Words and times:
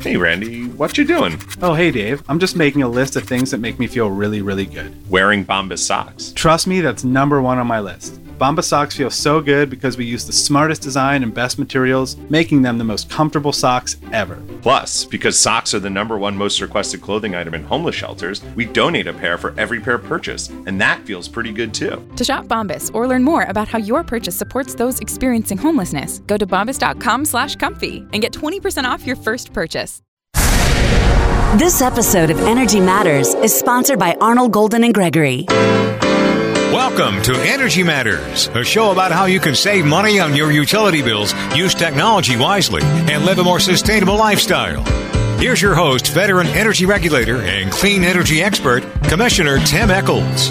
Hey, 0.00 0.16
Randy, 0.16 0.64
what 0.66 0.96
you 0.96 1.04
doing? 1.04 1.38
Oh, 1.60 1.74
hey, 1.74 1.90
Dave. 1.90 2.22
I'm 2.26 2.38
just 2.38 2.56
making 2.56 2.82
a 2.82 2.88
list 2.88 3.16
of 3.16 3.24
things 3.24 3.50
that 3.50 3.58
make 3.58 3.78
me 3.78 3.86
feel 3.86 4.08
really, 4.08 4.40
really 4.40 4.64
good. 4.64 4.96
Wearing 5.10 5.44
Bombas 5.44 5.80
socks. 5.80 6.32
Trust 6.34 6.66
me, 6.66 6.80
that's 6.80 7.04
number 7.04 7.42
one 7.42 7.58
on 7.58 7.66
my 7.66 7.80
list. 7.80 8.18
Bombas 8.40 8.64
socks 8.64 8.96
feel 8.96 9.10
so 9.10 9.42
good 9.42 9.68
because 9.68 9.98
we 9.98 10.06
use 10.06 10.26
the 10.26 10.32
smartest 10.32 10.80
design 10.80 11.22
and 11.22 11.34
best 11.34 11.58
materials, 11.58 12.16
making 12.30 12.62
them 12.62 12.78
the 12.78 12.84
most 12.84 13.10
comfortable 13.10 13.52
socks 13.52 13.96
ever. 14.12 14.38
Plus, 14.62 15.04
because 15.04 15.38
socks 15.38 15.74
are 15.74 15.78
the 15.78 15.90
number 15.90 16.16
one 16.16 16.38
most 16.38 16.58
requested 16.62 17.02
clothing 17.02 17.34
item 17.34 17.52
in 17.52 17.62
homeless 17.62 17.94
shelters, 17.94 18.42
we 18.56 18.64
donate 18.64 19.06
a 19.06 19.12
pair 19.12 19.36
for 19.36 19.54
every 19.60 19.78
pair 19.78 19.98
purchased, 19.98 20.50
and 20.64 20.80
that 20.80 21.04
feels 21.04 21.28
pretty 21.28 21.52
good 21.52 21.74
too. 21.74 22.02
To 22.16 22.24
shop 22.24 22.46
Bombas 22.46 22.90
or 22.94 23.06
learn 23.06 23.24
more 23.24 23.42
about 23.42 23.68
how 23.68 23.78
your 23.78 24.02
purchase 24.02 24.36
supports 24.36 24.74
those 24.74 25.00
experiencing 25.00 25.58
homelessness, 25.58 26.20
go 26.20 26.38
to 26.38 26.46
bombas.com 26.46 27.26
slash 27.26 27.56
comfy 27.56 27.98
and 27.98 28.22
get 28.22 28.32
20% 28.32 28.84
off 28.84 29.06
your 29.06 29.16
first 29.16 29.52
purchase. 29.52 30.00
This 31.58 31.82
episode 31.82 32.30
of 32.30 32.40
Energy 32.40 32.80
Matters 32.80 33.34
is 33.34 33.54
sponsored 33.54 33.98
by 33.98 34.14
Arnall 34.14 34.50
Golden 34.50 34.82
and 34.84 34.94
Gregory. 34.94 35.44
Welcome 36.72 37.20
to 37.22 37.34
Energy 37.34 37.82
Matters, 37.82 38.46
a 38.54 38.62
show 38.62 38.92
about 38.92 39.10
how 39.10 39.24
you 39.24 39.40
can 39.40 39.56
save 39.56 39.84
money 39.84 40.20
on 40.20 40.36
your 40.36 40.52
utility 40.52 41.02
bills, 41.02 41.34
use 41.52 41.74
technology 41.74 42.36
wisely, 42.36 42.80
and 42.84 43.24
live 43.24 43.40
a 43.40 43.42
more 43.42 43.58
sustainable 43.58 44.16
lifestyle. 44.16 44.84
Here's 45.40 45.60
your 45.60 45.74
host, 45.74 46.06
veteran 46.12 46.46
energy 46.46 46.86
regulator 46.86 47.42
and 47.42 47.72
clean 47.72 48.04
energy 48.04 48.40
expert, 48.40 48.84
Commissioner 49.02 49.58
Tim 49.66 49.90
Echols. 49.90 50.50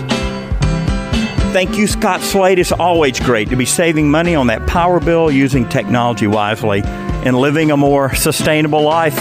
Thank 1.53 1.77
you, 1.77 1.87
Scott 1.87 2.20
Slade. 2.20 2.59
It's 2.59 2.73
always 2.73 3.17
great 3.21 3.49
to 3.51 3.55
be 3.55 3.65
saving 3.65 4.11
money 4.11 4.35
on 4.35 4.47
that 4.47 4.67
power 4.67 4.99
bill 4.99 5.31
using 5.31 5.70
technology 5.70 6.27
wisely 6.27 6.81
and 6.83 7.37
living 7.37 7.71
a 7.71 7.77
more 7.77 8.13
sustainable 8.13 8.81
life. 8.83 9.17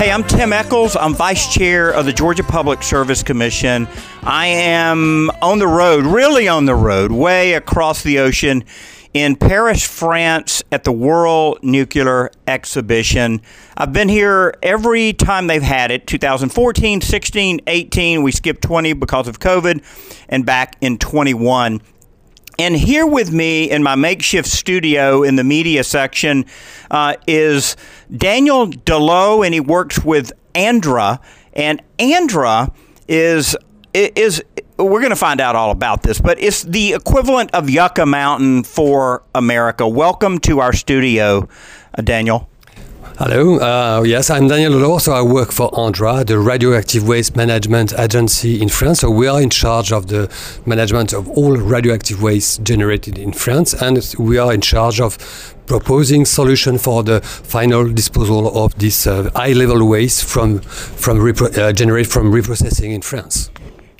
Hey, 0.00 0.10
I'm 0.10 0.24
Tim 0.24 0.50
Echols. 0.50 0.96
I'm 0.96 1.12
Vice 1.12 1.52
Chair 1.52 1.90
of 1.90 2.06
the 2.06 2.12
Georgia 2.14 2.42
Public 2.42 2.82
Service 2.82 3.22
Commission. 3.22 3.86
I 4.22 4.46
am 4.46 5.28
on 5.42 5.58
the 5.58 5.66
road, 5.66 6.06
really 6.06 6.48
on 6.48 6.64
the 6.64 6.74
road, 6.74 7.12
way 7.12 7.52
across 7.52 8.02
the 8.02 8.18
ocean 8.20 8.64
in 9.12 9.36
Paris, 9.36 9.86
France 9.86 10.62
at 10.72 10.84
the 10.84 10.90
World 10.90 11.58
Nuclear 11.62 12.30
Exhibition. 12.46 13.42
I've 13.76 13.92
been 13.92 14.08
here 14.08 14.54
every 14.62 15.12
time 15.12 15.48
they've 15.48 15.60
had 15.60 15.90
it 15.90 16.06
2014, 16.06 17.02
16, 17.02 17.60
18. 17.66 18.22
We 18.22 18.32
skipped 18.32 18.62
20 18.62 18.94
because 18.94 19.28
of 19.28 19.38
COVID, 19.38 19.84
and 20.30 20.46
back 20.46 20.76
in 20.80 20.96
21. 20.96 21.82
And 22.58 22.76
here 22.76 23.06
with 23.06 23.32
me 23.32 23.70
in 23.70 23.82
my 23.82 23.94
makeshift 23.94 24.48
studio 24.48 25.22
in 25.22 25.36
the 25.36 25.44
media 25.44 25.82
section 25.84 26.44
uh, 26.90 27.14
is 27.26 27.76
Daniel 28.14 28.66
Deloit, 28.66 29.46
and 29.46 29.54
he 29.54 29.60
works 29.60 30.04
with 30.04 30.32
Andra. 30.54 31.20
And 31.54 31.82
Andra 31.98 32.70
is 33.08 33.56
is 33.94 34.42
we're 34.76 35.00
going 35.00 35.10
to 35.10 35.16
find 35.16 35.40
out 35.40 35.56
all 35.56 35.70
about 35.70 36.02
this, 36.02 36.20
but 36.20 36.40
it's 36.40 36.62
the 36.62 36.92
equivalent 36.92 37.50
of 37.52 37.68
Yucca 37.68 38.06
Mountain 38.06 38.64
for 38.64 39.22
America. 39.34 39.88
Welcome 39.88 40.38
to 40.40 40.60
our 40.60 40.72
studio, 40.72 41.48
uh, 41.96 42.02
Daniel. 42.02 42.49
Hello. 43.22 43.58
Uh, 43.58 44.02
yes, 44.02 44.30
I'm 44.30 44.48
Daniel 44.48 44.72
Lolo. 44.72 44.96
So 44.96 45.12
I 45.12 45.20
work 45.20 45.52
for 45.52 45.70
ANDRA, 45.72 46.24
the 46.24 46.38
Radioactive 46.38 47.06
Waste 47.06 47.36
Management 47.36 47.92
Agency 47.98 48.62
in 48.62 48.70
France. 48.70 49.00
So 49.00 49.10
we 49.10 49.28
are 49.28 49.42
in 49.42 49.50
charge 49.50 49.92
of 49.92 50.06
the 50.06 50.34
management 50.64 51.12
of 51.12 51.28
all 51.28 51.54
radioactive 51.54 52.22
waste 52.22 52.62
generated 52.62 53.18
in 53.18 53.34
France, 53.34 53.74
and 53.74 54.14
we 54.18 54.38
are 54.38 54.54
in 54.54 54.62
charge 54.62 55.02
of 55.02 55.18
proposing 55.66 56.24
solution 56.24 56.78
for 56.78 57.02
the 57.02 57.20
final 57.20 57.92
disposal 57.92 58.64
of 58.64 58.74
this 58.78 59.06
uh, 59.06 59.28
high-level 59.36 59.86
waste 59.86 60.24
from 60.24 60.60
from 60.60 61.18
repro- 61.18 61.54
uh, 61.58 61.74
generated 61.74 62.10
from 62.10 62.32
reprocessing 62.32 62.94
in 62.94 63.02
France. 63.02 63.50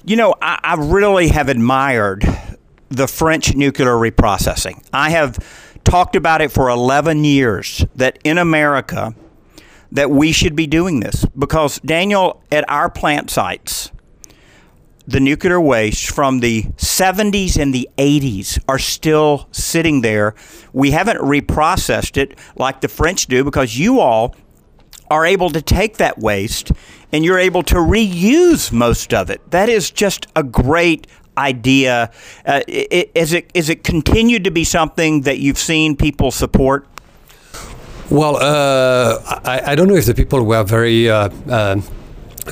You 0.02 0.16
know, 0.16 0.34
I, 0.40 0.58
I 0.62 0.76
really 0.76 1.28
have 1.28 1.50
admired 1.50 2.24
the 2.88 3.06
French 3.06 3.54
nuclear 3.54 3.96
reprocessing. 3.96 4.82
I 4.94 5.10
have 5.10 5.38
talked 5.90 6.14
about 6.14 6.40
it 6.40 6.52
for 6.52 6.68
11 6.68 7.24
years 7.24 7.84
that 7.96 8.16
in 8.22 8.38
America 8.38 9.12
that 9.90 10.08
we 10.08 10.30
should 10.30 10.54
be 10.54 10.64
doing 10.64 11.00
this 11.00 11.26
because 11.36 11.80
Daniel 11.80 12.40
at 12.52 12.68
our 12.70 12.88
plant 12.88 13.28
sites 13.28 13.90
the 15.04 15.18
nuclear 15.18 15.60
waste 15.60 16.08
from 16.12 16.38
the 16.38 16.62
70s 16.76 17.60
and 17.60 17.74
the 17.74 17.88
80s 17.98 18.62
are 18.68 18.78
still 18.78 19.48
sitting 19.50 20.02
there. 20.02 20.36
We 20.72 20.92
haven't 20.92 21.18
reprocessed 21.18 22.16
it 22.16 22.38
like 22.54 22.80
the 22.80 22.86
French 22.86 23.26
do 23.26 23.42
because 23.42 23.76
you 23.76 23.98
all 23.98 24.36
are 25.10 25.26
able 25.26 25.50
to 25.50 25.60
take 25.60 25.96
that 25.96 26.20
waste 26.20 26.70
and 27.10 27.24
you're 27.24 27.40
able 27.40 27.64
to 27.64 27.74
reuse 27.74 28.70
most 28.70 29.12
of 29.12 29.28
it. 29.28 29.50
That 29.50 29.68
is 29.68 29.90
just 29.90 30.28
a 30.36 30.44
great 30.44 31.08
idea. 31.36 32.10
Uh, 32.46 32.60
is 32.68 33.32
it 33.32 33.50
is 33.54 33.68
it 33.68 33.84
continued 33.84 34.44
to 34.44 34.50
be 34.50 34.64
something 34.64 35.22
that 35.22 35.38
you've 35.38 35.58
seen 35.58 35.96
people 35.96 36.30
support? 36.30 36.86
Well, 38.10 38.36
uh, 38.36 39.40
I, 39.44 39.72
I, 39.72 39.74
don't 39.76 39.86
know 39.86 39.94
if 39.94 40.06
the 40.06 40.14
people 40.14 40.42
were 40.44 40.64
very. 40.64 41.08
Uh, 41.08 41.28
uh 41.48 41.80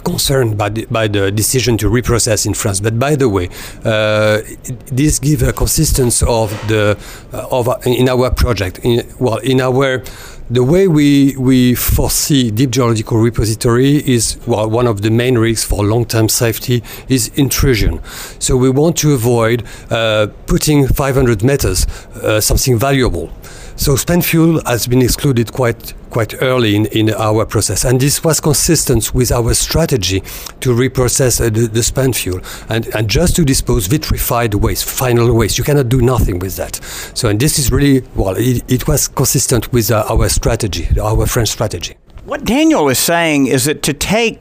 concerned 0.04 0.56
by 0.56 0.68
the, 0.68 0.86
by 0.86 1.08
the 1.08 1.30
decision 1.30 1.76
to 1.78 1.88
reprocess 1.88 2.46
in 2.46 2.54
France. 2.54 2.80
But 2.80 2.98
by 2.98 3.16
the 3.16 3.28
way, 3.28 3.48
uh, 3.84 4.40
this 4.86 5.18
gives 5.18 5.42
a 5.42 5.52
consistency 5.52 6.24
of 6.26 6.50
the 6.68 6.98
uh, 7.32 7.48
of 7.50 7.68
in 7.86 8.08
our 8.08 8.30
project. 8.30 8.80
In, 8.84 9.06
well, 9.18 9.38
in 9.38 9.60
our 9.60 10.02
the 10.50 10.64
way 10.64 10.88
we, 10.88 11.36
we 11.36 11.74
foresee 11.74 12.50
deep 12.50 12.70
geological 12.70 13.18
repository 13.18 13.96
is 14.08 14.38
well, 14.46 14.68
one 14.70 14.86
of 14.86 15.02
the 15.02 15.10
main 15.10 15.36
risks 15.36 15.66
for 15.66 15.84
long-term 15.84 16.30
safety 16.30 16.82
is 17.06 17.28
intrusion. 17.36 18.00
So 18.38 18.56
we 18.56 18.70
want 18.70 18.96
to 18.98 19.12
avoid 19.12 19.66
uh, 19.90 20.28
putting 20.46 20.88
500 20.88 21.44
meters 21.44 21.86
uh, 22.22 22.40
something 22.40 22.78
valuable. 22.78 23.30
So 23.78 23.94
spent 23.94 24.24
fuel 24.24 24.60
has 24.66 24.88
been 24.88 25.00
excluded 25.02 25.52
quite 25.52 25.94
quite 26.10 26.34
early 26.42 26.74
in, 26.74 26.86
in 26.86 27.10
our 27.14 27.46
process, 27.46 27.84
and 27.84 28.00
this 28.00 28.24
was 28.24 28.40
consistent 28.40 29.14
with 29.14 29.30
our 29.30 29.54
strategy 29.54 30.20
to 30.60 30.70
reprocess 30.70 31.40
uh, 31.40 31.48
the, 31.48 31.68
the, 31.68 31.82
spent 31.82 32.16
fuel 32.16 32.40
and, 32.68 32.88
and 32.88 33.08
just 33.08 33.36
to 33.36 33.44
dispose 33.44 33.86
vitrified 33.86 34.54
waste, 34.54 34.84
final 34.84 35.32
waste. 35.32 35.58
You 35.58 35.64
cannot 35.64 35.88
do 35.88 36.00
nothing 36.00 36.40
with 36.40 36.56
that. 36.56 36.74
So, 37.14 37.28
and 37.28 37.38
this 37.38 37.56
is 37.56 37.70
really 37.70 38.02
well, 38.16 38.34
it, 38.36 38.64
it 38.68 38.88
was 38.88 39.06
consistent 39.06 39.72
with 39.72 39.92
uh, 39.92 40.04
our 40.10 40.28
strategy, 40.28 40.88
our 41.00 41.26
French 41.26 41.50
strategy. 41.50 41.94
What 42.24 42.44
Daniel 42.44 42.88
is 42.88 42.98
saying 42.98 43.46
is 43.46 43.66
that 43.66 43.84
to 43.84 43.92
take 43.92 44.40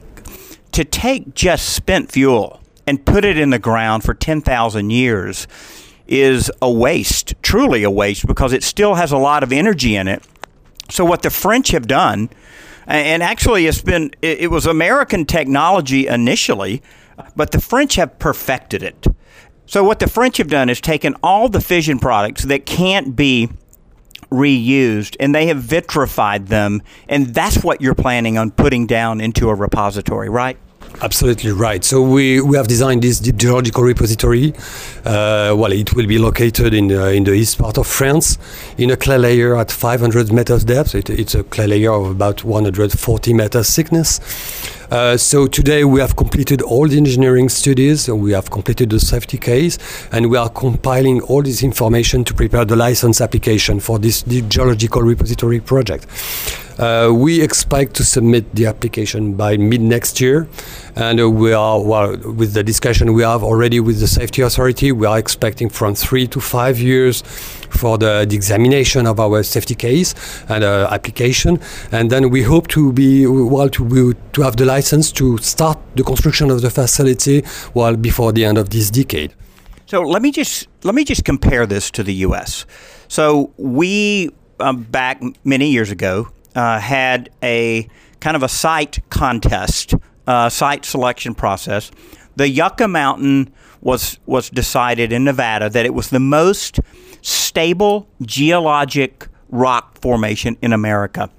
to 0.71 0.83
take 0.83 1.35
just 1.35 1.69
spent 1.69 2.11
fuel 2.11 2.59
and 2.87 3.05
put 3.05 3.23
it 3.23 3.37
in 3.37 3.51
the 3.51 3.59
ground 3.59 4.03
for 4.03 4.15
ten 4.15 4.41
thousand 4.41 4.89
years 4.89 5.47
is 6.07 6.51
a 6.61 6.71
waste, 6.71 7.33
truly 7.41 7.83
a 7.83 7.91
waste, 7.91 8.25
because 8.25 8.53
it 8.53 8.63
still 8.63 8.95
has 8.95 9.11
a 9.11 9.17
lot 9.17 9.43
of 9.43 9.51
energy 9.51 9.95
in 9.95 10.07
it. 10.07 10.23
So, 10.89 11.03
what 11.05 11.21
the 11.21 11.29
French 11.29 11.69
have 11.69 11.87
done, 11.87 12.29
and 12.85 13.21
actually 13.21 13.67
it's 13.67 13.81
been, 13.81 14.11
it 14.21 14.49
was 14.49 14.65
American 14.65 15.25
technology 15.25 16.07
initially, 16.07 16.81
but 17.35 17.51
the 17.51 17.59
French 17.59 17.95
have 17.95 18.17
perfected 18.19 18.83
it. 18.83 19.05
So, 19.65 19.83
what 19.83 19.99
the 19.99 20.07
French 20.07 20.37
have 20.37 20.47
done 20.47 20.69
is 20.69 20.79
taken 20.79 21.15
all 21.21 21.49
the 21.49 21.59
fission 21.61 21.99
products 21.99 22.43
that 22.43 22.65
can't 22.65 23.15
be 23.15 23.49
reused 24.31 25.15
and 25.19 25.33
they 25.35 25.47
have 25.47 25.57
vitrified 25.57 26.47
them, 26.47 26.81
and 27.09 27.27
that's 27.27 27.63
what 27.63 27.81
you're 27.81 27.95
planning 27.95 28.37
on 28.37 28.51
putting 28.51 28.87
down 28.87 29.19
into 29.19 29.49
a 29.49 29.55
repository, 29.55 30.29
right? 30.29 30.57
Absolutely 31.01 31.51
right. 31.51 31.83
So 31.83 32.01
we, 32.01 32.41
we 32.41 32.57
have 32.57 32.67
designed 32.67 33.03
this 33.03 33.19
deep 33.19 33.37
geological 33.37 33.83
repository. 33.83 34.53
Uh, 35.05 35.53
well, 35.55 35.71
it 35.71 35.93
will 35.93 36.07
be 36.07 36.17
located 36.17 36.73
in 36.73 36.87
the, 36.87 37.13
in 37.13 37.23
the 37.23 37.33
east 37.33 37.59
part 37.59 37.77
of 37.77 37.85
France, 37.85 38.39
in 38.79 38.89
a 38.89 38.97
clay 38.97 39.19
layer 39.19 39.55
at 39.55 39.71
500 39.71 40.33
meters 40.33 40.63
depth. 40.63 40.95
It, 40.95 41.09
it's 41.11 41.35
a 41.35 41.43
clay 41.43 41.67
layer 41.67 41.91
of 41.91 42.09
about 42.09 42.43
140 42.43 43.33
meters 43.33 43.75
thickness. 43.75 44.19
Uh, 44.89 45.17
so 45.17 45.47
today 45.47 45.83
we 45.83 45.99
have 45.99 46.15
completed 46.15 46.61
all 46.61 46.87
the 46.87 46.97
engineering 46.97 47.49
studies, 47.49 48.07
we 48.09 48.31
have 48.31 48.49
completed 48.49 48.89
the 48.89 48.99
safety 48.99 49.37
case, 49.37 49.77
and 50.13 50.29
we 50.29 50.37
are 50.37 50.49
compiling 50.49 51.21
all 51.21 51.43
this 51.43 51.61
information 51.61 52.23
to 52.23 52.33
prepare 52.33 52.63
the 52.63 52.75
license 52.75 53.19
application 53.19 53.81
for 53.81 53.99
this 53.99 54.23
geological 54.23 55.01
repository 55.01 55.59
project. 55.59 56.07
Uh, 56.79 57.11
we 57.11 57.41
expect 57.41 57.95
to 57.95 58.03
submit 58.03 58.53
the 58.53 58.67
application 58.67 59.33
by 59.33 59.57
mid 59.57 59.81
next 59.81 60.21
year, 60.21 60.47
and 60.95 61.19
uh, 61.19 61.29
we 61.29 61.51
are 61.51 61.81
well 61.81 62.15
with 62.17 62.53
the 62.53 62.63
discussion 62.63 63.13
we 63.13 63.23
have 63.23 63.43
already 63.43 63.79
with 63.79 63.99
the 63.99 64.07
safety 64.07 64.43
authority. 64.43 64.91
We 64.91 65.07
are 65.07 65.17
expecting 65.17 65.69
from 65.69 65.95
three 65.95 66.27
to 66.27 66.39
five 66.39 66.79
years 66.79 67.23
for 67.69 67.97
the, 67.97 68.25
the 68.29 68.35
examination 68.35 69.07
of 69.07 69.19
our 69.19 69.41
safety 69.41 69.73
case 69.73 70.13
and 70.49 70.63
uh, 70.63 70.87
application, 70.91 71.59
and 71.91 72.11
then 72.11 72.29
we 72.29 72.43
hope 72.43 72.67
to 72.67 72.93
be 72.93 73.25
well 73.25 73.69
to 73.69 73.83
be, 73.83 74.19
to 74.33 74.41
have 74.43 74.57
the 74.57 74.65
license 74.65 75.11
to 75.13 75.37
start 75.39 75.79
the 75.95 76.03
construction 76.03 76.51
of 76.51 76.61
the 76.61 76.69
facility 76.69 77.43
well 77.73 77.95
before 77.95 78.31
the 78.31 78.45
end 78.45 78.57
of 78.57 78.69
this 78.69 78.91
decade. 78.91 79.33
So 79.87 80.01
let 80.01 80.21
me 80.21 80.31
just 80.31 80.67
let 80.83 80.93
me 80.93 81.03
just 81.03 81.23
compare 81.23 81.65
this 81.65 81.89
to 81.91 82.03
the 82.03 82.13
U.S. 82.27 82.65
So 83.07 83.51
we 83.57 84.31
um, 84.59 84.83
back 84.83 85.21
many 85.43 85.69
years 85.69 85.91
ago, 85.91 86.27
uh, 86.57 86.79
had 86.79 87.29
a 87.43 87.87
kind 88.19 88.35
of 88.35 88.41
a 88.41 88.49
site 88.49 88.99
contest, 89.09 89.93
uh, 90.25 90.49
site 90.49 90.83
selection 90.83 91.35
process. 91.35 91.91
The 92.35 92.49
Yucca 92.49 92.87
Mountain 92.87 93.53
was 93.79 94.19
was 94.25 94.49
decided 94.49 95.11
in 95.13 95.23
Nevada 95.23 95.69
that 95.69 95.85
it 95.85 95.93
was 95.93 96.09
the 96.09 96.19
most 96.19 96.79
stable 97.21 98.07
geologic 98.23 99.27
rock 99.49 100.01
formation 100.01 100.57
in 100.61 100.73
America. 100.73 101.29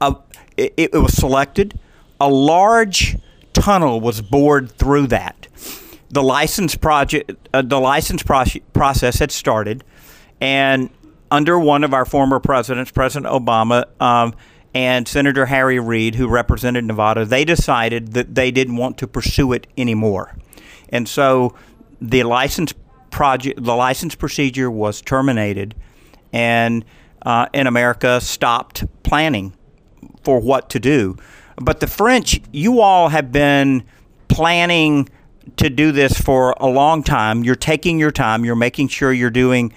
Uh, 0.00 0.14
it, 0.56 0.72
it 0.76 0.92
was 0.92 1.12
selected. 1.12 1.78
A 2.20 2.28
large 2.28 3.16
tunnel 3.52 4.00
was 4.00 4.22
bored 4.22 4.70
through 4.70 5.08
that. 5.08 5.48
The 6.10 6.22
license 6.22 6.76
project, 6.76 7.32
uh, 7.52 7.62
the 7.62 7.80
license 7.80 8.22
pro- 8.22 8.44
process 8.72 9.18
had 9.18 9.32
started, 9.32 9.82
and 10.40 10.90
under 11.30 11.58
one 11.58 11.84
of 11.84 11.92
our 11.92 12.04
former 12.04 12.40
presidents, 12.40 12.90
President 12.90 13.32
Obama, 13.32 13.84
um, 14.00 14.34
and 14.74 15.08
Senator 15.08 15.46
Harry 15.46 15.78
Reid, 15.78 16.14
who 16.14 16.28
represented 16.28 16.84
Nevada, 16.84 17.24
they 17.24 17.44
decided 17.44 18.12
that 18.12 18.34
they 18.34 18.50
didn't 18.50 18.76
want 18.76 18.98
to 18.98 19.06
pursue 19.06 19.52
it 19.52 19.66
anymore, 19.76 20.36
and 20.90 21.08
so 21.08 21.54
the 22.00 22.22
license 22.24 22.74
project, 23.10 23.62
the 23.62 23.74
license 23.74 24.14
procedure 24.14 24.70
was 24.70 25.00
terminated, 25.00 25.74
and 26.32 26.84
uh, 27.22 27.46
in 27.54 27.66
America 27.66 28.20
stopped 28.20 28.84
planning 29.02 29.54
for 30.22 30.38
what 30.38 30.68
to 30.70 30.80
do. 30.80 31.16
But 31.56 31.80
the 31.80 31.86
French, 31.86 32.40
you 32.52 32.80
all 32.80 33.08
have 33.08 33.32
been 33.32 33.84
planning 34.28 35.08
to 35.56 35.70
do 35.70 35.92
this 35.92 36.20
for 36.20 36.54
a 36.58 36.66
long 36.66 37.02
time. 37.02 37.44
You're 37.44 37.54
taking 37.54 37.98
your 37.98 38.10
time. 38.10 38.44
You're 38.44 38.56
making 38.56 38.88
sure 38.88 39.12
you're 39.12 39.30
doing 39.30 39.72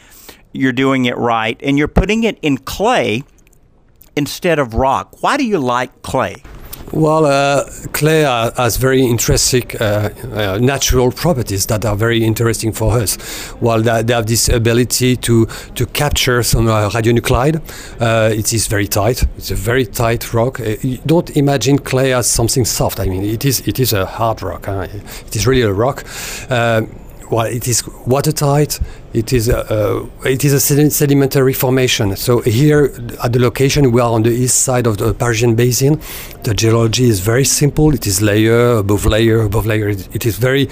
you're 0.51 0.73
doing 0.73 1.05
it 1.05 1.17
right, 1.17 1.59
and 1.63 1.77
you're 1.77 1.87
putting 1.87 2.23
it 2.23 2.37
in 2.41 2.57
clay 2.57 3.23
instead 4.15 4.59
of 4.59 4.73
rock. 4.73 5.21
Why 5.21 5.37
do 5.37 5.45
you 5.45 5.59
like 5.59 6.01
clay? 6.01 6.43
Well, 6.91 7.25
uh, 7.25 7.69
clay 7.93 8.25
uh, 8.25 8.49
has 8.57 8.77
very 8.77 9.05
interesting 9.05 9.63
uh, 9.79 10.09
uh, 10.33 10.57
natural 10.59 11.11
properties 11.11 11.67
that 11.67 11.85
are 11.85 11.95
very 11.95 12.23
interesting 12.23 12.73
for 12.73 12.97
us. 12.97 13.15
While 13.59 13.83
they, 13.83 14.13
have 14.13 14.25
this 14.25 14.49
ability 14.49 15.17
to, 15.17 15.45
to 15.75 15.85
capture 15.85 16.41
some 16.41 16.67
uh, 16.67 16.89
radionuclide, 16.89 17.61
uh, 18.01 18.33
it 18.33 18.51
is 18.53 18.65
very 18.65 18.87
tight. 18.87 19.23
It's 19.37 19.51
a 19.51 19.55
very 19.55 19.85
tight 19.85 20.33
rock. 20.33 20.59
you 20.81 20.97
don't 21.05 21.29
imagine 21.37 21.77
clay 21.77 22.13
as 22.13 22.27
something 22.27 22.65
soft. 22.65 22.99
I 22.99 23.05
mean, 23.05 23.23
it 23.23 23.45
is 23.45 23.67
it 23.67 23.79
is 23.79 23.93
a 23.93 24.07
hard 24.07 24.41
rock. 24.41 24.65
Huh? 24.65 24.87
It 25.27 25.35
is 25.35 25.45
really 25.45 25.61
a 25.61 25.73
rock 25.73 26.03
well, 27.29 27.45
it 27.45 27.67
is 27.67 27.87
watertight. 28.05 28.79
It 29.13 29.33
is 29.33 29.49
a, 29.49 29.59
uh, 29.73 30.05
it 30.23 30.45
is 30.45 30.53
a 30.53 30.59
sedimentary 30.59 31.53
formation. 31.53 32.15
So 32.15 32.41
here 32.41 32.93
at 33.23 33.33
the 33.33 33.39
location, 33.39 33.91
we 33.91 34.01
are 34.01 34.11
on 34.11 34.23
the 34.23 34.29
east 34.29 34.61
side 34.61 34.85
of 34.85 34.97
the 34.97 35.13
Parisian 35.13 35.55
Basin. 35.55 35.99
The 36.43 36.53
geology 36.53 37.05
is 37.05 37.19
very 37.19 37.43
simple. 37.43 37.93
It 37.93 38.05
is 38.05 38.21
layer 38.21 38.77
above 38.77 39.05
layer 39.05 39.41
above 39.41 39.65
layer. 39.65 39.89
It, 39.89 40.15
it 40.15 40.25
is 40.25 40.37
very, 40.37 40.65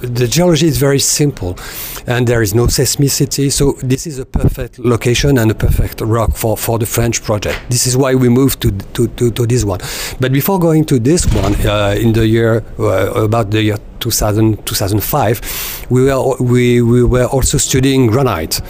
the 0.00 0.26
geology 0.26 0.66
is 0.66 0.78
very 0.78 0.98
simple, 0.98 1.58
and 2.06 2.26
there 2.26 2.42
is 2.42 2.54
no 2.54 2.66
seismicity. 2.66 3.52
So 3.52 3.72
this 3.82 4.06
is 4.06 4.18
a 4.18 4.24
perfect 4.26 4.78
location 4.78 5.36
and 5.38 5.50
a 5.50 5.54
perfect 5.54 6.00
rock 6.00 6.34
for, 6.34 6.56
for 6.56 6.78
the 6.78 6.86
French 6.86 7.22
project. 7.22 7.58
This 7.68 7.86
is 7.86 7.96
why 7.96 8.14
we 8.14 8.28
moved 8.28 8.60
to 8.62 8.70
to, 8.94 9.08
to, 9.08 9.30
to 9.30 9.46
this 9.46 9.64
one. 9.64 9.80
But 10.20 10.32
before 10.32 10.58
going 10.58 10.84
to 10.86 10.98
this 10.98 11.26
one, 11.26 11.54
uh, 11.66 11.94
in 11.98 12.12
the 12.12 12.26
year 12.26 12.64
uh, 12.78 13.24
about 13.24 13.50
the 13.50 13.62
year 13.62 13.78
2000, 14.00 14.64
2005, 14.66 15.86
we 15.90 16.04
were, 16.04 16.36
we, 16.40 16.82
we 16.82 17.04
were 17.04 17.26
also 17.26 17.57
studying 17.58 18.06
granite. 18.06 18.60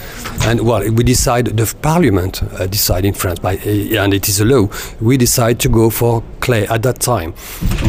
And 0.41 0.61
well, 0.61 0.89
we 0.91 1.03
decided, 1.03 1.57
the 1.57 1.73
parliament 1.81 2.41
uh, 2.43 2.67
decided 2.67 3.07
in 3.09 3.13
France, 3.13 3.39
by, 3.39 3.57
uh, 3.57 4.03
and 4.03 4.13
it 4.13 4.27
is 4.29 4.39
a 4.39 4.45
law, 4.45 4.69
we 5.01 5.17
decided 5.17 5.59
to 5.61 5.69
go 5.69 5.89
for 5.89 6.23
clay 6.39 6.67
at 6.67 6.83
that 6.83 6.99
time. 6.99 7.33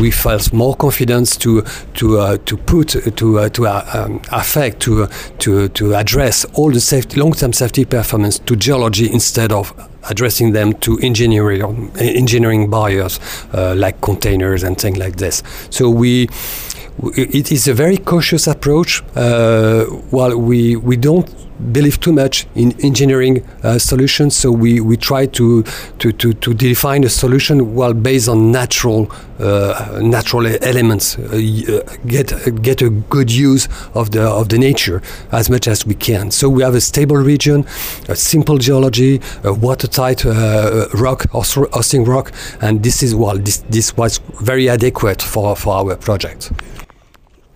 We 0.00 0.10
felt 0.10 0.52
more 0.52 0.76
confidence 0.76 1.36
to, 1.38 1.62
to, 1.94 2.18
uh, 2.18 2.36
to 2.44 2.56
put, 2.56 2.88
to, 3.16 3.38
uh, 3.38 3.48
to 3.50 3.66
uh, 3.66 3.90
um, 3.94 4.22
affect, 4.32 4.80
to, 4.80 5.08
to, 5.38 5.68
to 5.68 5.94
address 5.94 6.44
all 6.54 6.70
the 6.70 6.80
safety, 6.80 7.20
long-term 7.20 7.52
safety 7.52 7.84
performance 7.84 8.38
to 8.40 8.56
geology 8.56 9.10
instead 9.12 9.52
of 9.52 9.72
addressing 10.08 10.52
them 10.52 10.72
to 10.72 10.98
engineering 11.00 11.90
engineering 11.98 12.72
uh, 12.72 13.74
like 13.76 14.00
containers 14.00 14.62
and 14.62 14.78
things 14.78 14.96
like 14.98 15.16
this. 15.16 15.42
So 15.70 15.90
we 15.90 16.28
it 17.16 17.50
is 17.50 17.68
a 17.68 17.74
very 17.74 17.96
cautious 17.96 18.46
approach. 18.46 19.02
Uh, 19.14 19.84
while 20.10 20.36
we 20.36 20.76
we 20.76 20.96
don't 20.96 21.28
believe 21.72 22.00
too 22.00 22.12
much 22.12 22.46
in 22.54 22.72
engineering 22.82 23.46
uh, 23.62 23.78
solutions, 23.78 24.34
so 24.34 24.50
we, 24.50 24.80
we 24.80 24.96
try 24.96 25.26
to, 25.26 25.62
to, 25.98 26.12
to, 26.12 26.32
to, 26.32 26.54
define 26.54 27.04
a 27.04 27.08
solution 27.08 27.74
while 27.74 27.92
based 27.92 28.28
on 28.28 28.50
natural 28.50 29.10
uh, 29.38 29.98
natural 30.02 30.46
elements, 30.46 31.18
uh, 31.18 31.22
uh, 31.22 31.96
get 32.06 32.62
get 32.62 32.82
a 32.82 32.90
good 32.90 33.30
use 33.30 33.68
of 33.94 34.10
the 34.10 34.22
of 34.22 34.48
the 34.50 34.58
nature 34.58 35.00
as 35.32 35.48
much 35.48 35.66
as 35.66 35.86
we 35.86 35.94
can. 35.94 36.30
So 36.30 36.48
we 36.48 36.62
have 36.62 36.74
a 36.74 36.80
stable 36.80 37.16
region, 37.16 37.64
a 38.08 38.16
simple 38.16 38.58
geology, 38.58 39.20
a 39.42 39.52
watertight 39.52 40.26
uh, 40.26 40.88
rock, 40.94 41.30
hosting 41.30 42.04
rock, 42.04 42.32
and 42.60 42.82
this 42.82 43.02
is 43.02 43.14
well 43.14 43.38
this 43.38 43.58
this 43.70 43.96
was 43.96 44.18
very 44.42 44.68
adequate 44.68 45.22
for 45.22 45.56
for 45.56 45.74
our 45.74 45.96
project 45.96 46.52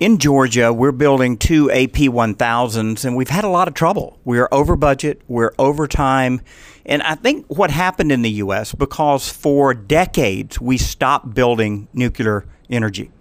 in 0.05 0.19
Georgia, 0.19 0.71
we're 0.71 0.93
building 0.93 1.39
two 1.39 1.69
AP1000s, 1.69 3.07
and 3.07 3.17
we've 3.17 3.31
had 3.31 3.43
a 3.43 3.49
lot 3.49 3.69
of 3.69 3.73
trouble. 3.73 4.19
We're 4.23 4.51
over 4.53 4.77
budget, 4.77 5.23
we're 5.29 5.55
over 5.59 5.89
time. 5.89 6.43
And 6.85 7.03
I 7.03 7.15
think 7.15 7.47
what 7.47 7.71
happened 7.71 8.13
in 8.13 8.21
the 8.21 8.33
U.S., 8.33 8.75
because 8.75 9.31
for 9.31 9.73
decades 9.73 10.61
we 10.61 10.77
stopped 10.77 11.33
building 11.33 11.89
nuclear 11.95 12.45
energy 12.69 13.13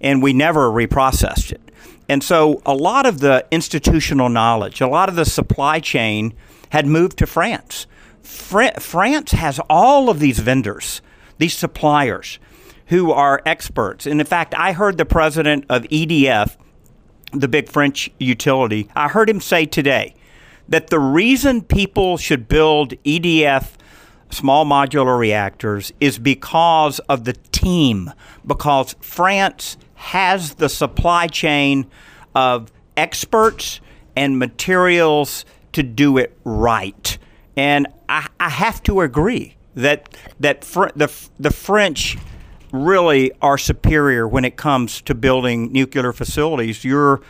and 0.00 0.24
we 0.24 0.32
never 0.32 0.70
reprocessed 0.70 1.52
it. 1.52 1.70
And 2.08 2.20
so 2.24 2.60
a 2.66 2.74
lot 2.74 3.06
of 3.06 3.20
the 3.20 3.46
institutional 3.52 4.28
knowledge, 4.28 4.80
a 4.80 4.88
lot 4.88 5.08
of 5.08 5.14
the 5.14 5.24
supply 5.24 5.78
chain 5.78 6.34
had 6.70 6.84
moved 6.84 7.16
to 7.18 7.28
France. 7.28 7.86
Fr- 8.22 8.80
France 8.80 9.30
has 9.30 9.60
all 9.70 10.10
of 10.10 10.18
these 10.18 10.40
vendors, 10.40 11.00
these 11.38 11.54
suppliers 11.54 12.40
who 12.86 13.12
are 13.12 13.40
experts. 13.46 14.06
And 14.06 14.20
in 14.20 14.26
fact, 14.26 14.54
I 14.56 14.72
heard 14.72 14.98
the 14.98 15.04
president 15.04 15.64
of 15.68 15.82
EDF, 15.84 16.56
the 17.32 17.48
big 17.48 17.68
French 17.68 18.10
utility, 18.18 18.88
I 18.94 19.08
heard 19.08 19.28
him 19.28 19.40
say 19.40 19.66
today 19.66 20.14
that 20.68 20.88
the 20.88 20.98
reason 20.98 21.62
people 21.62 22.16
should 22.16 22.48
build 22.48 22.90
EDF 23.04 23.72
small 24.30 24.64
modular 24.64 25.18
reactors 25.18 25.92
is 26.00 26.18
because 26.18 26.98
of 27.00 27.24
the 27.24 27.34
team, 27.52 28.12
because 28.46 28.94
France 29.00 29.76
has 29.94 30.54
the 30.54 30.68
supply 30.68 31.26
chain 31.26 31.86
of 32.34 32.72
experts 32.96 33.80
and 34.16 34.38
materials 34.38 35.44
to 35.72 35.82
do 35.82 36.18
it 36.18 36.36
right. 36.44 37.18
And 37.56 37.86
I, 38.08 38.26
I 38.40 38.48
have 38.48 38.82
to 38.84 39.00
agree 39.00 39.56
that 39.74 40.16
that 40.40 40.64
fr- 40.64 40.88
the 40.94 41.12
the 41.38 41.50
French 41.50 42.16
really 42.74 43.30
are 43.40 43.56
superior 43.56 44.26
when 44.26 44.44
it 44.44 44.56
comes 44.56 45.00
to 45.02 45.14
building 45.14 45.72
nuclear 45.72 46.12
facilities. 46.12 46.84
You're 46.84 47.22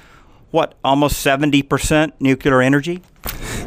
what 0.50 0.74
almost 0.82 1.24
70% 1.24 2.12
nuclear 2.20 2.62
energy? 2.62 3.02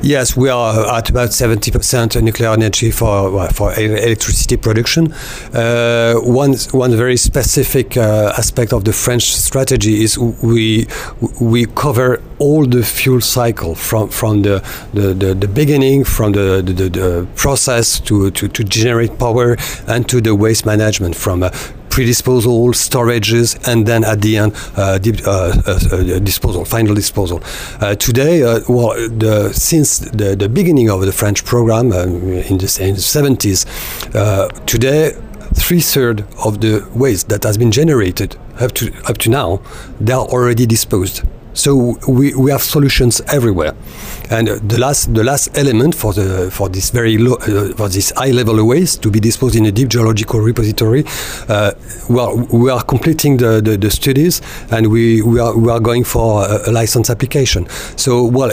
Yes, 0.07 0.37
we 0.37 0.47
are 0.47 0.95
at 0.95 1.09
about 1.09 1.31
70% 1.31 2.21
nuclear 2.23 2.53
energy 2.53 2.91
for 2.91 3.49
for 3.49 3.77
electricity 3.77 4.55
production. 4.55 5.11
Uh, 5.53 6.15
one 6.21 6.53
one 6.71 6.95
very 6.95 7.17
specific 7.17 7.97
uh, 7.97 8.31
aspect 8.37 8.71
of 8.71 8.85
the 8.85 8.93
French 8.93 9.35
strategy 9.35 10.03
is 10.03 10.17
we 10.17 10.87
we 11.41 11.65
cover 11.65 12.21
all 12.39 12.65
the 12.65 12.83
fuel 12.83 13.19
cycle 13.19 13.75
from 13.75 14.07
from 14.07 14.43
the 14.43 14.63
the, 14.93 15.13
the, 15.13 15.33
the 15.33 15.47
beginning, 15.47 16.05
from 16.05 16.31
the, 16.31 16.61
the, 16.63 16.89
the 16.89 17.27
process 17.35 17.99
to, 17.99 18.31
to, 18.31 18.47
to 18.47 18.63
generate 18.63 19.19
power, 19.19 19.57
and 19.87 20.07
to 20.07 20.21
the 20.21 20.33
waste 20.33 20.65
management 20.65 21.15
from 21.17 21.43
uh, 21.43 21.49
pre-disposal, 21.97 22.67
storages, 22.73 23.57
and 23.67 23.87
then 23.87 24.03
at 24.03 24.21
the 24.21 24.37
end, 24.37 24.53
uh, 24.77 24.99
uh, 25.25 25.29
uh, 25.31 26.19
disposal, 26.19 26.63
final 26.63 26.93
disposal. 26.93 27.39
today, 27.97 28.43
well, 28.69 28.93
the, 29.09 29.51
since 29.51 29.97
the, 29.97 30.35
the 30.35 30.47
beginning 30.47 30.91
of 30.91 31.01
the 31.01 31.11
French 31.11 31.43
program 31.43 31.91
um, 31.91 32.11
in, 32.51 32.59
the, 32.59 32.69
in 32.79 32.93
the 32.93 33.01
70s, 33.01 33.65
today 34.67 35.11
three 35.55 35.79
thirds 35.79 36.21
of 36.45 36.61
the 36.61 36.87
waste 36.93 37.29
that 37.29 37.43
has 37.43 37.57
been 37.57 37.71
generated 37.71 38.37
up 38.59 38.73
to 38.73 38.93
up 39.09 39.17
to 39.17 39.31
now, 39.31 39.59
they 39.99 40.13
are 40.13 40.27
already 40.27 40.67
disposed. 40.67 41.23
So 41.55 41.97
we, 42.07 42.35
we 42.35 42.51
have 42.51 42.61
solutions 42.61 43.21
everywhere. 43.27 43.73
And 44.29 44.47
the 44.47 44.77
last 44.79 45.13
the 45.13 45.23
last 45.23 45.57
element 45.57 45.95
for 45.95 46.13
the 46.13 46.51
for 46.51 46.69
this 46.69 46.89
very 46.89 47.17
low 47.17 47.35
uh, 47.35 47.73
for 47.75 47.89
this 47.89 48.11
high 48.15 48.31
level 48.31 48.65
waste 48.65 49.01
to 49.03 49.11
be 49.11 49.19
disposed 49.19 49.55
in 49.55 49.65
a 49.65 49.71
deep 49.71 49.89
geological 49.89 50.39
repository, 50.39 51.05
uh, 51.47 51.71
well 52.09 52.35
we 52.51 52.69
are 52.69 52.83
completing 52.83 53.37
the, 53.37 53.61
the, 53.61 53.77
the, 53.77 53.89
studies 53.89 54.41
and 54.71 54.87
we, 54.87 55.21
we 55.21 55.39
are 55.39 55.55
we 55.57 55.71
are 55.71 55.79
going 55.79 56.03
for 56.03 56.43
a, 56.45 56.69
a 56.69 56.71
license 56.71 57.09
application. 57.09 57.67
So 57.95 58.25
well 58.25 58.51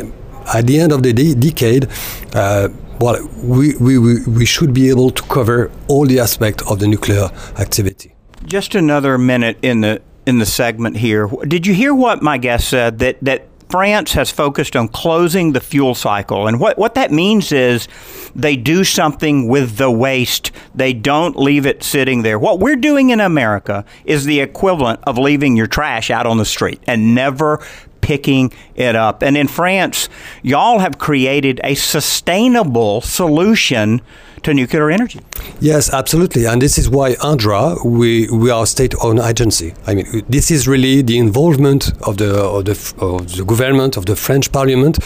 at 0.55 0.67
the 0.67 0.79
end 0.79 0.93
of 0.93 1.03
the 1.03 1.13
de 1.13 1.35
decade. 1.35 1.89
Uh, 2.35 2.69
well, 3.01 3.29
we, 3.43 3.77
we, 3.77 3.99
we 3.99 4.47
should 4.47 4.73
be 4.73 4.89
able 4.89 5.11
to 5.11 5.23
cover 5.25 5.71
all 5.89 6.07
the 6.07 6.21
aspects 6.21 6.63
of 6.71 6.79
the 6.79 6.87
nuclear 6.87 7.29
activity. 7.59 8.15
Just 8.47 8.75
another 8.75 9.19
minute 9.19 9.59
in 9.63 9.81
the 9.81 10.01
in 10.27 10.39
the 10.39 10.47
segment 10.47 10.97
here. 10.97 11.29
Did 11.47 11.67
you 11.67 11.75
hear 11.75 11.95
what 11.95 12.23
my 12.23 12.39
guest 12.39 12.69
said 12.69 12.99
that 13.01 13.19
that 13.23 13.47
France 13.69 14.13
has 14.13 14.31
focused 14.31 14.77
on 14.77 14.89
closing 14.89 15.53
the 15.53 15.61
fuel 15.61 15.95
cycle. 15.95 16.47
And 16.47 16.61
what, 16.61 16.79
what 16.79 16.95
that 16.95 17.11
means 17.11 17.51
is 17.53 17.89
they 18.35 18.57
do 18.57 18.85
something 18.85 19.49
with 19.49 19.77
the 19.77 19.91
waste. 19.91 20.53
They 20.75 20.93
don't 20.93 21.37
leave 21.37 21.67
it 21.67 21.83
sitting 21.83 22.23
there. 22.23 22.39
What 22.39 22.61
we're 22.61 22.77
doing 22.77 23.11
in 23.11 23.21
America 23.21 23.85
is 24.05 24.25
the 24.25 24.41
equivalent 24.41 25.01
of 25.05 25.19
leaving 25.19 25.57
your 25.57 25.67
trash 25.67 26.11
out 26.11 26.27
on 26.27 26.39
the 26.39 26.45
street 26.45 26.81
and 26.87 27.15
never 27.15 27.65
picking 28.01 28.53
it 28.75 28.95
up. 28.95 29.23
And 29.23 29.37
in 29.37 29.49
France, 29.49 30.11
y'all 30.43 30.81
have 30.81 30.99
created 30.99 31.61
a 31.65 31.75
sustainable 31.75 33.01
solution 33.01 34.03
to 34.45 34.55
nuclear 34.55 34.91
energy. 34.91 35.21
Yes, 35.61 35.93
absolutely. 35.93 36.47
And 36.47 36.61
this 36.61 36.79
is 36.79 36.89
why 36.89 37.15
ANDRA, 37.15 37.85
we, 37.85 38.29
we 38.31 38.51
are 38.51 38.65
a 38.65 38.67
state-owned 38.67 39.21
agency. 39.21 39.75
I 39.87 39.95
mean, 39.95 40.25
this 40.29 40.51
is 40.51 40.69
really 40.69 41.03
the 41.03 41.19
involvement 41.19 41.93
of 42.07 42.19
the, 42.19 42.43
of, 42.43 42.65
the, 42.65 42.95
of 42.99 43.37
the 43.37 43.45
government, 43.45 43.97
of 43.97 44.07
the 44.07 44.17
French 44.17 44.53
parliament, 44.53 44.97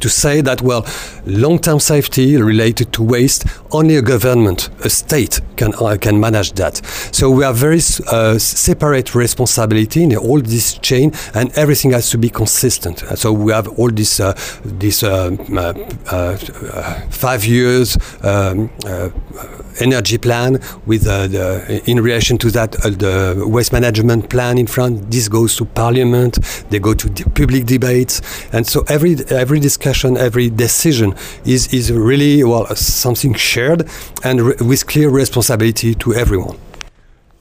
to 0.00 0.08
say 0.08 0.40
that, 0.42 0.62
well, 0.62 0.86
long-term 1.26 1.80
safety 1.80 2.36
related 2.36 2.92
to 2.92 3.02
waste, 3.02 3.46
only 3.70 3.96
a 3.96 4.02
government, 4.02 4.70
a 4.84 4.90
state 4.90 5.40
can, 5.56 5.72
uh, 5.80 5.96
can 6.00 6.20
manage 6.20 6.52
that. 6.52 6.84
So 7.12 7.30
we 7.30 7.44
have 7.44 7.56
very 7.56 7.80
uh, 8.08 8.38
separate 8.38 9.14
responsibility 9.14 10.02
in 10.02 10.16
all 10.16 10.40
this 10.40 10.78
chain 10.78 11.12
and 11.34 11.50
everything 11.56 11.92
has 11.92 12.10
to 12.10 12.18
be 12.18 12.28
consistent. 12.28 12.98
So 13.16 13.32
we 13.32 13.52
have 13.52 13.68
all 13.78 13.90
this, 13.90 14.20
uh, 14.20 14.34
this 14.64 15.02
uh, 15.02 15.36
uh, 15.56 15.74
uh, 16.10 17.00
five 17.10 17.44
years 17.44 17.96
um, 18.22 18.70
energy 19.80 20.18
plan 20.18 20.60
with 20.86 21.06
uh, 21.06 21.26
the, 21.26 21.82
in 21.86 22.00
relation 22.00 22.38
to 22.38 22.50
that 22.50 22.74
uh, 22.84 22.90
the 22.90 23.44
waste 23.46 23.72
management 23.72 24.28
plan 24.28 24.58
in 24.58 24.66
France 24.66 25.00
this 25.08 25.28
goes 25.28 25.56
to 25.56 25.64
parliament. 25.64 26.38
They 26.70 26.78
go 26.78 26.94
to 26.94 27.08
public 27.30 27.66
debates. 27.66 28.20
And 28.52 28.66
so 28.66 28.84
every 28.88 29.16
every 29.30 29.60
discussion 29.60 30.16
every 30.16 30.50
decision 30.50 31.14
is 31.44 31.72
is 31.72 31.92
really 31.92 32.44
well 32.44 32.66
something 32.76 33.34
shared 33.34 33.88
and 34.24 34.60
with 34.60 34.86
clear 34.86 35.08
responsibility 35.10 35.94
to 35.94 36.14
everyone. 36.14 36.58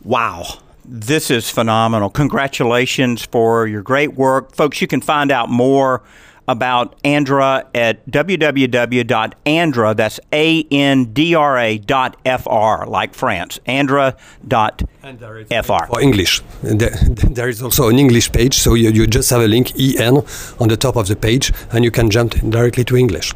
Wow. 0.04 0.46
This 0.84 1.30
is 1.30 1.50
phenomenal. 1.50 2.10
Congratulations 2.10 3.24
for 3.24 3.68
your 3.68 3.82
great 3.82 4.14
work. 4.16 4.56
Folks 4.56 4.82
you 4.82 4.88
can 4.88 5.02
find 5.02 5.32
out 5.32 5.50
more 5.50 6.02
about 6.52 6.96
Andra 7.04 7.66
at 7.74 8.06
www.andra, 8.10 9.94
that's 9.96 10.20
A-N-D-R-A 10.32 11.78
dot 11.80 12.18
F-R, 12.26 12.86
like 12.88 13.14
France, 13.14 13.60
andra 13.66 14.16
dot 14.48 14.84
F-R. 15.04 15.88
For 15.88 16.02
English. 16.02 16.42
There, 16.62 16.92
there 17.10 17.50
is 17.50 17.64
also 17.64 17.90
an 17.90 17.98
English 17.98 18.32
page, 18.32 18.56
so 18.56 18.74
you, 18.76 18.92
you 18.92 19.08
just 19.08 19.30
have 19.30 19.42
a 19.42 19.48
link, 19.48 19.72
EN, 19.80 20.18
on 20.60 20.68
the 20.68 20.78
top 20.78 20.96
of 20.96 21.08
the 21.08 21.16
page, 21.16 21.52
and 21.72 21.84
you 21.84 21.92
can 21.92 22.10
jump 22.10 22.34
directly 22.50 22.84
to 22.84 22.96
English. 22.96 23.34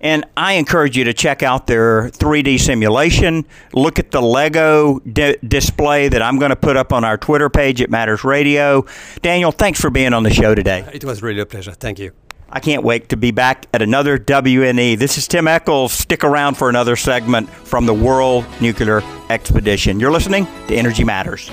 And 0.00 0.26
I 0.36 0.54
encourage 0.54 0.98
you 0.98 1.04
to 1.04 1.14
check 1.14 1.42
out 1.42 1.66
their 1.66 2.10
3D 2.10 2.60
simulation. 2.60 3.46
Look 3.72 3.98
at 3.98 4.10
the 4.10 4.20
Lego 4.20 4.98
di- 5.00 5.38
display 5.48 6.08
that 6.08 6.20
I'm 6.20 6.38
going 6.38 6.50
to 6.50 6.56
put 6.56 6.76
up 6.76 6.92
on 6.92 7.04
our 7.04 7.16
Twitter 7.16 7.48
page 7.48 7.80
at 7.80 7.88
Matters 7.88 8.22
Radio. 8.22 8.84
Daniel, 9.22 9.50
thanks 9.50 9.80
for 9.80 9.88
being 9.88 10.12
on 10.12 10.22
the 10.22 10.30
show 10.30 10.54
today. 10.54 10.86
It 10.92 11.04
was 11.04 11.22
really 11.22 11.40
a 11.40 11.46
pleasure. 11.46 11.72
Thank 11.72 11.98
you. 11.98 12.12
I 12.50 12.60
can't 12.60 12.84
wait 12.84 13.08
to 13.08 13.16
be 13.16 13.30
back 13.30 13.66
at 13.72 13.82
another 13.82 14.18
WNE. 14.18 14.98
This 14.98 15.18
is 15.18 15.26
Tim 15.26 15.48
Echols. 15.48 15.92
Stick 15.92 16.22
around 16.22 16.54
for 16.54 16.68
another 16.68 16.94
segment 16.96 17.48
from 17.48 17.86
the 17.86 17.94
World 17.94 18.44
Nuclear 18.60 19.02
Exhibition. 19.30 19.98
You're 19.98 20.12
listening 20.12 20.46
to 20.68 20.74
Energy 20.74 21.04
Matters. 21.04 21.50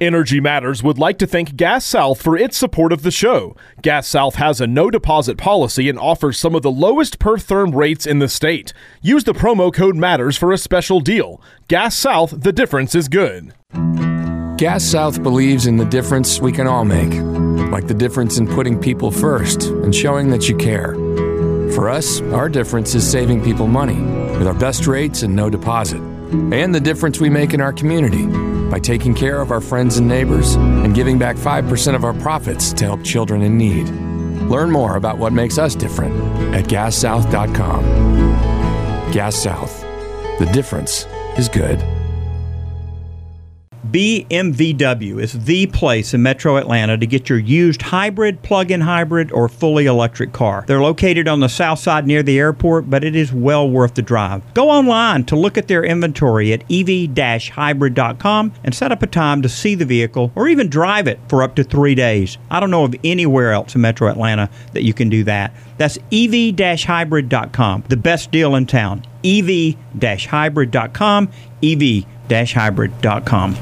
Energy 0.00 0.40
Matters 0.40 0.82
would 0.82 0.98
like 0.98 1.18
to 1.18 1.26
thank 1.26 1.56
Gas 1.56 1.84
South 1.84 2.20
for 2.20 2.36
its 2.36 2.56
support 2.56 2.92
of 2.92 3.02
the 3.02 3.10
show. 3.10 3.56
Gas 3.82 4.06
South 4.06 4.36
has 4.36 4.60
a 4.60 4.66
no 4.66 4.90
deposit 4.90 5.38
policy 5.38 5.88
and 5.88 5.98
offers 5.98 6.38
some 6.38 6.54
of 6.54 6.62
the 6.62 6.70
lowest 6.70 7.18
per 7.18 7.36
therm 7.36 7.74
rates 7.74 8.06
in 8.06 8.18
the 8.18 8.28
state. 8.28 8.72
Use 9.02 9.24
the 9.24 9.32
promo 9.32 9.72
code 9.72 9.96
MATTERS 9.96 10.36
for 10.36 10.52
a 10.52 10.58
special 10.58 11.00
deal. 11.00 11.40
Gas 11.68 11.96
South, 11.96 12.34
the 12.42 12.52
difference 12.52 12.94
is 12.94 13.08
good. 13.08 13.52
Gas 14.56 14.84
South 14.84 15.22
believes 15.22 15.66
in 15.66 15.76
the 15.76 15.84
difference 15.84 16.40
we 16.40 16.52
can 16.52 16.66
all 16.66 16.84
make, 16.84 17.12
like 17.70 17.86
the 17.86 17.94
difference 17.94 18.38
in 18.38 18.46
putting 18.46 18.78
people 18.80 19.10
first 19.10 19.64
and 19.64 19.94
showing 19.94 20.30
that 20.30 20.48
you 20.48 20.56
care. 20.56 20.94
For 21.74 21.90
us, 21.90 22.20
our 22.32 22.48
difference 22.48 22.94
is 22.94 23.08
saving 23.08 23.44
people 23.44 23.66
money 23.66 24.00
with 24.38 24.46
our 24.46 24.54
best 24.54 24.86
rates 24.86 25.22
and 25.22 25.36
no 25.36 25.50
deposit, 25.50 26.00
and 26.52 26.74
the 26.74 26.80
difference 26.80 27.20
we 27.20 27.30
make 27.30 27.54
in 27.54 27.60
our 27.60 27.72
community 27.72 28.26
by 28.70 28.78
taking 28.78 29.14
care 29.14 29.40
of 29.40 29.50
our 29.50 29.60
friends 29.60 29.98
and 29.98 30.08
neighbors 30.08 30.54
and 30.54 30.94
giving 30.94 31.18
back 31.18 31.36
5% 31.36 31.94
of 31.94 32.04
our 32.04 32.14
profits 32.14 32.72
to 32.74 32.84
help 32.84 33.02
children 33.04 33.42
in 33.42 33.56
need. 33.56 33.88
Learn 34.50 34.70
more 34.70 34.96
about 34.96 35.18
what 35.18 35.32
makes 35.32 35.58
us 35.58 35.74
different 35.74 36.14
at 36.54 36.64
gassouth.com. 36.66 37.82
Gas 39.12 39.36
South. 39.36 39.80
The 40.38 40.50
difference 40.52 41.06
is 41.38 41.48
good. 41.48 41.82
BMVW 43.92 45.22
is 45.22 45.44
the 45.44 45.66
place 45.66 46.12
in 46.12 46.22
Metro 46.22 46.56
Atlanta 46.56 46.96
to 46.98 47.06
get 47.06 47.28
your 47.28 47.38
used 47.38 47.82
hybrid, 47.82 48.42
plug 48.42 48.72
in 48.72 48.80
hybrid, 48.80 49.30
or 49.30 49.48
fully 49.48 49.86
electric 49.86 50.32
car. 50.32 50.64
They're 50.66 50.80
located 50.80 51.28
on 51.28 51.38
the 51.38 51.48
south 51.48 51.78
side 51.78 52.06
near 52.06 52.22
the 52.22 52.38
airport, 52.38 52.90
but 52.90 53.04
it 53.04 53.14
is 53.14 53.32
well 53.32 53.70
worth 53.70 53.94
the 53.94 54.02
drive. 54.02 54.42
Go 54.54 54.70
online 54.70 55.24
to 55.26 55.36
look 55.36 55.56
at 55.56 55.68
their 55.68 55.84
inventory 55.84 56.52
at 56.52 56.64
ev 56.70 56.88
hybrid.com 57.48 58.52
and 58.64 58.74
set 58.74 58.90
up 58.90 59.02
a 59.02 59.06
time 59.06 59.40
to 59.42 59.48
see 59.48 59.76
the 59.76 59.84
vehicle 59.84 60.32
or 60.34 60.48
even 60.48 60.68
drive 60.68 61.06
it 61.06 61.20
for 61.28 61.42
up 61.42 61.54
to 61.54 61.62
three 61.62 61.94
days. 61.94 62.38
I 62.50 62.58
don't 62.58 62.70
know 62.70 62.84
of 62.84 62.94
anywhere 63.04 63.52
else 63.52 63.74
in 63.74 63.82
Metro 63.82 64.08
Atlanta 64.08 64.50
that 64.72 64.82
you 64.82 64.94
can 64.94 65.08
do 65.08 65.22
that. 65.24 65.54
That's 65.78 65.98
ev 66.10 66.58
hybrid.com, 66.80 67.84
the 67.88 67.96
best 67.96 68.30
deal 68.32 68.56
in 68.56 68.66
town. 68.66 69.04
Ev 69.26 69.76
hybrid.com, 70.02 71.28
ev 71.62 72.06
hybrid.com. 72.30 73.56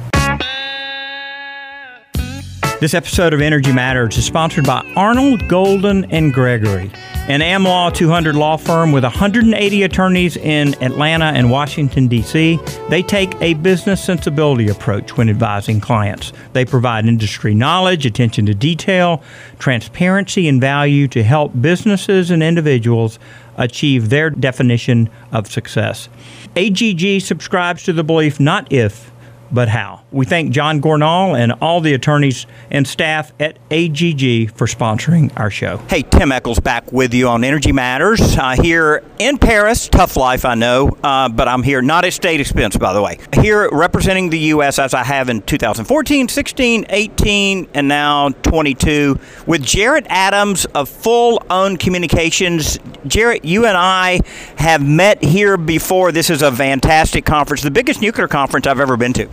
This 2.81 2.93
episode 2.93 3.33
of 3.33 3.41
Energy 3.41 3.73
Matters 3.73 4.19
is 4.19 4.27
sponsored 4.27 4.67
by 4.67 4.83
Arnall 4.95 5.49
Golden 5.49 6.05
and 6.13 6.35
Gregory, 6.35 6.91
an 7.29 7.41
AmLaw 7.41 7.95
200 7.95 8.37
law 8.37 8.59
firm 8.59 8.93
with 8.93 9.05
180 9.05 9.83
attorneys 9.85 10.37
in 10.37 10.75
Atlanta 10.83 11.27
and 11.27 11.51
Washington, 11.51 12.09
D.C. 12.09 12.59
They 12.91 13.03
take 13.03 13.35
a 13.41 13.55
business 13.55 14.05
sensibility 14.05 14.69
approach 14.69 15.17
when 15.17 15.31
advising 15.31 15.81
clients. 15.81 16.35
They 16.53 16.67
provide 16.67 17.07
industry 17.07 17.55
knowledge, 17.55 18.05
attention 18.05 18.45
to 18.47 18.55
detail, 18.55 19.23
transparency, 19.59 20.47
and 20.47 20.61
value 20.61 21.09
to 21.09 21.23
help 21.23 21.59
businesses 21.59 22.31
and 22.31 22.43
individuals 22.43 23.19
achieve 23.57 24.11
their 24.11 24.31
definition 24.31 25.09
of 25.33 25.51
success. 25.51 26.09
AGG 26.57 27.23
subscribes 27.23 27.83
to 27.85 27.93
the 27.93 28.05
belief 28.05 28.39
not 28.39 28.73
if, 28.73 29.11
but 29.51 29.69
how. 29.69 30.03
We 30.11 30.27
thank 30.27 30.53
John 30.53 30.81
Gornall 30.81 31.39
and 31.39 31.53
all 31.61 31.81
the 31.81 31.95
attorneys 31.95 32.47
and 32.71 32.87
staff 32.87 33.33
at 33.41 33.59
AGG 33.71 34.51
for 34.57 34.67
sponsoring 34.67 35.33
our 35.39 35.51
show. 35.51 35.79
Hey, 35.89 36.03
Tim 36.03 36.33
Echols 36.33 36.61
back 36.61 36.93
with 36.93 37.15
you 37.15 37.29
on 37.29 37.45
Energy 37.45 37.73
Matters 37.73 38.37
uh, 38.37 38.57
here 38.61 39.03
in 39.19 39.39
Paris. 39.39 39.89
Tough 39.89 40.17
life, 40.17 40.45
I 40.45 40.55
know, 40.55 40.97
uh, 41.03 41.29
but 41.29 41.49
I'm 41.49 41.63
here 41.63 41.83
not 41.83 42.05
at 42.05 42.13
state 42.13 42.41
expense, 42.41 42.77
by 42.77 42.93
the 42.93 43.03
way. 43.03 43.19
Here 43.41 43.69
representing 43.71 44.31
the 44.31 44.39
U.S. 44.39 44.79
as 44.79 44.95
I 44.95 45.05
have 45.05 45.29
in 45.29 45.43
2014, 45.43 46.29
16, 46.29 46.87
18, 46.89 47.69
and 47.75 47.89
now 47.89 48.29
22 48.29 49.19
with 49.47 49.63
Jarret 49.63 50.07
Adams 50.09 50.65
of 50.67 50.89
Full 50.89 51.43
Own 51.51 51.77
Communications. 51.77 52.79
Jarret, 53.07 53.45
you 53.45 53.67
and 53.67 53.77
I 53.77 54.21
have 54.57 54.87
met 54.87 55.23
here 55.23 55.57
before. 55.57 56.13
This 56.13 56.31
is 56.31 56.43
a 56.43 56.51
fantastic 56.53 57.25
conference, 57.25 57.63
the 57.63 57.71
biggest 57.71 58.01
nuclear 58.01 58.29
conference 58.29 58.67
I've 58.67 58.81
ever 58.81 58.97
been 58.97 59.13
to. 59.15 59.29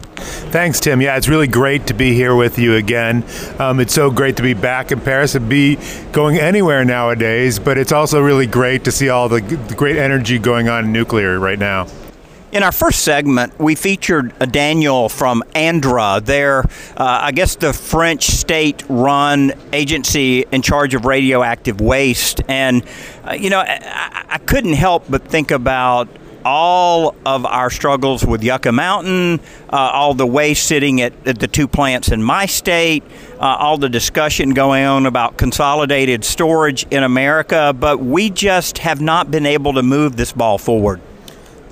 Thanks, 0.51 0.79
Tim. 0.79 1.01
Yeah, 1.01 1.15
it's 1.15 1.29
really 1.29 1.47
great 1.47 1.87
to 1.87 1.93
be 1.93 2.13
here 2.13 2.35
with 2.35 2.59
you 2.59 2.75
again. 2.75 3.23
Um, 3.57 3.79
it's 3.79 3.93
so 3.93 4.11
great 4.11 4.35
to 4.37 4.43
be 4.43 4.53
back 4.53 4.91
in 4.91 4.99
Paris 4.99 5.35
and 5.35 5.49
be 5.49 5.77
going 6.11 6.37
anywhere 6.37 6.83
nowadays, 6.83 7.57
but 7.57 7.77
it's 7.77 7.91
also 7.91 8.21
really 8.21 8.47
great 8.47 8.83
to 8.83 8.91
see 8.91 9.09
all 9.09 9.29
the, 9.29 9.39
the 9.39 9.75
great 9.75 9.97
energy 9.97 10.37
going 10.39 10.67
on 10.67 10.85
in 10.85 10.91
nuclear 10.91 11.39
right 11.39 11.57
now. 11.57 11.87
In 12.51 12.63
our 12.63 12.73
first 12.73 13.03
segment, 13.03 13.57
we 13.59 13.75
featured 13.75 14.37
Daniel 14.51 15.07
from 15.07 15.41
Andra. 15.55 16.19
They're, 16.21 16.59
uh, 16.59 16.65
I 16.97 17.31
guess, 17.31 17.55
the 17.55 17.71
French 17.71 18.25
state 18.25 18.83
run 18.89 19.53
agency 19.71 20.43
in 20.51 20.61
charge 20.61 20.93
of 20.93 21.05
radioactive 21.05 21.79
waste. 21.79 22.41
And, 22.49 22.85
uh, 23.25 23.33
you 23.33 23.49
know, 23.49 23.59
I, 23.59 24.25
I 24.31 24.37
couldn't 24.39 24.73
help 24.73 25.05
but 25.09 25.23
think 25.29 25.51
about 25.51 26.09
all 26.45 27.15
of 27.25 27.45
our 27.45 27.69
struggles 27.69 28.25
with 28.25 28.43
Yucca 28.43 28.71
Mountain, 28.71 29.39
uh, 29.71 29.75
all 29.75 30.13
the 30.13 30.25
waste 30.25 30.67
sitting 30.67 31.01
at, 31.01 31.13
at, 31.27 31.39
the 31.39 31.47
two 31.47 31.67
plants 31.67 32.09
in 32.09 32.21
my 32.21 32.45
state, 32.45 33.03
uh, 33.39 33.57
all 33.59 33.77
the 33.77 33.89
discussion 33.89 34.51
going 34.51 34.83
on 34.83 35.05
about 35.05 35.37
consolidated 35.37 36.23
storage 36.23 36.85
in 36.91 37.03
America, 37.03 37.75
but 37.77 37.99
we 37.99 38.29
just 38.29 38.79
have 38.79 39.01
not 39.01 39.31
been 39.31 39.45
able 39.45 39.73
to 39.73 39.83
move 39.83 40.15
this 40.15 40.31
ball 40.31 40.57
forward. 40.57 41.01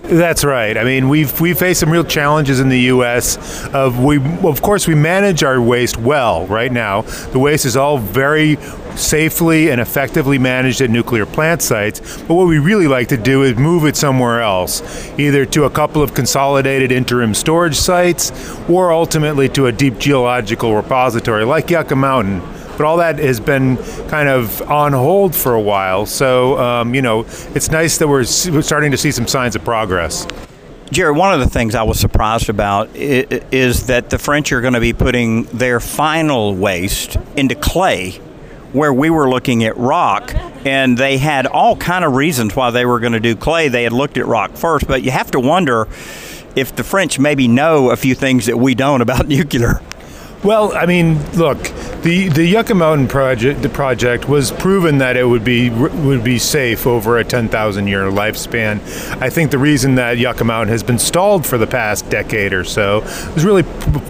That's 0.03 0.43
right. 0.43 0.77
I 0.77 0.83
mean, 0.83 1.09
we've 1.09 1.39
we 1.39 1.53
face 1.53 1.79
some 1.79 1.91
real 1.91 2.03
challenges 2.03 2.59
in 2.59 2.69
the 2.69 2.79
U.S. 2.81 3.67
Of 3.67 3.99
we, 3.99 4.17
of 4.47 4.61
course, 4.61 4.87
we 4.87 4.95
manage 4.95 5.43
our 5.43 5.61
waste 5.61 5.97
well 5.97 6.47
right 6.47 6.71
now. 6.71 7.01
The 7.01 7.39
waste 7.39 7.65
is 7.65 7.75
all 7.75 7.97
very 7.97 8.57
safely 8.99 9.69
and 9.71 9.81
effectively 9.81 10.37
managed 10.37 10.81
at 10.81 10.89
nuclear 10.89 11.25
plant 11.25 11.61
sites. 11.61 12.21
But 12.23 12.35
what 12.35 12.47
we 12.47 12.59
really 12.59 12.87
like 12.87 13.07
to 13.09 13.17
do 13.17 13.43
is 13.43 13.57
move 13.57 13.85
it 13.85 13.95
somewhere 13.95 14.41
else, 14.41 15.09
either 15.17 15.45
to 15.47 15.63
a 15.63 15.69
couple 15.69 16.01
of 16.01 16.13
consolidated 16.13 16.91
interim 16.91 17.33
storage 17.33 17.75
sites, 17.75 18.31
or 18.69 18.91
ultimately 18.91 19.49
to 19.49 19.67
a 19.67 19.71
deep 19.71 19.97
geological 19.97 20.75
repository 20.75 21.45
like 21.45 21.69
Yucca 21.69 21.95
Mountain 21.95 22.41
but 22.79 22.85
all 22.85 22.95
that 22.95 23.19
has 23.19 23.41
been 23.41 23.75
kind 24.07 24.29
of 24.29 24.61
on 24.71 24.93
hold 24.93 25.35
for 25.35 25.53
a 25.53 25.59
while. 25.59 26.05
So, 26.05 26.57
um, 26.57 26.95
you 26.95 27.01
know, 27.01 27.25
it's 27.53 27.69
nice 27.69 27.97
that 27.97 28.07
we're, 28.07 28.23
starting 28.23 28.91
to 28.91 28.97
see 28.97 29.11
some 29.11 29.27
signs 29.27 29.57
of 29.57 29.65
progress. 29.65 30.25
Jerry, 30.89 31.11
one 31.11 31.33
of 31.33 31.41
the 31.41 31.49
things 31.49 31.75
I 31.75 31.83
was 31.83 31.99
surprised 31.99 32.47
about 32.47 32.89
is 32.95 33.87
that 33.87 34.09
the 34.09 34.17
French 34.17 34.53
are 34.53 34.61
going 34.61 34.75
to 34.75 34.79
be 34.79 34.93
putting 34.93 35.43
their 35.43 35.81
final 35.81 36.55
waste 36.55 37.17
into 37.35 37.53
clay 37.53 38.21
where 38.73 38.93
we 38.93 39.09
were 39.09 39.29
looking 39.29 39.63
at 39.63 39.77
rock 39.77 40.33
and 40.65 40.97
they 40.97 41.17
had 41.17 41.47
all 41.47 41.75
kind 41.75 42.03
of 42.05 42.13
reasons 42.13 42.55
why 42.55 42.71
they 42.71 42.85
were 42.85 42.99
going 42.99 43.13
to 43.13 43.19
do 43.19 43.35
clay. 43.35 43.67
They 43.67 43.83
had 43.83 43.93
looked 43.93 44.17
at 44.17 44.25
rock 44.25 44.51
first 44.55 44.87
but 44.87 45.03
you 45.03 45.11
have 45.11 45.31
to 45.31 45.39
wonder 45.39 45.87
if 46.55 46.75
the 46.75 46.83
french 46.83 47.19
maybe 47.19 47.47
know 47.47 47.91
a 47.91 47.95
few 47.95 48.15
things 48.15 48.47
that 48.47 48.57
we 48.57 48.75
don't 48.75 49.01
about 49.01 49.27
nuclear 49.29 49.81
well, 50.43 50.73
I 50.75 50.85
mean, 50.85 51.21
look, 51.33 51.61
the 52.01 52.29
the 52.29 52.45
Yucca 52.45 52.73
Mountain 52.73 53.09
project 53.09 53.61
the 53.61 53.69
project 53.69 54.29
was 54.29 54.51
proven 54.51 54.99
that 54.99 55.17
it 55.17 55.25
would 55.25 55.43
be 55.43 55.69
would 55.69 56.23
be 56.23 56.39
safe 56.39 56.87
over 56.87 57.17
a 57.17 57.25
10,000 57.25 57.87
year 57.87 58.03
lifespan. 58.03 58.79
I 59.21 59.29
think 59.29 59.51
the 59.51 59.57
reason 59.57 59.95
that 59.95 60.17
Yucca 60.17 60.45
Mountain 60.45 60.71
has 60.71 60.81
been 60.81 60.99
stalled 60.99 61.45
for 61.45 61.57
the 61.57 61.67
past 61.67 62.09
decade 62.09 62.53
or 62.53 62.63
so 62.63 63.01
is 63.35 63.43
really 63.43 63.63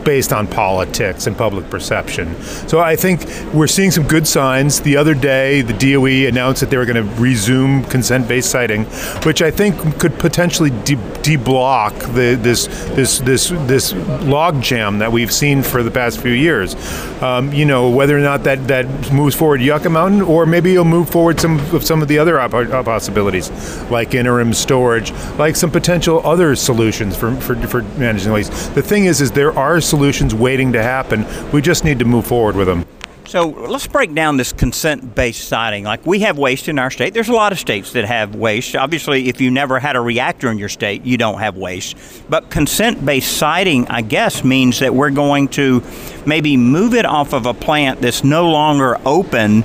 based 0.03 0.31
on 0.31 0.45
politics 0.45 1.25
and 1.25 1.35
public 1.35 1.67
perception. 1.71 2.39
So 2.43 2.79
I 2.79 2.95
think 2.95 3.25
we're 3.51 3.67
seeing 3.67 3.89
some 3.89 4.07
good 4.07 4.27
signs. 4.27 4.81
The 4.81 4.97
other 4.97 5.15
day, 5.15 5.61
the 5.61 5.73
DOE 5.73 6.27
announced 6.27 6.61
that 6.61 6.69
they 6.69 6.77
were 6.77 6.85
going 6.85 7.03
to 7.03 7.21
resume 7.21 7.83
consent-based 7.85 8.49
siting, 8.49 8.85
which 9.25 9.41
I 9.41 9.49
think 9.49 9.99
could 9.99 10.13
potentially 10.19 10.69
de- 10.69 10.95
deblock 11.23 11.97
the, 12.13 12.35
this 12.39 12.67
this 12.95 13.19
this 13.19 13.49
this 13.49 13.93
logjam 13.93 14.99
that 14.99 15.11
we've 15.11 15.33
seen 15.33 15.63
for 15.63 15.81
the 15.81 15.91
past 15.91 16.18
few 16.19 16.31
years. 16.31 16.75
Um, 17.21 17.51
you 17.53 17.65
know, 17.65 17.89
whether 17.89 18.17
or 18.17 18.21
not 18.21 18.43
that, 18.43 18.67
that 18.67 19.11
moves 19.11 19.35
forward 19.35 19.61
Yucca 19.61 19.89
Mountain, 19.89 20.21
or 20.21 20.45
maybe 20.45 20.71
you'll 20.71 20.85
move 20.85 21.09
forward 21.09 21.39
some 21.39 21.59
of 21.73 21.83
some 21.83 22.01
of 22.01 22.07
the 22.07 22.19
other 22.19 22.39
op- 22.39 22.85
possibilities, 22.85 23.49
like 23.89 24.13
interim 24.13 24.53
storage, 24.53 25.11
like 25.37 25.55
some 25.55 25.71
potential 25.71 26.21
other 26.25 26.55
solutions 26.55 27.15
for, 27.15 27.35
for, 27.37 27.55
for 27.67 27.81
managing 27.97 28.31
waste. 28.31 28.73
The 28.75 28.81
thing 28.81 29.05
is, 29.05 29.21
is 29.21 29.31
there 29.31 29.57
are 29.57 29.81
solutions 29.81 30.33
waiting 30.35 30.73
to 30.73 30.83
happen. 30.83 31.25
We 31.51 31.61
just 31.61 31.83
need 31.83 31.99
to 31.99 32.05
move 32.05 32.27
forward 32.27 32.55
with 32.55 32.67
them. 32.67 32.85
So 33.29 33.49
let's 33.49 33.85
break 33.85 34.15
down 34.15 34.37
this 34.37 34.51
consent 34.51 35.13
based 35.13 35.47
siting. 35.47 35.83
Like 35.83 36.03
we 36.03 36.21
have 36.21 36.39
waste 36.39 36.67
in 36.67 36.79
our 36.79 36.89
state. 36.89 37.13
There's 37.13 37.29
a 37.29 37.33
lot 37.33 37.51
of 37.51 37.59
states 37.59 37.93
that 37.93 38.05
have 38.05 38.33
waste. 38.33 38.75
Obviously, 38.75 39.29
if 39.29 39.39
you 39.39 39.51
never 39.51 39.77
had 39.77 39.95
a 39.95 40.01
reactor 40.01 40.49
in 40.49 40.57
your 40.57 40.67
state, 40.67 41.05
you 41.05 41.15
don't 41.15 41.37
have 41.37 41.55
waste. 41.55 41.95
But 42.27 42.49
consent 42.49 43.05
based 43.05 43.37
siting, 43.37 43.87
I 43.87 44.01
guess, 44.01 44.43
means 44.43 44.79
that 44.79 44.95
we're 44.95 45.11
going 45.11 45.49
to 45.49 45.83
maybe 46.25 46.57
move 46.57 46.95
it 46.95 47.05
off 47.05 47.33
of 47.33 47.45
a 47.45 47.53
plant 47.53 48.01
that's 48.01 48.23
no 48.23 48.49
longer 48.49 48.97
open 49.05 49.63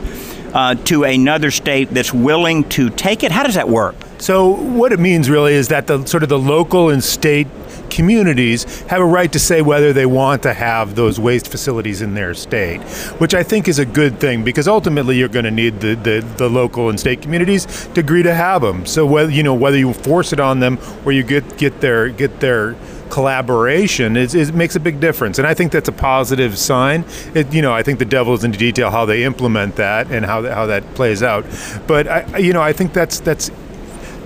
uh, 0.53 0.75
to 0.85 1.05
another 1.05 1.51
state 1.51 1.89
that's 1.89 2.13
willing 2.13 2.69
to 2.69 2.91
take 2.91 3.25
it. 3.25 3.33
How 3.33 3.45
does 3.45 3.55
that 3.55 3.71
work? 3.71 3.97
So 4.19 4.51
what 4.51 4.93
it 4.93 5.01
means 5.01 5.31
really 5.31 5.55
is 5.55 5.69
that 5.69 5.87
the 5.87 6.05
sort 6.05 6.23
of 6.23 6.29
the 6.29 6.39
local 6.39 6.91
and 6.91 7.03
state 7.03 7.47
communities 7.95 8.81
have 8.83 9.01
a 9.01 9.05
right 9.05 9.33
to 9.33 9.39
say 9.39 9.63
whether 9.63 9.93
they 9.93 10.05
want 10.05 10.43
to 10.43 10.53
have 10.53 10.97
those 10.97 11.21
waste 11.21 11.49
facilities 11.49 12.03
in 12.03 12.15
their 12.15 12.35
state, 12.35 12.83
which 13.21 13.35
I 13.35 13.43
think 13.43 13.69
is 13.69 13.79
a 13.79 13.87
good 13.87 14.19
thing 14.19 14.43
because 14.43 14.67
ultimately 14.67 15.17
you're 15.17 15.29
going 15.29 15.45
to 15.45 15.51
need 15.51 15.81
the, 15.81 15.95
the, 15.95 16.21
the, 16.37 16.49
local 16.49 16.89
and 16.89 16.99
state 16.99 17.23
communities 17.23 17.89
to 17.95 18.01
agree 18.01 18.23
to 18.23 18.35
have 18.35 18.63
them. 18.63 18.85
So 18.85 19.07
whether 19.07 19.31
you 19.31 19.43
know 19.43 19.55
whether 19.55 19.79
you 19.79 19.93
force 19.93 20.33
it 20.33 20.41
on 20.41 20.61
them 20.61 20.79
or 21.05 21.13
you 21.13 21.23
get 21.23 21.57
get 21.57 21.81
their 21.81 22.09
get 22.09 22.41
their 22.41 22.77
collaboration 23.11 24.17
it, 24.17 24.35
it 24.35 24.55
makes 24.55 24.75
a 24.75 24.81
big 24.81 24.99
difference. 24.99 25.39
And 25.39 25.47
i 25.47 25.55
think 25.55 25.71
that's 25.71 25.89
a 25.89 25.93
positive 25.93 26.59
sign. 26.59 27.05
It, 27.35 27.53
you 27.53 27.63
know 27.63 27.73
i 27.73 27.83
think 27.83 27.99
the 27.99 28.05
devil's 28.05 28.43
in 28.45 28.51
the 28.51 28.59
detail 28.59 28.91
how 28.91 29.05
they 29.05 29.25
implement 29.25 29.77
that 29.77 30.11
and 30.11 30.27
how, 30.27 30.43
how 30.43 30.67
that 30.67 30.83
plays 30.95 31.23
out. 31.23 31.45
But 31.87 32.09
I, 32.09 32.39
you 32.39 32.53
know 32.53 32.63
i 32.63 32.73
think 32.73 32.93
that's 32.93 33.21
that's 33.21 33.51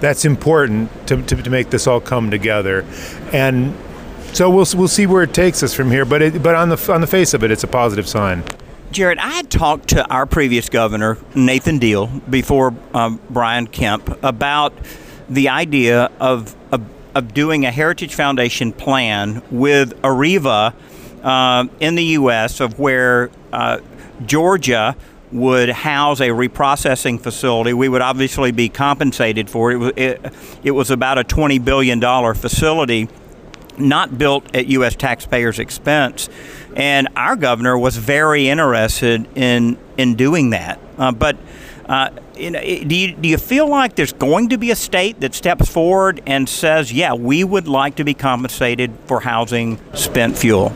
that's 0.00 0.24
important 0.24 0.90
to, 1.08 1.22
to, 1.22 1.42
to 1.42 1.50
make 1.50 1.70
this 1.70 1.86
all 1.86 2.00
come 2.00 2.30
together. 2.30 2.84
And 3.32 3.74
so 4.32 4.50
we'll, 4.50 4.66
we'll 4.74 4.88
see 4.88 5.06
where 5.06 5.22
it 5.22 5.34
takes 5.34 5.62
us 5.62 5.74
from 5.74 5.90
here. 5.90 6.04
But, 6.04 6.22
it, 6.22 6.42
but 6.42 6.54
on, 6.54 6.68
the, 6.68 6.92
on 6.92 7.00
the 7.00 7.06
face 7.06 7.34
of 7.34 7.42
it, 7.42 7.50
it's 7.50 7.64
a 7.64 7.68
positive 7.68 8.08
sign. 8.08 8.44
Jarret, 8.92 9.18
I 9.18 9.32
had 9.32 9.50
talked 9.50 9.88
to 9.88 10.06
our 10.08 10.24
previous 10.24 10.68
governor, 10.68 11.18
Nathan 11.34 11.78
Deal, 11.78 12.06
before 12.06 12.74
um, 12.94 13.20
Brian 13.28 13.66
Kemp, 13.66 14.22
about 14.24 14.72
the 15.28 15.50
idea 15.50 16.10
of, 16.18 16.56
of, 16.72 16.88
of, 17.14 17.34
doing 17.34 17.66
a 17.66 17.70
Heritage 17.70 18.14
Foundation 18.14 18.72
plan 18.72 19.42
with 19.50 20.00
Areva 20.00 20.72
uh, 21.22 21.66
in 21.80 21.96
the 21.96 22.04
U.S., 22.04 22.60
of 22.60 22.78
where 22.78 23.30
uh, 23.52 23.80
Georgia 24.24 24.96
would 25.32 25.68
house 25.68 26.20
a 26.20 26.28
reprocessing 26.28 27.20
facility. 27.20 27.72
We 27.72 27.88
would 27.88 28.02
obviously 28.02 28.50
be 28.50 28.68
compensated 28.68 29.50
for 29.50 29.72
it. 29.72 29.98
It, 29.98 30.32
it 30.64 30.70
was 30.70 30.90
about 30.90 31.18
a 31.18 31.24
$20 31.24 31.62
billion 31.64 32.00
facility, 32.34 33.08
not 33.76 34.16
built 34.16 34.54
at 34.54 34.66
U.S. 34.68 34.96
taxpayers' 34.96 35.58
expense. 35.58 36.28
And 36.74 37.08
our 37.16 37.36
governor 37.36 37.78
was 37.78 37.96
very 37.96 38.48
interested 38.48 39.28
in, 39.36 39.78
in 39.96 40.14
doing 40.14 40.50
that. 40.50 40.80
Uh, 40.96 41.12
but 41.12 41.36
uh, 41.86 42.10
you 42.36 42.50
know, 42.50 42.60
do, 42.60 42.94
you, 42.94 43.14
do 43.14 43.28
you 43.28 43.38
feel 43.38 43.66
like 43.66 43.96
there's 43.96 44.12
going 44.12 44.50
to 44.50 44.58
be 44.58 44.70
a 44.70 44.76
state 44.76 45.20
that 45.20 45.34
steps 45.34 45.68
forward 45.68 46.20
and 46.26 46.48
says, 46.48 46.92
yeah, 46.92 47.14
we 47.14 47.42
would 47.42 47.66
like 47.66 47.96
to 47.96 48.04
be 48.04 48.14
compensated 48.14 48.92
for 49.06 49.20
housing 49.20 49.80
spent 49.94 50.36
fuel? 50.36 50.72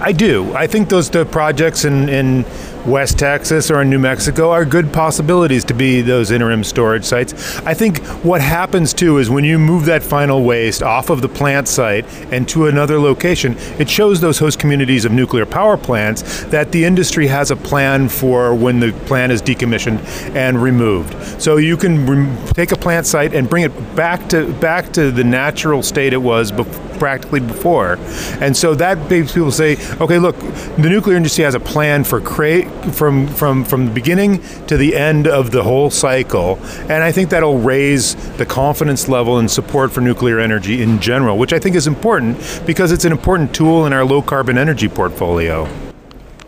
I 0.00 0.12
do. 0.12 0.54
I 0.54 0.68
think 0.68 0.88
those 0.88 1.10
the 1.10 1.26
projects 1.26 1.84
in, 1.84 2.08
in 2.08 2.44
West 2.88 3.18
Texas 3.18 3.70
or 3.70 3.82
in 3.82 3.90
New 3.90 3.98
Mexico 3.98 4.50
are 4.50 4.64
good 4.64 4.92
possibilities 4.92 5.62
to 5.64 5.74
be 5.74 6.00
those 6.00 6.30
interim 6.30 6.64
storage 6.64 7.04
sites. 7.04 7.58
I 7.58 7.74
think 7.74 7.98
what 8.24 8.40
happens 8.40 8.94
too 8.94 9.18
is 9.18 9.28
when 9.28 9.44
you 9.44 9.58
move 9.58 9.84
that 9.84 10.02
final 10.02 10.42
waste 10.42 10.82
off 10.82 11.10
of 11.10 11.20
the 11.20 11.28
plant 11.28 11.68
site 11.68 12.06
and 12.32 12.48
to 12.48 12.66
another 12.66 12.98
location, 12.98 13.56
it 13.78 13.90
shows 13.90 14.20
those 14.20 14.38
host 14.38 14.58
communities 14.58 15.04
of 15.04 15.12
nuclear 15.12 15.44
power 15.44 15.76
plants 15.76 16.44
that 16.44 16.72
the 16.72 16.84
industry 16.84 17.26
has 17.26 17.50
a 17.50 17.56
plan 17.56 18.08
for 18.08 18.54
when 18.54 18.80
the 18.80 18.92
plant 19.04 19.32
is 19.32 19.42
decommissioned 19.42 20.00
and 20.34 20.62
removed. 20.62 21.14
So 21.40 21.58
you 21.58 21.76
can 21.76 22.06
rem- 22.06 22.46
take 22.54 22.72
a 22.72 22.76
plant 22.76 23.06
site 23.06 23.34
and 23.34 23.50
bring 23.50 23.64
it 23.64 23.96
back 23.96 24.28
to 24.30 24.50
back 24.54 24.92
to 24.94 25.10
the 25.10 25.24
natural 25.24 25.82
state 25.82 26.14
it 26.14 26.22
was 26.22 26.50
before 26.50 26.88
practically 26.98 27.40
before. 27.40 27.98
And 28.40 28.56
so 28.56 28.74
that 28.74 29.08
makes 29.08 29.32
people 29.32 29.52
say, 29.52 29.76
okay, 30.00 30.18
look, 30.18 30.38
the 30.38 30.88
nuclear 30.88 31.16
industry 31.16 31.44
has 31.44 31.54
a 31.54 31.60
plan 31.60 32.04
for 32.04 32.20
create 32.20 32.66
from 32.92 33.26
from 33.28 33.64
from 33.64 33.86
the 33.86 33.92
beginning 33.92 34.42
to 34.66 34.76
the 34.76 34.96
end 34.96 35.26
of 35.26 35.50
the 35.50 35.62
whole 35.62 35.90
cycle, 35.90 36.58
and 36.82 37.02
I 37.02 37.12
think 37.12 37.30
that'll 37.30 37.58
raise 37.58 38.14
the 38.36 38.46
confidence 38.46 39.08
level 39.08 39.38
and 39.38 39.50
support 39.50 39.92
for 39.92 40.00
nuclear 40.00 40.38
energy 40.38 40.82
in 40.82 41.00
general, 41.00 41.38
which 41.38 41.52
I 41.52 41.58
think 41.58 41.76
is 41.76 41.86
important 41.86 42.62
because 42.66 42.92
it's 42.92 43.04
an 43.04 43.12
important 43.12 43.54
tool 43.54 43.86
in 43.86 43.92
our 43.92 44.04
low 44.04 44.22
carbon 44.22 44.58
energy 44.58 44.88
portfolio. 44.88 45.68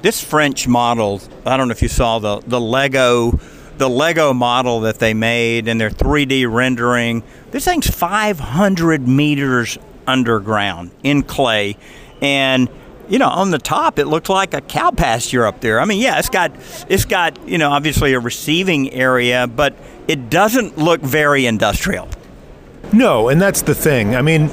This 0.03 0.23
French 0.23 0.67
model, 0.67 1.21
I 1.45 1.57
don't 1.57 1.69
know 1.69 1.73
if 1.73 1.83
you 1.83 1.89
saw 1.89 2.19
the 2.19 2.41
the 2.41 2.61
Lego 2.61 3.39
the 3.81 3.89
Lego 3.89 4.35
model 4.35 4.81
that 4.81 4.99
they 4.99 5.15
made 5.15 5.67
and 5.67 5.81
their 5.81 5.89
3D 5.89 6.47
rendering. 6.53 7.23
This 7.51 7.65
thing's 7.65 7.89
500 7.89 9.09
meters 9.09 9.79
underground 10.07 10.91
in 11.03 11.23
clay. 11.23 11.79
And 12.21 12.69
you 13.11 13.19
know, 13.19 13.29
on 13.29 13.51
the 13.51 13.59
top, 13.59 13.99
it 13.99 14.07
looked 14.07 14.29
like 14.29 14.55
a 14.55 14.61
cow 14.61 14.93
pasture 14.93 15.45
up 15.45 15.61
there. 15.61 15.81
I 15.81 15.85
mean, 15.85 16.01
yeah, 16.01 16.19
it's 16.19 16.31
got 16.31 16.53
it's 16.89 17.05
got 17.05 17.49
you 17.49 17.59
know 17.59 17.71
obviously 17.71 18.15
a 18.15 18.21
receiving 18.21 18.91
area, 18.93 19.47
but 19.47 19.75
it 20.09 20.31
doesn't 20.31 20.79
look 20.79 21.01
very 21.01 21.45
industrial. 21.45 22.09
No, 22.93 23.29
and 23.29 23.41
that's 23.41 23.63
the 23.63 23.75
thing. 23.75 24.17
I 24.17 24.23
mean, 24.23 24.49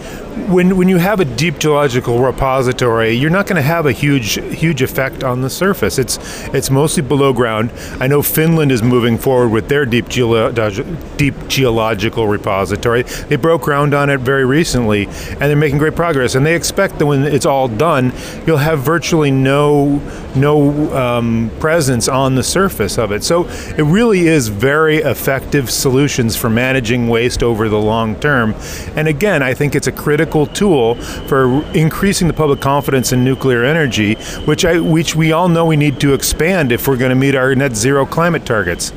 when 0.47 0.77
when 0.77 0.87
you 0.87 0.97
have 0.97 1.19
a 1.19 1.25
deep 1.25 1.59
geological 1.59 2.19
repository, 2.19 3.11
you're 3.11 3.29
not 3.29 3.47
going 3.47 3.57
to 3.57 3.61
have 3.61 3.85
a 3.85 3.91
huge 3.91 4.33
huge 4.33 4.81
effect 4.81 5.23
on 5.23 5.41
the 5.41 5.49
surface. 5.49 5.97
It's 5.97 6.17
it's 6.53 6.69
mostly 6.69 7.03
below 7.03 7.33
ground. 7.33 7.71
I 7.99 8.07
know 8.07 8.21
Finland 8.21 8.71
is 8.71 8.81
moving 8.81 9.17
forward 9.17 9.49
with 9.49 9.67
their 9.67 9.85
deep 9.85 10.05
geolo- 10.05 11.17
deep 11.17 11.35
geological 11.47 12.27
repository. 12.27 13.03
They 13.03 13.35
broke 13.35 13.63
ground 13.63 13.93
on 13.93 14.09
it 14.09 14.19
very 14.19 14.45
recently, 14.45 15.05
and 15.05 15.41
they're 15.41 15.55
making 15.55 15.79
great 15.79 15.95
progress. 15.95 16.35
And 16.35 16.45
they 16.45 16.55
expect 16.55 16.99
that 16.99 17.05
when 17.05 17.23
it's 17.23 17.45
all 17.45 17.67
done, 17.67 18.13
you'll 18.45 18.57
have 18.57 18.79
virtually 18.79 19.31
no 19.31 20.01
no 20.35 20.95
um, 20.95 21.51
presence 21.59 22.07
on 22.07 22.35
the 22.35 22.43
surface 22.43 22.97
of 22.97 23.11
it. 23.11 23.23
So 23.23 23.47
it 23.77 23.83
really 23.83 24.27
is 24.27 24.49
very 24.49 24.97
effective 24.97 25.69
solutions 25.71 26.35
for 26.35 26.49
managing 26.49 27.09
waste 27.09 27.43
over 27.43 27.67
the 27.69 27.79
long 27.79 28.15
term. 28.19 28.55
And 28.95 29.07
again, 29.07 29.41
I 29.41 29.53
think 29.53 29.75
it's 29.75 29.87
a 29.87 29.91
critical 29.91 30.26
tool 30.27 30.95
for 30.95 31.63
increasing 31.73 32.27
the 32.27 32.33
public 32.33 32.59
confidence 32.59 33.11
in 33.11 33.23
nuclear 33.23 33.63
energy, 33.63 34.15
which 34.45 34.65
I 34.65 34.79
which 34.79 35.15
we 35.15 35.31
all 35.31 35.49
know 35.49 35.65
we 35.65 35.77
need 35.77 35.99
to 36.01 36.13
expand 36.13 36.71
if 36.71 36.87
we're 36.87 36.97
going 36.97 37.09
to 37.09 37.15
meet 37.15 37.35
our 37.35 37.55
net 37.55 37.75
zero 37.75 38.05
climate 38.05 38.45
targets. 38.45 38.91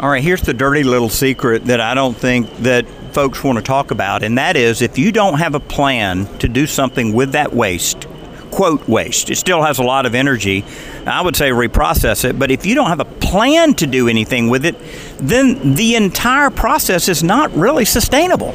All 0.00 0.10
right, 0.10 0.22
here's 0.22 0.42
the 0.42 0.54
dirty 0.54 0.84
little 0.84 1.08
secret 1.08 1.64
that 1.64 1.80
I 1.80 1.94
don't 1.94 2.16
think 2.16 2.48
that 2.58 2.86
folks 3.12 3.42
want 3.42 3.58
to 3.58 3.64
talk 3.64 3.90
about, 3.90 4.22
and 4.22 4.38
that 4.38 4.56
is 4.56 4.80
if 4.80 4.96
you 4.96 5.10
don't 5.10 5.38
have 5.38 5.54
a 5.54 5.60
plan 5.60 6.26
to 6.38 6.48
do 6.48 6.66
something 6.66 7.12
with 7.12 7.32
that 7.32 7.52
waste, 7.52 8.06
quote 8.50 8.86
waste. 8.88 9.30
It 9.30 9.36
still 9.36 9.62
has 9.62 9.78
a 9.78 9.82
lot 9.82 10.06
of 10.06 10.14
energy. 10.14 10.64
I 11.06 11.22
would 11.22 11.36
say 11.36 11.50
reprocess 11.50 12.24
it, 12.24 12.38
but 12.38 12.50
if 12.50 12.66
you 12.66 12.74
don't 12.74 12.88
have 12.88 13.00
a 13.00 13.04
plan 13.04 13.74
to 13.74 13.86
do 13.86 14.08
anything 14.08 14.48
with 14.48 14.64
it, 14.64 14.76
then 15.18 15.74
the 15.74 15.96
entire 15.96 16.50
process 16.50 17.08
is 17.08 17.22
not 17.22 17.52
really 17.54 17.84
sustainable. 17.84 18.54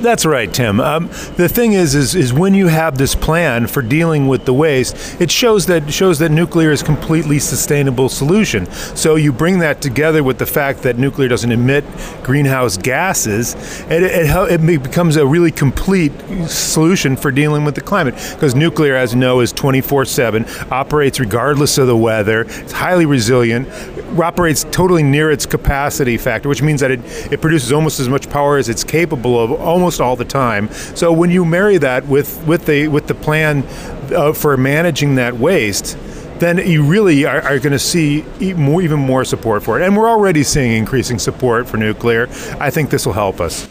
That's 0.00 0.24
right, 0.24 0.52
Tim. 0.52 0.80
Um, 0.80 1.08
the 1.36 1.46
thing 1.46 1.74
is, 1.74 1.94
is, 1.94 2.14
is 2.14 2.32
when 2.32 2.54
you 2.54 2.68
have 2.68 2.96
this 2.96 3.14
plan 3.14 3.66
for 3.66 3.82
dealing 3.82 4.28
with 4.28 4.46
the 4.46 4.54
waste, 4.54 5.20
it 5.20 5.30
shows 5.30 5.66
that 5.66 5.92
shows 5.92 6.18
that 6.20 6.30
nuclear 6.30 6.70
is 6.70 6.82
completely 6.82 7.38
sustainable 7.38 8.08
solution. 8.08 8.64
So 8.70 9.16
you 9.16 9.30
bring 9.30 9.58
that 9.58 9.82
together 9.82 10.24
with 10.24 10.38
the 10.38 10.46
fact 10.46 10.82
that 10.84 10.96
nuclear 10.96 11.28
doesn't 11.28 11.52
emit 11.52 11.84
greenhouse 12.22 12.78
gases, 12.78 13.54
it, 13.90 14.02
it, 14.02 14.60
it 14.62 14.82
becomes 14.82 15.16
a 15.16 15.26
really 15.26 15.50
complete 15.50 16.12
solution 16.48 17.14
for 17.14 17.30
dealing 17.30 17.64
with 17.64 17.74
the 17.74 17.82
climate. 17.82 18.14
Because 18.34 18.54
nuclear, 18.54 18.96
as 18.96 19.12
you 19.12 19.18
know, 19.18 19.40
is 19.40 19.52
24/7, 19.52 20.72
operates 20.72 21.20
regardless 21.20 21.76
of 21.76 21.86
the 21.86 21.96
weather. 21.96 22.42
It's 22.48 22.72
highly 22.72 23.04
resilient, 23.04 23.68
operates 24.18 24.64
totally 24.70 25.02
near 25.02 25.30
its 25.30 25.46
capacity 25.46 26.16
factor, 26.16 26.48
which 26.48 26.62
means 26.62 26.80
that 26.80 26.90
it, 26.90 27.00
it 27.32 27.40
produces 27.40 27.72
almost 27.72 28.00
as 28.00 28.08
much 28.08 28.28
power 28.30 28.56
as 28.56 28.68
it's 28.68 28.84
capable 28.84 29.38
of 29.42 29.52
almost 29.52 30.00
all 30.00 30.16
the 30.16 30.24
time. 30.24 30.70
So 30.94 31.12
when 31.12 31.30
you 31.30 31.44
marry 31.44 31.78
that 31.78 32.06
with 32.06 32.44
with 32.46 32.66
the 32.66 32.88
with 32.88 33.06
the 33.06 33.14
plan 33.14 33.64
uh, 34.12 34.32
for 34.32 34.56
managing 34.56 35.16
that 35.16 35.34
waste, 35.34 35.96
then 36.38 36.58
you 36.58 36.82
really 36.82 37.24
are, 37.24 37.42
are 37.42 37.58
going 37.58 37.72
to 37.72 37.78
see 37.78 38.24
even 38.40 38.98
more 38.98 39.24
support 39.24 39.62
for 39.62 39.80
it. 39.80 39.86
And 39.86 39.96
we're 39.96 40.08
already 40.08 40.42
seeing 40.42 40.72
increasing 40.72 41.18
support 41.18 41.68
for 41.68 41.76
nuclear. 41.76 42.28
I 42.58 42.70
think 42.70 42.90
this 42.90 43.06
will 43.06 43.12
help 43.12 43.40
us. 43.40 43.68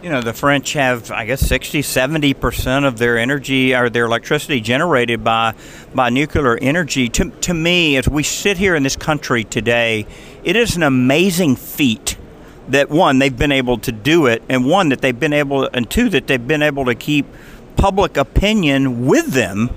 You 0.00 0.10
know, 0.10 0.20
the 0.22 0.32
French 0.32 0.74
have, 0.74 1.10
I 1.10 1.24
guess, 1.24 1.40
60, 1.40 1.82
70% 1.82 2.86
of 2.86 2.98
their 2.98 3.18
energy 3.18 3.74
or 3.74 3.90
their 3.90 4.04
electricity 4.04 4.60
generated 4.60 5.24
by, 5.24 5.54
by 5.92 6.08
nuclear 6.08 6.56
energy. 6.56 7.08
To, 7.08 7.30
to 7.30 7.52
me, 7.52 7.96
as 7.96 8.08
we 8.08 8.22
sit 8.22 8.58
here 8.58 8.76
in 8.76 8.84
this 8.84 8.94
country 8.94 9.42
today, 9.42 10.06
it 10.44 10.54
is 10.54 10.76
an 10.76 10.84
amazing 10.84 11.56
feat 11.56 12.16
that 12.68 12.90
one, 12.90 13.18
they've 13.18 13.36
been 13.36 13.50
able 13.50 13.76
to 13.78 13.90
do 13.90 14.26
it, 14.26 14.40
and 14.48 14.66
one, 14.66 14.90
that 14.90 15.00
they've 15.00 15.18
been 15.18 15.32
able, 15.32 15.68
and 15.74 15.90
two, 15.90 16.08
that 16.10 16.28
they've 16.28 16.46
been 16.46 16.62
able 16.62 16.84
to 16.84 16.94
keep 16.94 17.26
public 17.76 18.16
opinion 18.16 19.06
with 19.06 19.32
them 19.32 19.70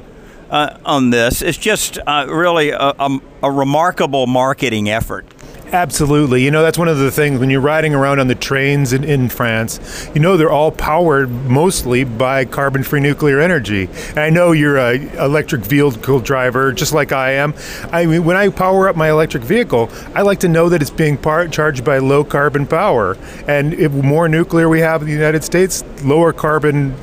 uh, 0.51 0.77
on 0.85 1.09
this. 1.09 1.41
It's 1.41 1.57
just 1.57 1.97
uh, 2.05 2.27
really 2.29 2.69
a, 2.69 2.93
a, 2.99 3.19
a 3.41 3.51
remarkable 3.51 4.27
marketing 4.27 4.87
effort. 4.87 5.25
Absolutely. 5.73 6.43
You 6.43 6.51
know, 6.51 6.63
that's 6.63 6.77
one 6.77 6.89
of 6.89 6.97
the 6.97 7.11
things 7.11 7.39
when 7.39 7.49
you're 7.49 7.61
riding 7.61 7.95
around 7.95 8.19
on 8.19 8.27
the 8.27 8.35
trains 8.35 8.91
in, 8.91 9.05
in 9.05 9.29
France, 9.29 10.09
you 10.13 10.19
know, 10.19 10.35
they're 10.35 10.51
all 10.51 10.71
powered 10.71 11.29
mostly 11.29 12.03
by 12.03 12.43
carbon 12.43 12.83
free 12.83 12.99
nuclear 12.99 13.39
energy. 13.39 13.87
And 14.09 14.19
I 14.19 14.29
know 14.29 14.51
you're 14.51 14.77
an 14.77 15.07
electric 15.17 15.61
vehicle 15.61 16.19
driver, 16.19 16.73
just 16.73 16.91
like 16.91 17.13
I 17.13 17.33
am. 17.33 17.53
I 17.89 18.05
mean, 18.05 18.25
when 18.25 18.35
I 18.35 18.49
power 18.49 18.89
up 18.89 18.97
my 18.97 19.09
electric 19.09 19.43
vehicle, 19.43 19.89
I 20.13 20.23
like 20.23 20.41
to 20.41 20.49
know 20.49 20.67
that 20.67 20.81
it's 20.81 20.91
being 20.91 21.17
par- 21.17 21.47
charged 21.47 21.85
by 21.85 21.99
low 21.99 22.25
carbon 22.25 22.67
power. 22.67 23.17
And 23.47 23.73
if 23.73 23.93
more 23.93 24.27
nuclear 24.27 24.67
we 24.67 24.81
have 24.81 25.01
in 25.01 25.07
the 25.07 25.13
United 25.13 25.43
States, 25.45 25.85
lower 26.03 26.33
carbon 26.33 26.93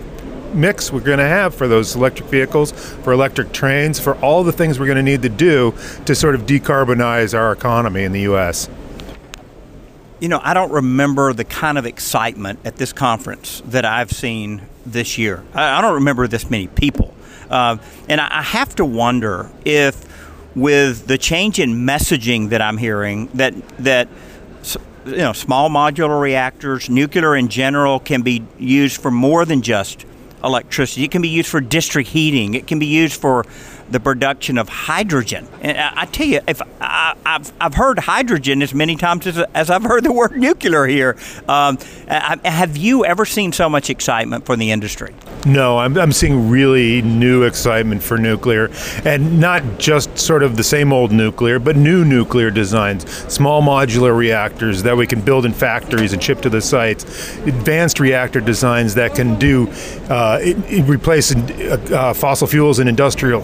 mix 0.54 0.92
we're 0.92 1.00
going 1.00 1.18
to 1.18 1.24
have 1.24 1.54
for 1.54 1.68
those 1.68 1.96
electric 1.96 2.28
vehicles, 2.28 2.72
for 2.72 3.12
electric 3.12 3.52
trains, 3.52 3.98
for 3.98 4.14
all 4.16 4.44
the 4.44 4.52
things 4.52 4.78
we're 4.78 4.86
going 4.86 4.96
to 4.96 5.02
need 5.02 5.22
to 5.22 5.28
do 5.28 5.74
to 6.06 6.14
sort 6.14 6.34
of 6.34 6.42
decarbonize 6.42 7.36
our 7.36 7.52
economy 7.52 8.04
in 8.04 8.12
the 8.12 8.22
U.S. 8.22 8.68
You 10.20 10.28
know, 10.28 10.40
I 10.42 10.54
don't 10.54 10.72
remember 10.72 11.32
the 11.32 11.44
kind 11.44 11.78
of 11.78 11.86
excitement 11.86 12.60
at 12.64 12.76
this 12.76 12.92
conference 12.92 13.62
that 13.66 13.84
I've 13.84 14.10
seen 14.10 14.62
this 14.84 15.18
year. 15.18 15.44
I, 15.54 15.80
don't 15.80 15.94
remember 15.94 16.26
this 16.26 16.50
many 16.50 16.66
people. 16.66 17.14
Uh, 17.48 17.78
and 18.08 18.20
I 18.20 18.42
have 18.42 18.74
to 18.76 18.84
wonder 18.84 19.50
if, 19.64 20.04
with 20.56 21.06
the 21.06 21.18
change 21.18 21.60
in 21.60 21.86
messaging 21.86 22.48
that 22.50 22.60
I'm 22.60 22.78
hearing, 22.78 23.28
that 23.34 23.54
that 23.78 24.08
you 25.06 25.16
know, 25.16 25.32
small 25.32 25.70
modular 25.70 26.20
reactors, 26.20 26.90
nuclear 26.90 27.34
in 27.36 27.48
general, 27.48 27.98
can 27.98 28.22
be 28.22 28.44
used 28.58 29.00
for 29.00 29.10
more 29.10 29.44
than 29.44 29.62
just 29.62 30.04
electricity. 30.42 31.04
It 31.04 31.10
can 31.10 31.22
be 31.22 31.28
used 31.28 31.48
for 31.48 31.60
district 31.60 32.08
heating. 32.10 32.54
It 32.54 32.66
can 32.66 32.78
be 32.78 32.86
used 32.86 33.20
for 33.20 33.44
the 33.90 34.00
production 34.00 34.58
of 34.58 34.68
hydrogen. 34.68 35.48
And 35.60 35.78
I, 35.78 36.02
I 36.02 36.04
tell 36.06 36.26
you, 36.26 36.40
if 36.46 36.60
I, 36.80 37.16
have 37.24 37.52
I've 37.60 37.74
heard 37.74 38.00
hydrogen 38.00 38.62
as 38.62 38.74
many 38.74 38.96
times 38.96 39.26
as, 39.26 39.38
as 39.54 39.70
I've 39.70 39.84
heard 39.84 40.04
the 40.04 40.12
word 40.12 40.36
nuclear 40.36 40.86
here. 40.86 41.16
Um, 41.48 41.78
I, 42.08 42.38
have 42.44 42.76
you 42.76 43.04
ever 43.04 43.24
seen 43.24 43.52
so 43.52 43.68
much 43.68 43.90
excitement 43.90 44.46
for 44.46 44.56
the 44.56 44.70
industry? 44.70 45.14
No, 45.46 45.78
I'm, 45.78 45.96
I'm 45.96 46.12
seeing 46.12 46.50
really 46.50 47.02
new 47.02 47.44
excitement 47.44 48.02
for 48.02 48.18
nuclear, 48.18 48.70
and 49.04 49.40
not 49.40 49.78
just 49.78 50.18
sort 50.18 50.42
of 50.42 50.56
the 50.56 50.64
same 50.64 50.92
old 50.92 51.12
nuclear, 51.12 51.58
but 51.58 51.76
new 51.76 52.04
nuclear 52.04 52.50
designs, 52.50 53.08
small 53.32 53.62
modular 53.62 54.16
reactors 54.16 54.82
that 54.82 54.96
we 54.96 55.06
can 55.06 55.20
build 55.20 55.46
in 55.46 55.52
factories 55.52 56.12
and 56.12 56.22
ship 56.22 56.40
to 56.42 56.50
the 56.50 56.60
sites, 56.60 57.04
advanced 57.46 58.00
reactor 58.00 58.40
designs 58.40 58.94
that 58.94 59.14
can 59.14 59.38
do 59.38 59.68
uh, 60.10 60.40
replace 60.86 61.34
uh, 61.34 62.12
fossil 62.14 62.46
fuels 62.46 62.78
and 62.78 62.88
industrial 62.88 63.42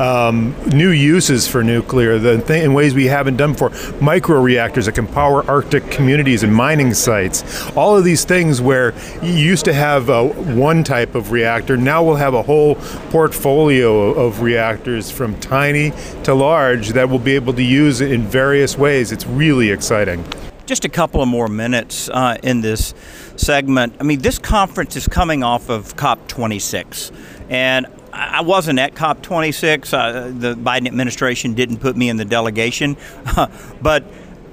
um, 0.00 0.54
new 0.68 0.90
uses 0.90 1.46
for 1.46 1.62
nuclear 1.62 2.18
th- 2.18 2.50
in 2.50 2.74
ways 2.74 2.94
we 2.94 3.06
haven't 3.06 3.36
done 3.36 3.52
before, 3.52 3.70
micro 4.00 4.40
reactors 4.40 4.86
that 4.86 4.94
can 4.94 5.06
power 5.06 5.44
Arctic 5.50 5.90
communities 5.90 6.42
and 6.42 6.54
mining 6.54 6.94
sites. 6.94 7.70
All 7.76 7.96
of 7.96 8.04
these 8.04 8.24
things 8.24 8.60
where 8.60 8.94
you 9.22 9.32
used 9.32 9.64
to 9.66 9.72
have 9.72 10.10
uh, 10.10 10.24
one 10.24 10.84
type 10.84 11.14
of 11.14 11.32
reactor, 11.32 11.76
now 11.76 12.02
we'll 12.02 12.16
have 12.16 12.34
a 12.34 12.42
whole 12.42 12.76
portfolio 13.10 14.12
of 14.12 14.42
reactors 14.42 15.10
from 15.10 15.38
tiny 15.40 15.92
to 16.24 16.34
large 16.34 16.90
that 16.90 17.08
we'll 17.08 17.18
be 17.18 17.34
able 17.34 17.52
to 17.54 17.62
use 17.62 18.00
in 18.00 18.22
various 18.22 18.76
ways. 18.78 19.12
It's 19.12 19.26
really 19.26 19.70
exciting. 19.70 20.24
Just 20.66 20.84
a 20.86 20.88
couple 20.88 21.20
of 21.20 21.28
more 21.28 21.48
minutes 21.48 22.08
uh, 22.08 22.38
in 22.42 22.62
this 22.62 22.94
segment. 23.36 23.96
I 24.00 24.02
mean, 24.02 24.20
this 24.20 24.38
conference 24.38 24.96
is 24.96 25.06
coming 25.06 25.42
off 25.42 25.68
of 25.68 25.94
COP26, 25.96 27.12
and 27.50 27.86
I 28.14 28.42
wasn't 28.42 28.78
at 28.78 28.94
COP26. 28.94 29.92
Uh, 29.92 30.38
the 30.38 30.54
Biden 30.54 30.86
administration 30.86 31.54
didn't 31.54 31.78
put 31.78 31.96
me 31.96 32.08
in 32.08 32.16
the 32.16 32.24
delegation, 32.24 32.96
but 33.82 34.04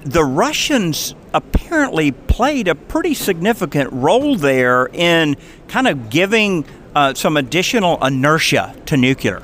the 0.04 0.24
Russians 0.24 1.14
apparently 1.34 2.12
played 2.12 2.68
a 2.68 2.76
pretty 2.76 3.14
significant 3.14 3.94
role 3.94 4.36
there 4.36 4.90
in 4.92 5.38
kind 5.68 5.88
of 5.88 6.10
giving 6.10 6.66
uh, 6.96 7.14
some 7.14 7.38
additional 7.38 8.04
inertia 8.04 8.76
to 8.88 8.98
nuclear. 8.98 9.44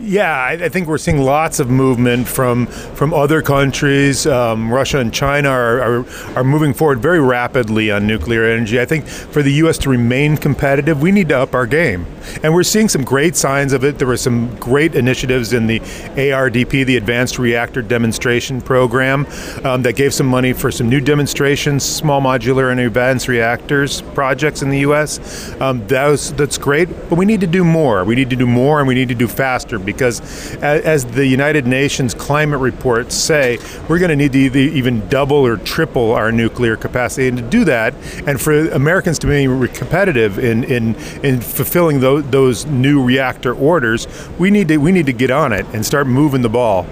Yeah, 0.00 0.44
I, 0.44 0.68
think 0.70 0.88
we're 0.88 0.98
seeing 0.98 1.20
lots 1.20 1.60
of 1.60 1.70
movement 1.70 2.26
from 2.26 2.66
from 2.66 3.14
other 3.14 3.42
countries. 3.42 4.26
Um, 4.26 4.72
Russia 4.72 4.98
and 4.98 5.14
China 5.14 5.48
are, 5.50 5.80
are, 5.80 6.06
are 6.36 6.42
moving 6.42 6.74
forward 6.74 6.98
very 6.98 7.20
rapidly 7.20 7.92
on 7.92 8.04
nuclear 8.04 8.44
energy. 8.44 8.80
I 8.80 8.86
think 8.86 9.06
for 9.06 9.40
the 9.40 9.52
U.S. 9.52 9.78
to 9.78 9.90
remain 9.90 10.36
competitive, 10.36 11.00
we 11.00 11.12
need 11.12 11.28
to 11.28 11.38
up 11.38 11.54
our 11.54 11.66
game, 11.66 12.06
and 12.42 12.52
we're 12.52 12.64
seeing 12.64 12.88
some 12.88 13.04
great 13.04 13.36
signs 13.36 13.72
of 13.72 13.84
it. 13.84 13.98
There 13.98 14.08
were 14.08 14.16
some 14.16 14.56
great 14.56 14.96
initiatives 14.96 15.52
in 15.52 15.68
the 15.68 15.78
ARDP, 15.78 16.84
the 16.86 16.96
Advanced 16.96 17.38
Reactor 17.38 17.82
Demonstration 17.82 18.60
Program, 18.60 19.26
um, 19.62 19.82
that 19.82 19.94
gave 19.94 20.12
some 20.12 20.26
money 20.26 20.52
for 20.52 20.72
some 20.72 20.88
new 20.88 21.00
demonstrations, 21.00 21.84
small 21.84 22.20
modular 22.20 22.72
and 22.72 22.80
advanced 22.80 23.28
reactors 23.28 24.02
projects 24.02 24.60
in 24.60 24.70
the 24.70 24.80
U.S. 24.80 25.52
Um, 25.60 25.86
that 25.86 26.08
was, 26.08 26.32
that's 26.32 26.58
great, 26.58 26.88
but 27.08 27.16
we 27.16 27.24
need 27.24 27.42
to 27.42 27.46
do 27.46 27.62
more. 27.62 28.02
We 28.02 28.16
need 28.16 28.30
to 28.30 28.36
do 28.36 28.46
more, 28.46 28.80
and 28.80 28.88
we 28.88 28.94
need 28.94 29.08
to 29.08 29.14
do 29.14 29.28
faster 29.28 29.83
because 29.84 30.56
as, 30.56 31.04
the 31.04 31.26
United 31.26 31.66
Nations 31.66 32.14
climate 32.14 32.60
reports 32.60 33.14
say, 33.14 33.58
we're 33.88 33.98
going 33.98 34.10
to 34.10 34.16
need 34.16 34.32
to 34.32 34.58
even 34.58 35.06
double 35.08 35.36
or 35.36 35.56
triple 35.56 36.12
our 36.12 36.32
nuclear 36.32 36.76
capacity. 36.76 37.28
And 37.28 37.38
to 37.38 37.44
do 37.44 37.64
that, 37.64 37.94
and 38.26 38.40
for 38.40 38.70
Americans 38.70 39.18
to 39.20 39.26
be 39.26 39.68
competitive 39.68 40.38
in, 40.38 40.64
in, 40.64 40.94
in 41.22 41.40
fulfilling 41.40 42.00
those, 42.00 42.24
those 42.30 42.66
new 42.66 43.02
reactor 43.02 43.54
orders, 43.54 44.08
we 44.38 44.50
need, 44.50 44.68
to, 44.68 44.78
we 44.78 44.92
need 44.92 45.06
to 45.06 45.12
get 45.12 45.30
on 45.30 45.52
it 45.52 45.66
and 45.72 45.84
start 45.84 46.06
moving 46.06 46.42
the 46.42 46.48
ball. 46.48 46.86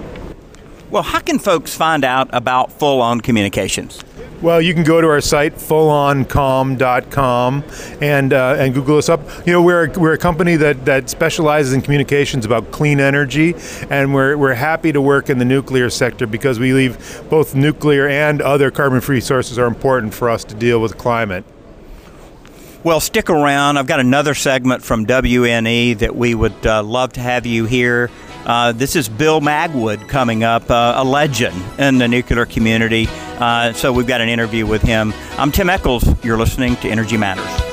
Well, 0.89 1.03
how 1.03 1.19
can 1.19 1.39
folks 1.39 1.75
find 1.75 2.05
out 2.05 2.29
about 2.31 2.71
full 2.71 3.01
on 3.01 3.19
communications? 3.19 4.03
Well, 4.43 4.61
you 4.61 4.73
can 4.73 4.83
go 4.83 4.99
to 4.99 5.07
our 5.07 5.21
site, 5.21 5.55
fulloncom.com, 5.55 7.63
and 8.01 8.33
uh, 8.33 8.55
and 8.59 8.73
Google 8.73 8.97
us 8.97 9.07
up. 9.07 9.21
You 9.47 9.53
know, 9.53 9.61
we're 9.61 9.89
we're 9.91 10.11
a 10.11 10.17
company 10.17 10.57
that, 10.57 10.83
that 10.83 11.09
specializes 11.09 11.71
in 11.71 11.81
communications 11.81 12.43
about 12.43 12.69
clean 12.69 12.99
energy, 12.99 13.55
and 13.89 14.13
we're 14.13 14.35
we're 14.35 14.55
happy 14.55 14.91
to 14.91 14.99
work 14.99 15.29
in 15.29 15.37
the 15.37 15.45
nuclear 15.45 15.89
sector 15.89 16.27
because 16.27 16.59
we 16.59 16.71
believe 16.71 17.23
both 17.29 17.55
nuclear 17.55 18.09
and 18.09 18.41
other 18.41 18.69
carbon-free 18.69 19.21
sources 19.21 19.57
are 19.57 19.65
important 19.65 20.13
for 20.13 20.29
us 20.29 20.43
to 20.43 20.55
deal 20.55 20.81
with 20.81 20.97
climate. 20.97 21.45
Well, 22.83 22.99
stick 22.99 23.29
around. 23.29 23.77
I've 23.77 23.87
got 23.87 24.01
another 24.01 24.33
segment 24.33 24.83
from 24.83 25.05
WNE 25.05 25.99
that 25.99 26.17
we 26.17 26.35
would 26.35 26.67
uh, 26.67 26.83
love 26.83 27.13
to 27.13 27.21
have 27.21 27.45
you 27.45 27.63
here. 27.63 28.11
Uh, 28.45 28.73
this 28.73 28.97
is 28.97 29.07
Bill 29.07 29.39
Magwood 29.39 30.09
coming 30.09 30.43
up, 30.43 30.69
uh, 30.69 30.95
a 30.97 31.03
legend 31.05 31.55
in 31.79 31.97
the 31.97 32.09
nuclear 32.09 32.45
community. 32.45 33.07
Uh, 33.43 33.73
so 33.73 33.91
we've 33.91 34.07
got 34.07 34.21
an 34.21 34.29
interview 34.29 34.65
with 34.65 34.81
him. 34.81 35.13
I'm 35.37 35.51
Tim 35.51 35.69
Echols. 35.69 36.05
You're 36.23 36.37
listening 36.37 36.77
to 36.77 36.87
Energy 36.87 37.17
Matters. 37.17 37.72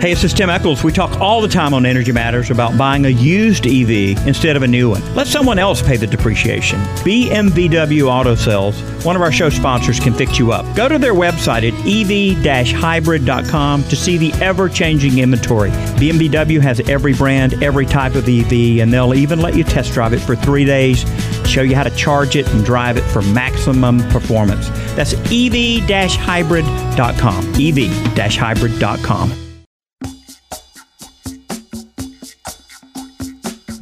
Hey, 0.00 0.14
this 0.14 0.24
is 0.24 0.32
Tim 0.34 0.50
Echols. 0.50 0.82
We 0.82 0.90
talk 0.90 1.20
all 1.20 1.40
the 1.40 1.46
time 1.46 1.72
on 1.74 1.86
Energy 1.86 2.10
Matters 2.10 2.50
about 2.50 2.76
buying 2.76 3.06
a 3.06 3.08
used 3.08 3.66
EV 3.66 4.18
instead 4.26 4.56
of 4.56 4.62
a 4.62 4.66
new 4.66 4.90
one. 4.90 5.14
Let 5.14 5.28
someone 5.28 5.60
else 5.60 5.80
pay 5.80 5.96
the 5.96 6.08
depreciation. 6.08 6.80
BMVW 7.04 8.08
Auto 8.08 8.34
Sales, 8.34 8.80
one 9.04 9.14
of 9.14 9.22
our 9.22 9.30
show 9.30 9.48
sponsors, 9.48 10.00
can 10.00 10.12
fix 10.12 10.40
you 10.40 10.50
up. 10.50 10.66
Go 10.74 10.88
to 10.88 10.98
their 10.98 11.14
website 11.14 11.62
at 11.62 11.72
ev-hybrid.com 11.86 13.84
to 13.84 13.94
see 13.96 14.18
the 14.18 14.32
ever-changing 14.42 15.18
inventory. 15.18 15.70
BMW 15.70 16.60
has 16.60 16.80
every 16.88 17.14
brand, 17.14 17.62
every 17.62 17.86
type 17.86 18.16
of 18.16 18.28
EV, 18.28 18.80
and 18.80 18.92
they'll 18.92 19.14
even 19.14 19.38
let 19.40 19.54
you 19.54 19.62
test 19.62 19.92
drive 19.92 20.12
it 20.12 20.20
for 20.20 20.34
three 20.34 20.64
days, 20.64 21.04
show 21.48 21.62
you 21.62 21.76
how 21.76 21.84
to 21.84 21.90
charge 21.90 22.34
it 22.34 22.48
and 22.48 22.64
drive 22.64 22.96
it 22.96 23.02
for 23.02 23.22
maximum 23.22 24.00
performance. 24.10 24.68
That's 24.96 25.12
ev-hybrid.com. 25.30 27.44
ev-hybrid.com. 27.54 29.51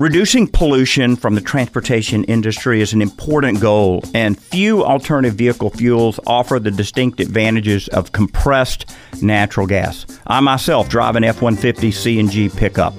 Reducing 0.01 0.47
pollution 0.47 1.15
from 1.15 1.35
the 1.35 1.43
transportation 1.43 2.25
industry 2.25 2.81
is 2.81 2.95
an 2.95 3.03
important 3.03 3.61
goal, 3.61 4.03
and 4.15 4.41
few 4.41 4.83
alternative 4.83 5.35
vehicle 5.35 5.69
fuels 5.69 6.19
offer 6.27 6.59
the 6.59 6.71
distinct 6.71 7.21
advantages 7.21 7.87
of 7.89 8.11
compressed 8.13 8.91
natural 9.21 9.67
gas. 9.67 10.07
I 10.27 10.41
myself 10.41 10.89
drive 10.89 11.17
an 11.17 11.25
F 11.25 11.43
150 11.43 11.91
CNG 11.91 12.57
pickup. 12.57 12.95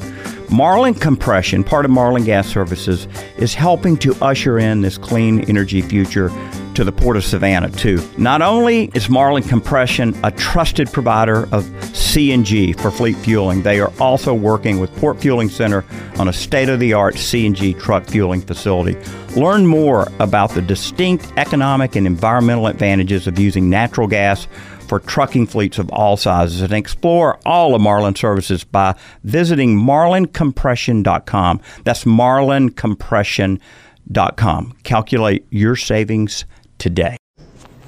Marlin 0.51 0.93
Compression, 0.93 1.63
part 1.63 1.85
of 1.85 1.91
Marlin 1.91 2.23
Gas 2.23 2.47
Services, 2.47 3.07
is 3.37 3.55
helping 3.55 3.97
to 3.97 4.13
usher 4.21 4.59
in 4.59 4.81
this 4.81 4.99
clean 4.99 5.41
energy 5.49 5.81
future 5.81 6.29
to 6.75 6.83
the 6.83 6.91
Port 6.91 7.17
of 7.17 7.23
Savannah, 7.23 7.69
too. 7.69 8.01
Not 8.17 8.41
only 8.41 8.91
is 8.93 9.09
Marlin 9.09 9.43
Compression 9.43 10.15
a 10.23 10.31
trusted 10.31 10.91
provider 10.91 11.43
of 11.53 11.63
CNG 11.93 12.79
for 12.79 12.91
fleet 12.91 13.17
fueling, 13.17 13.61
they 13.61 13.79
are 13.79 13.91
also 13.99 14.33
working 14.33 14.79
with 14.79 14.95
Port 14.97 15.19
Fueling 15.21 15.49
Center 15.49 15.85
on 16.17 16.27
a 16.27 16.33
state 16.33 16.69
of 16.69 16.79
the 16.79 16.93
art 16.93 17.15
CNG 17.15 17.79
truck 17.79 18.05
fueling 18.05 18.41
facility. 18.41 18.97
Learn 19.35 19.65
more 19.65 20.11
about 20.19 20.51
the 20.51 20.61
distinct 20.61 21.31
economic 21.37 21.95
and 21.95 22.05
environmental 22.05 22.67
advantages 22.67 23.27
of 23.27 23.39
using 23.39 23.69
natural 23.69 24.07
gas 24.07 24.47
for 24.91 24.99
trucking 24.99 25.47
fleets 25.47 25.79
of 25.79 25.89
all 25.91 26.17
sizes 26.17 26.61
and 26.61 26.73
explore 26.73 27.39
all 27.45 27.73
of 27.73 27.81
Marlin 27.81 28.13
services 28.13 28.65
by 28.65 28.93
visiting 29.23 29.77
marlincompression.com. 29.77 31.61
That's 31.85 32.03
marlincompression.com. 32.03 34.73
Calculate 34.83 35.45
your 35.49 35.77
savings 35.77 36.43
today. 36.81 37.15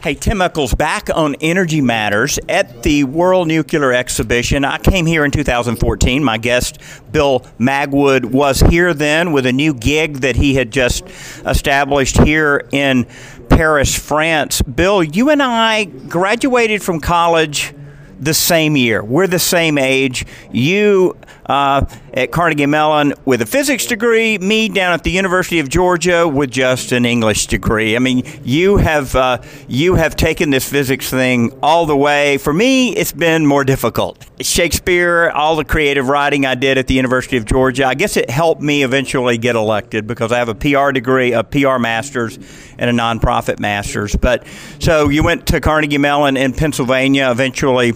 Hey, 0.04 0.14
Tim 0.14 0.42
Echols 0.42 0.76
back 0.76 1.10
on 1.16 1.36
Energy 1.42 1.82
Matters 1.82 2.38
at 2.48 2.84
the 2.84 3.06
World 3.06 3.48
Nuclear 3.48 3.92
Exhibition. 3.92 4.66
I 4.66 4.78
came 4.78 5.06
here 5.06 5.26
in 5.26 5.32
2014. 5.32 6.24
My 6.24 6.38
guest, 6.38 6.78
Bill 7.12 7.40
Magwood, 7.58 8.26
was 8.26 8.60
here 8.60 8.94
then 8.94 9.32
with 9.32 9.46
a 9.46 9.54
new 9.54 9.74
gig 9.74 10.18
that 10.18 10.36
he 10.36 10.54
had 10.54 10.72
just 10.72 11.06
established 11.46 12.22
here 12.22 12.68
in 12.72 13.08
Paris, 13.50 13.98
France. 13.98 14.62
Bill, 14.62 15.02
you 15.02 15.30
and 15.30 15.42
I 15.42 15.86
graduated 15.86 16.84
from 16.84 17.00
college 17.00 17.74
the 18.20 18.34
same 18.34 18.76
year. 18.76 19.04
We're 19.04 19.28
the 19.28 19.40
same 19.40 19.78
age. 19.78 20.26
You 20.52 21.18
uh, 21.46 21.86
at 22.14 22.32
Carnegie 22.32 22.66
Mellon 22.66 23.14
with 23.26 23.42
a 23.42 23.46
physics 23.46 23.86
degree, 23.86 24.38
me 24.38 24.70
down 24.70 24.94
at 24.94 25.04
the 25.04 25.12
University 25.12 25.60
of 25.60 25.70
Georgia 25.70 26.28
with 26.28 26.52
just 26.52 26.92
an 26.92 27.06
English 27.06 27.48
degree. 27.48 27.96
I 27.96 28.00
mean, 28.00 28.24
you 28.44 28.78
have 28.78 29.16
uh, 29.16 29.42
you 29.68 29.96
have 29.96 30.16
taken 30.16 30.50
this 30.50 30.70
physics 30.70 31.10
thing 31.10 31.58
all 31.62 31.86
the 31.86 31.98
way. 31.98 32.38
For 32.38 32.54
me, 32.54 32.96
it's 32.96 33.12
been 33.12 33.46
more 33.46 33.64
difficult. 33.64 34.26
Shakespeare, 34.42 35.30
all 35.30 35.56
the 35.56 35.66
creative 35.66 36.08
writing 36.08 36.46
I 36.46 36.56
did 36.56 36.78
at 36.78 36.88
the 36.88 36.94
University 36.94 37.38
of 37.38 37.46
Georgia, 37.46 37.86
I 37.86 37.96
guess 37.96 38.18
it 38.18 38.30
helped 38.30 38.62
me 38.62 38.84
eventually 38.84 39.38
get 39.38 39.56
elected 39.56 40.08
because 40.08 40.32
I 40.32 40.38
have 40.38 40.50
a 40.50 40.56
PR 40.56 40.92
degree, 40.92 41.34
a 41.34 41.44
PR 41.44 41.78
master's, 41.78 42.38
and 42.78 42.90
a 42.90 42.94
nonprofit 42.94 43.60
master's. 43.60 44.16
But 44.16 44.46
so 44.80 45.10
you 45.10 45.24
went 45.24 45.48
to 45.48 45.62
Carnegie 45.62 45.98
Mellon 45.98 46.38
in 46.38 46.54
Pennsylvania, 46.54 47.30
eventually 47.32 47.94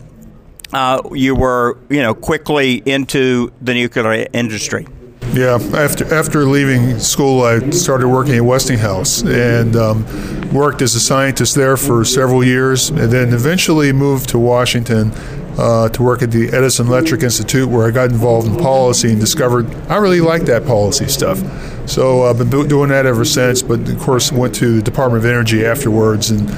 uh, 0.73 1.01
you 1.13 1.35
were, 1.35 1.77
you 1.89 2.01
know, 2.01 2.13
quickly 2.13 2.83
into 2.85 3.51
the 3.61 3.73
nuclear 3.73 4.27
industry. 4.33 4.87
Yeah, 5.33 5.59
after 5.73 6.11
after 6.13 6.45
leaving 6.45 6.99
school, 6.99 7.43
I 7.43 7.69
started 7.69 8.07
working 8.07 8.35
at 8.35 8.41
Westinghouse 8.41 9.21
and 9.23 9.75
um, 9.75 10.05
worked 10.51 10.81
as 10.81 10.95
a 10.95 10.99
scientist 10.99 11.53
there 11.55 11.77
for 11.77 12.03
several 12.05 12.43
years, 12.43 12.89
and 12.89 13.11
then 13.11 13.33
eventually 13.33 13.91
moved 13.91 14.29
to 14.29 14.39
Washington 14.39 15.11
uh, 15.57 15.89
to 15.89 16.03
work 16.03 16.21
at 16.21 16.31
the 16.31 16.49
Edison 16.49 16.87
Electric 16.87 17.23
Institute, 17.23 17.67
where 17.67 17.87
I 17.87 17.91
got 17.91 18.09
involved 18.09 18.47
in 18.47 18.55
policy 18.57 19.11
and 19.11 19.19
discovered 19.19 19.73
I 19.89 19.97
really 19.97 20.21
like 20.21 20.43
that 20.43 20.65
policy 20.65 21.07
stuff. 21.07 21.39
So 21.87 22.23
I've 22.23 22.37
been 22.37 22.49
doing 22.49 22.89
that 22.89 23.05
ever 23.05 23.25
since. 23.25 23.61
But 23.61 23.87
of 23.87 23.99
course, 23.99 24.31
went 24.31 24.53
to 24.55 24.77
the 24.77 24.81
Department 24.81 25.23
of 25.23 25.29
Energy 25.29 25.65
afterwards 25.65 26.29
and 26.29 26.49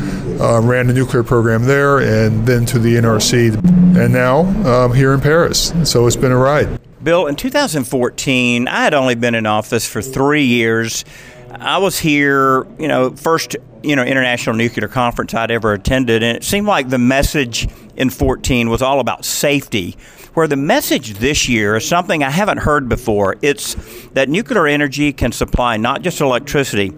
uh, 0.41 0.61
ran 0.61 0.87
the 0.87 0.93
nuclear 0.93 1.23
program 1.23 1.65
there, 1.65 1.99
and 1.99 2.45
then 2.45 2.65
to 2.67 2.79
the 2.79 2.95
NRC, 2.95 3.55
and 3.97 4.13
now 4.13 4.41
I'm 4.65 4.93
here 4.93 5.13
in 5.13 5.21
Paris. 5.21 5.73
So 5.83 6.07
it's 6.07 6.15
been 6.15 6.31
a 6.31 6.37
ride. 6.37 6.79
Bill, 7.03 7.27
in 7.27 7.35
2014, 7.35 8.67
I 8.67 8.83
had 8.83 8.93
only 8.93 9.15
been 9.15 9.35
in 9.35 9.45
office 9.45 9.87
for 9.87 10.01
three 10.01 10.45
years. 10.45 11.05
I 11.51 11.77
was 11.77 11.97
here, 11.97 12.67
you 12.77 12.87
know, 12.87 13.11
first, 13.11 13.55
you 13.83 13.95
know, 13.95 14.03
international 14.03 14.55
nuclear 14.55 14.87
conference 14.87 15.33
I'd 15.33 15.51
ever 15.51 15.73
attended, 15.73 16.23
and 16.23 16.37
it 16.37 16.43
seemed 16.43 16.67
like 16.67 16.89
the 16.89 16.97
message 16.97 17.67
in 17.95 18.09
14 18.09 18.69
was 18.69 18.81
all 18.81 18.99
about 18.99 19.25
safety. 19.25 19.97
Where 20.33 20.47
the 20.47 20.55
message 20.55 21.15
this 21.15 21.49
year 21.49 21.75
is 21.77 21.87
something 21.87 22.23
I 22.23 22.29
haven't 22.29 22.59
heard 22.59 22.87
before. 22.87 23.35
It's 23.41 23.75
that 24.09 24.29
nuclear 24.29 24.67
energy 24.67 25.11
can 25.11 25.31
supply 25.31 25.77
not 25.77 26.01
just 26.01 26.21
electricity, 26.21 26.93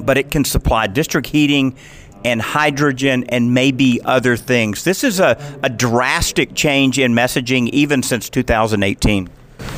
but 0.00 0.18
it 0.18 0.30
can 0.30 0.44
supply 0.44 0.86
district 0.86 1.28
heating 1.28 1.76
and 2.24 2.42
hydrogen 2.42 3.24
and 3.28 3.54
maybe 3.54 4.00
other 4.04 4.36
things. 4.36 4.84
This 4.84 5.04
is 5.04 5.20
a, 5.20 5.58
a 5.62 5.70
drastic 5.70 6.54
change 6.54 6.98
in 6.98 7.12
messaging 7.12 7.68
even 7.68 8.02
since 8.02 8.28
2018. 8.28 9.28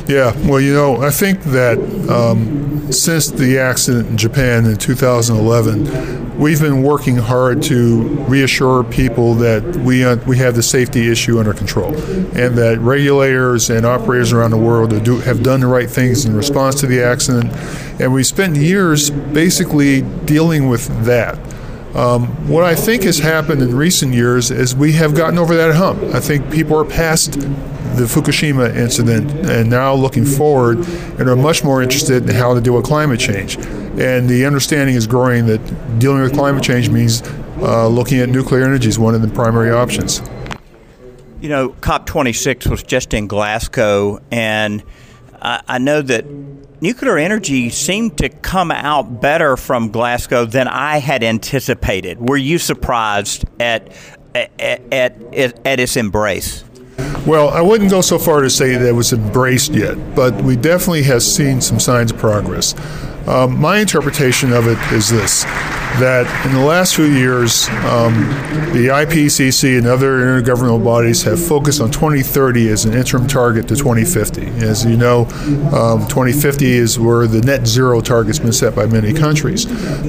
Yeah, 0.07 0.35
well, 0.47 0.59
you 0.59 0.73
know, 0.73 0.97
I 0.97 1.09
think 1.11 1.43
that 1.43 1.77
um, 2.09 2.91
since 2.91 3.29
the 3.29 3.59
accident 3.59 4.09
in 4.09 4.17
Japan 4.17 4.65
in 4.65 4.75
2011, 4.77 6.37
we've 6.37 6.59
been 6.59 6.81
working 6.81 7.15
hard 7.15 7.61
to 7.63 8.01
reassure 8.25 8.83
people 8.83 9.35
that 9.35 9.63
we 9.77 10.03
uh, 10.03 10.17
we 10.27 10.37
have 10.37 10.55
the 10.55 10.63
safety 10.63 11.09
issue 11.09 11.39
under 11.39 11.53
control, 11.53 11.93
and 12.35 12.57
that 12.57 12.79
regulators 12.79 13.69
and 13.69 13.85
operators 13.85 14.33
around 14.33 14.51
the 14.51 14.57
world 14.57 15.03
do, 15.03 15.19
have 15.19 15.43
done 15.43 15.59
the 15.59 15.67
right 15.67 15.89
things 15.89 16.25
in 16.25 16.35
response 16.35 16.79
to 16.81 16.87
the 16.87 17.01
accident, 17.01 17.53
and 18.01 18.11
we 18.11 18.23
spent 18.23 18.55
years 18.55 19.09
basically 19.09 20.01
dealing 20.25 20.67
with 20.67 20.87
that. 21.05 21.37
Um, 21.95 22.27
what 22.47 22.63
I 22.63 22.73
think 22.73 23.03
has 23.03 23.19
happened 23.19 23.61
in 23.61 23.75
recent 23.75 24.13
years 24.13 24.49
is 24.49 24.75
we 24.75 24.93
have 24.93 25.13
gotten 25.13 25.37
over 25.37 25.55
that 25.55 25.75
hump. 25.75 26.01
I 26.15 26.21
think 26.21 26.49
people 26.51 26.79
are 26.79 26.85
past 26.85 27.33
the 27.33 28.05
Fukushima 28.05 28.73
incident 28.75 29.29
and 29.49 29.69
now 29.69 29.93
looking 29.93 30.23
forward 30.23 30.77
and 31.19 31.29
are 31.29 31.35
much 31.35 31.63
more 31.63 31.81
interested 31.81 32.29
in 32.29 32.35
how 32.35 32.53
to 32.53 32.61
deal 32.61 32.75
with 32.75 32.85
climate 32.85 33.19
change. 33.19 33.57
And 33.57 34.29
the 34.29 34.45
understanding 34.45 34.95
is 34.95 35.05
growing 35.05 35.47
that 35.47 35.59
dealing 35.99 36.21
with 36.21 36.33
climate 36.33 36.63
change 36.63 36.89
means 36.89 37.21
uh, 37.57 37.87
looking 37.87 38.19
at 38.19 38.29
nuclear 38.29 38.63
energy 38.63 38.87
is 38.87 38.97
one 38.97 39.13
of 39.13 39.21
the 39.21 39.27
primary 39.27 39.71
options. 39.71 40.21
You 41.41 41.49
know, 41.49 41.69
COP26 41.81 42.69
was 42.69 42.83
just 42.83 43.13
in 43.13 43.27
Glasgow, 43.27 44.21
and 44.31 44.83
I, 45.41 45.77
know 45.79 46.01
that 46.03 46.25
nuclear 46.81 47.17
energy 47.17 47.69
seemed 47.69 48.17
to 48.19 48.29
come 48.29 48.71
out 48.71 49.21
better 49.21 49.57
from 49.57 49.89
Glasgow 49.89 50.45
than 50.45 50.67
I 50.67 50.97
had 50.97 51.23
anticipated. 51.23 52.29
Were 52.29 52.37
you 52.37 52.57
surprised 52.57 53.45
at 53.59 53.91
at, 54.33 54.81
at, 54.93 55.65
at 55.65 55.79
its 55.79 55.97
embrace? 55.97 56.63
Well, 57.25 57.49
I 57.49 57.61
wouldn't 57.61 57.91
go 57.91 58.01
so 58.01 58.17
far 58.17 58.41
to 58.41 58.49
say 58.49 58.75
that 58.75 58.87
it 58.87 58.93
was 58.93 59.13
embraced 59.13 59.73
yet, 59.73 60.15
but 60.15 60.33
we 60.43 60.55
definitely 60.55 61.03
have 61.03 61.21
seen 61.21 61.61
some 61.61 61.79
signs 61.79 62.11
of 62.11 62.17
progress. 62.17 62.73
Um, 63.31 63.57
my 63.61 63.79
interpretation 63.79 64.51
of 64.51 64.67
it 64.67 64.77
is 64.91 65.09
this 65.09 65.45
that 65.99 66.45
in 66.45 66.53
the 66.53 66.63
last 66.63 66.95
few 66.95 67.05
years, 67.05 67.67
um, 67.83 68.13
the 68.71 68.87
IPCC 68.87 69.77
and 69.77 69.87
other 69.87 70.19
intergovernmental 70.19 70.83
bodies 70.83 71.23
have 71.23 71.37
focused 71.41 71.81
on 71.81 71.91
2030 71.91 72.69
as 72.69 72.85
an 72.85 72.93
interim 72.93 73.27
target 73.27 73.67
to 73.67 73.75
2050. 73.75 74.47
As 74.65 74.85
you 74.85 74.95
know, 74.95 75.25
um, 75.73 76.07
2050 76.07 76.65
is 76.65 76.97
where 76.97 77.27
the 77.27 77.41
net 77.41 77.67
zero 77.67 77.99
target's 77.99 78.39
been 78.39 78.53
set 78.53 78.73
by 78.73 78.85
many 78.85 79.13
countries. 79.13 79.65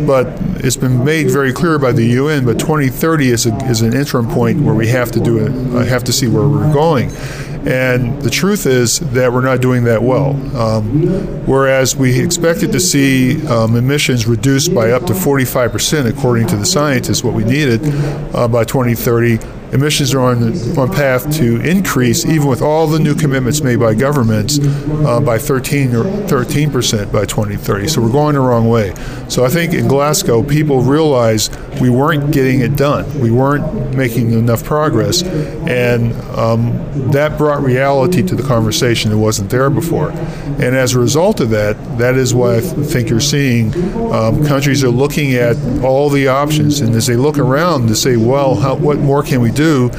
But 0.06 0.26
it's 0.64 0.76
been 0.76 1.04
made 1.04 1.30
very 1.30 1.52
clear 1.52 1.78
by 1.78 1.92
the 1.92 2.04
UN, 2.04 2.44
but 2.44 2.58
2030 2.58 3.30
is, 3.30 3.46
a, 3.46 3.54
is 3.66 3.82
an 3.82 3.92
interim 3.92 4.28
point 4.28 4.60
where 4.60 4.74
we 4.74 4.86
have 4.88 5.10
to 5.12 5.20
do 5.20 5.38
it, 5.38 5.86
have 5.86 6.04
to 6.04 6.12
see 6.12 6.28
where 6.28 6.48
we're 6.48 6.72
going. 6.72 7.10
And 7.66 8.20
the 8.22 8.30
truth 8.30 8.66
is 8.66 8.98
that 9.12 9.32
we're 9.32 9.42
not 9.42 9.60
doing 9.60 9.84
that 9.84 10.02
well. 10.02 10.30
Um, 10.56 11.06
whereas 11.46 11.94
we 11.94 12.20
expected 12.20 12.72
to 12.72 12.80
see 12.80 13.46
um, 13.46 13.76
emissions 13.76 14.26
reduced 14.26 14.74
by 14.74 14.90
up 14.90 15.06
to 15.06 15.12
45%, 15.12 16.06
according 16.06 16.48
to 16.48 16.56
the 16.56 16.66
scientists, 16.66 17.22
what 17.22 17.34
we 17.34 17.44
needed 17.44 17.80
uh, 18.34 18.48
by 18.48 18.64
2030 18.64 19.61
emissions 19.72 20.14
are 20.14 20.20
on, 20.20 20.78
on 20.78 20.92
path 20.92 21.34
to 21.38 21.60
increase, 21.62 22.26
even 22.26 22.46
with 22.46 22.62
all 22.62 22.86
the 22.86 22.98
new 22.98 23.14
commitments 23.14 23.62
made 23.62 23.80
by 23.80 23.94
governments, 23.94 24.58
uh, 24.60 25.20
by 25.20 25.38
13 25.38 25.94
or 25.94 26.04
13 26.28 26.70
percent 26.70 27.10
by 27.10 27.24
2030. 27.24 27.88
So 27.88 28.02
we're 28.02 28.12
going 28.12 28.34
the 28.34 28.40
wrong 28.40 28.68
way. 28.68 28.94
So 29.28 29.44
I 29.44 29.48
think 29.48 29.72
in 29.72 29.88
Glasgow, 29.88 30.42
people 30.42 30.82
realize 30.82 31.50
we 31.80 31.88
weren't 31.90 32.32
getting 32.32 32.60
it 32.60 32.76
done. 32.76 33.18
We 33.18 33.30
weren't 33.30 33.96
making 33.96 34.32
enough 34.32 34.62
progress, 34.62 35.22
and 35.22 36.12
um, 36.36 36.72
that 37.12 37.38
brought 37.38 37.62
reality 37.62 38.22
to 38.22 38.36
the 38.36 38.42
conversation 38.42 39.10
that 39.10 39.18
wasn't 39.18 39.50
there 39.50 39.70
before. 39.70 40.10
And 40.10 40.76
as 40.76 40.94
a 40.94 41.00
result 41.00 41.40
of 41.40 41.50
that, 41.50 41.98
that 41.98 42.14
is 42.16 42.34
why 42.34 42.56
I 42.56 42.60
th- 42.60 42.86
think 42.86 43.08
you're 43.08 43.20
seeing 43.20 43.74
um, 44.12 44.44
countries 44.44 44.84
are 44.84 44.90
looking 44.90 45.34
at 45.34 45.56
all 45.82 46.10
the 46.10 46.28
options, 46.28 46.80
and 46.80 46.94
as 46.94 47.06
they 47.06 47.16
look 47.16 47.38
around 47.38 47.88
to 47.88 47.96
say, 47.96 48.16
well, 48.16 48.54
how, 48.56 48.74
what 48.74 48.98
more 48.98 49.22
can 49.22 49.40
we 49.40 49.50
do? 49.50 49.61
Do, 49.62 49.90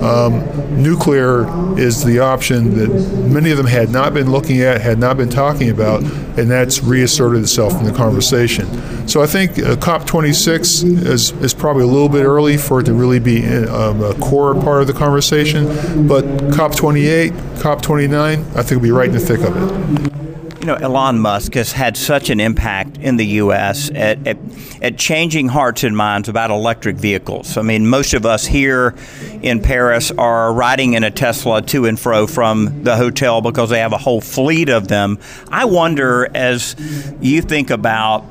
um, 0.00 0.82
nuclear 0.82 1.46
is 1.78 2.04
the 2.04 2.20
option 2.20 2.76
that 2.76 2.88
many 3.28 3.50
of 3.50 3.56
them 3.56 3.66
had 3.66 3.90
not 3.90 4.14
been 4.14 4.30
looking 4.30 4.60
at, 4.60 4.80
had 4.80 4.98
not 4.98 5.16
been 5.16 5.28
talking 5.28 5.70
about, 5.70 6.02
and 6.38 6.50
that's 6.50 6.82
reasserted 6.82 7.42
itself 7.42 7.74
in 7.74 7.84
the 7.84 7.92
conversation. 7.92 8.66
So 9.08 9.22
I 9.22 9.26
think 9.26 9.58
uh, 9.58 9.76
COP26 9.76 11.06
is, 11.06 11.32
is 11.32 11.54
probably 11.54 11.84
a 11.84 11.88
little 11.88 12.08
bit 12.08 12.24
early 12.24 12.56
for 12.56 12.80
it 12.80 12.84
to 12.84 12.94
really 12.94 13.18
be 13.18 13.44
um, 13.66 14.02
a 14.02 14.14
core 14.14 14.54
part 14.54 14.80
of 14.80 14.86
the 14.86 14.94
conversation, 14.94 15.66
but 16.06 16.24
COP28, 16.24 17.30
COP29, 17.58 18.56
I 18.56 18.62
think 18.62 18.70
will 18.70 18.80
be 18.80 18.90
right 18.92 19.08
in 19.08 19.14
the 19.14 19.20
thick 19.20 19.40
of 19.40 19.56
it. 19.56 20.21
You 20.62 20.66
know, 20.66 20.74
Elon 20.76 21.18
Musk 21.18 21.54
has 21.54 21.72
had 21.72 21.96
such 21.96 22.30
an 22.30 22.38
impact 22.38 22.96
in 22.98 23.16
the 23.16 23.26
U.S. 23.26 23.90
At, 23.96 24.24
at, 24.28 24.36
at, 24.80 24.96
changing 24.96 25.48
hearts 25.48 25.82
and 25.82 25.96
minds 25.96 26.28
about 26.28 26.52
electric 26.52 26.94
vehicles. 26.94 27.56
I 27.56 27.62
mean, 27.62 27.88
most 27.88 28.14
of 28.14 28.24
us 28.24 28.46
here 28.46 28.94
in 29.42 29.60
Paris 29.60 30.12
are 30.12 30.52
riding 30.52 30.92
in 30.92 31.02
a 31.02 31.10
Tesla 31.10 31.62
to 31.62 31.86
and 31.86 31.98
fro 31.98 32.28
from 32.28 32.84
the 32.84 32.94
hotel 32.94 33.40
because 33.40 33.70
they 33.70 33.80
have 33.80 33.92
a 33.92 33.98
whole 33.98 34.20
fleet 34.20 34.68
of 34.68 34.86
them. 34.86 35.18
I 35.48 35.64
wonder, 35.64 36.30
as 36.32 36.76
you 37.20 37.42
think 37.42 37.70
about 37.70 38.24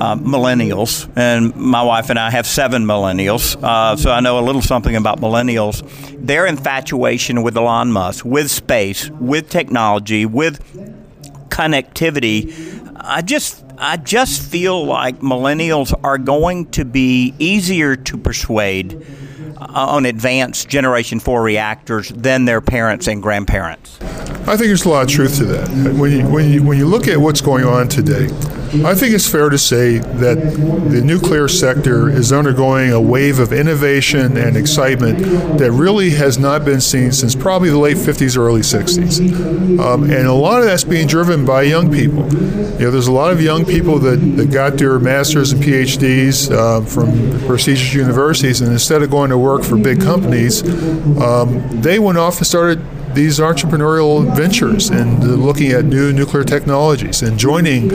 uh, 0.00 0.16
millennials, 0.16 1.06
and 1.16 1.54
my 1.54 1.82
wife 1.82 2.08
and 2.08 2.18
I 2.18 2.30
have 2.30 2.46
seven 2.46 2.86
millennials, 2.86 3.62
uh, 3.62 3.94
so 3.94 4.10
I 4.10 4.20
know 4.20 4.38
a 4.38 4.40
little 4.40 4.62
something 4.62 4.96
about 4.96 5.20
millennials. 5.20 5.86
Their 6.18 6.46
infatuation 6.46 7.42
with 7.42 7.58
Elon 7.58 7.92
Musk, 7.92 8.24
with 8.24 8.50
space, 8.50 9.10
with 9.10 9.50
technology, 9.50 10.24
with 10.24 10.97
connectivity, 11.48 12.96
I 12.96 13.22
just 13.22 13.64
I 13.78 13.96
just 13.96 14.42
feel 14.42 14.84
like 14.84 15.20
millennials 15.20 15.94
are 16.02 16.18
going 16.18 16.66
to 16.72 16.84
be 16.84 17.34
easier 17.38 17.94
to 17.94 18.18
persuade 18.18 19.06
uh, 19.56 19.66
on 19.70 20.06
advanced 20.06 20.68
Generation 20.68 21.20
4 21.20 21.42
reactors 21.42 22.08
than 22.08 22.44
their 22.44 22.60
parents 22.60 23.06
and 23.06 23.22
grandparents. 23.22 24.00
I 24.00 24.56
think 24.56 24.68
there's 24.68 24.84
a 24.84 24.88
lot 24.88 25.02
of 25.02 25.08
truth 25.08 25.36
to 25.36 25.44
that. 25.44 25.68
When 25.96 26.10
you, 26.10 26.26
when 26.28 26.50
you, 26.50 26.62
when 26.62 26.78
you 26.78 26.86
look 26.86 27.06
at 27.06 27.18
what's 27.18 27.40
going 27.40 27.64
on 27.64 27.86
today, 27.88 28.28
I 28.68 28.94
think 28.94 29.14
it's 29.14 29.26
fair 29.26 29.48
to 29.48 29.56
say 29.56 29.96
that 29.96 30.36
the 30.90 31.00
nuclear 31.00 31.48
sector 31.48 32.10
is 32.10 32.32
undergoing 32.32 32.92
a 32.92 33.00
wave 33.00 33.38
of 33.38 33.50
innovation 33.50 34.36
and 34.36 34.58
excitement 34.58 35.18
that 35.58 35.72
really 35.72 36.10
has 36.10 36.38
not 36.38 36.66
been 36.66 36.82
seen 36.82 37.12
since 37.12 37.34
probably 37.34 37.70
the 37.70 37.78
late 37.78 37.96
50s 37.96 38.36
or 38.36 38.46
early 38.46 38.60
60s. 38.60 39.78
Um, 39.80 40.04
and 40.04 40.26
a 40.26 40.34
lot 40.34 40.60
of 40.60 40.66
that's 40.66 40.84
being 40.84 41.06
driven 41.06 41.46
by 41.46 41.62
young 41.62 41.90
people. 41.90 42.30
You 42.34 42.84
know, 42.84 42.90
there's 42.90 43.08
a 43.08 43.12
lot 43.12 43.32
of 43.32 43.40
young 43.40 43.64
people 43.64 43.98
that, 44.00 44.16
that 44.36 44.52
got 44.52 44.76
their 44.76 44.98
masters 44.98 45.52
and 45.52 45.62
PhDs 45.62 46.50
uh, 46.52 46.84
from 46.84 47.46
prestigious 47.46 47.94
universities, 47.94 48.60
and 48.60 48.70
instead 48.70 49.02
of 49.02 49.10
going 49.10 49.30
to 49.30 49.38
work 49.38 49.64
for 49.64 49.78
big 49.78 50.00
companies, 50.00 50.62
um, 51.18 51.80
they 51.80 51.98
went 51.98 52.18
off 52.18 52.36
and 52.36 52.46
started 52.46 52.84
these 53.14 53.38
entrepreneurial 53.38 54.34
ventures 54.36 54.90
and 54.90 55.42
looking 55.42 55.72
at 55.72 55.84
new 55.84 56.12
nuclear 56.12 56.44
technologies 56.44 57.22
and 57.22 57.38
joining 57.38 57.90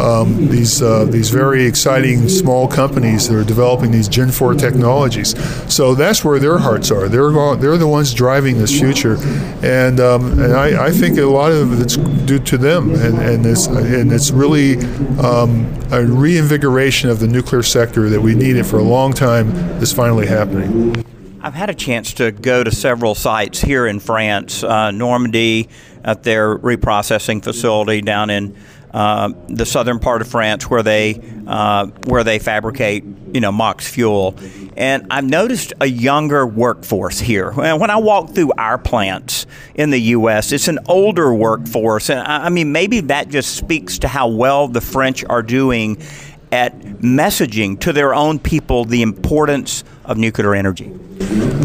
um, 0.00 0.48
these 0.48 0.82
uh, 0.82 1.04
these 1.04 1.30
very 1.30 1.64
exciting 1.64 2.28
small 2.28 2.68
companies 2.68 3.28
that 3.28 3.36
are 3.36 3.44
developing 3.44 3.90
these 3.90 4.08
Gen 4.08 4.30
4 4.30 4.54
technologies. 4.54 5.34
So 5.72 5.94
that's 5.94 6.24
where 6.24 6.38
their 6.38 6.58
hearts 6.58 6.90
are. 6.90 7.08
They're 7.08 7.30
they're 7.56 7.78
the 7.78 7.88
ones 7.88 8.14
driving 8.14 8.58
this 8.58 8.78
future, 8.78 9.16
and 9.62 10.00
um, 10.00 10.38
and 10.40 10.52
I, 10.54 10.86
I, 10.86 10.90
think 10.90 11.18
a 11.18 11.24
lot 11.24 11.52
of 11.52 11.80
it's 11.80 11.96
due 11.96 12.38
to 12.38 12.58
them, 12.58 12.90
and, 12.94 13.18
and 13.18 13.46
it's 13.46 13.66
and 13.66 14.12
it's 14.12 14.30
really 14.30 14.76
um, 15.18 15.66
a 15.90 16.04
reinvigoration 16.04 17.10
of 17.10 17.20
the 17.20 17.28
nuclear 17.28 17.62
sector 17.62 18.08
that 18.08 18.20
we 18.20 18.34
needed 18.34 18.66
for 18.66 18.78
a 18.78 18.82
long 18.82 19.12
time 19.12 19.50
is 19.82 19.92
finally 19.92 20.26
happening. 20.26 21.07
I've 21.40 21.54
had 21.54 21.70
a 21.70 21.74
chance 21.74 22.14
to 22.14 22.32
go 22.32 22.64
to 22.64 22.72
several 22.72 23.14
sites 23.14 23.60
here 23.60 23.86
in 23.86 24.00
France, 24.00 24.64
uh, 24.64 24.90
Normandy 24.90 25.68
at 26.02 26.24
their 26.24 26.58
reprocessing 26.58 27.44
facility 27.44 28.00
down 28.00 28.30
in 28.30 28.56
uh, 28.92 29.32
the 29.48 29.64
southern 29.64 30.00
part 30.00 30.20
of 30.20 30.28
France, 30.28 30.68
where 30.68 30.82
they 30.82 31.20
uh, 31.46 31.86
where 32.06 32.24
they 32.24 32.40
fabricate 32.40 33.04
you 33.32 33.40
know 33.40 33.52
MOX 33.52 33.86
fuel, 33.86 34.34
and 34.76 35.06
I've 35.10 35.24
noticed 35.24 35.74
a 35.80 35.86
younger 35.86 36.44
workforce 36.44 37.20
here. 37.20 37.52
When 37.52 37.90
I 37.90 37.96
walk 37.96 38.30
through 38.30 38.52
our 38.58 38.78
plants 38.78 39.46
in 39.74 39.90
the 39.90 40.00
U.S., 40.00 40.50
it's 40.50 40.66
an 40.66 40.80
older 40.88 41.32
workforce, 41.32 42.10
and 42.10 42.20
I 42.20 42.48
mean 42.48 42.72
maybe 42.72 43.00
that 43.02 43.28
just 43.28 43.54
speaks 43.54 43.98
to 44.00 44.08
how 44.08 44.28
well 44.28 44.66
the 44.66 44.80
French 44.80 45.24
are 45.24 45.42
doing 45.42 46.02
at 46.50 46.78
messaging 46.80 47.78
to 47.80 47.92
their 47.92 48.14
own 48.14 48.38
people 48.38 48.86
the 48.86 49.02
importance 49.02 49.84
of 50.08 50.16
nuclear 50.18 50.54
energy? 50.54 50.92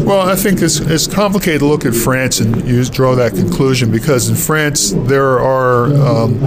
Well, 0.04 0.20
I 0.20 0.36
think 0.36 0.60
it's, 0.60 0.80
it's 0.80 1.06
complicated 1.06 1.60
to 1.60 1.66
look 1.66 1.86
at 1.86 1.94
France 1.94 2.38
and 2.38 2.68
use, 2.68 2.90
draw 2.90 3.14
that 3.14 3.32
conclusion 3.32 3.90
because 3.90 4.28
in 4.28 4.36
France 4.36 4.90
there 4.90 5.38
are 5.40 5.86
um, 5.94 6.38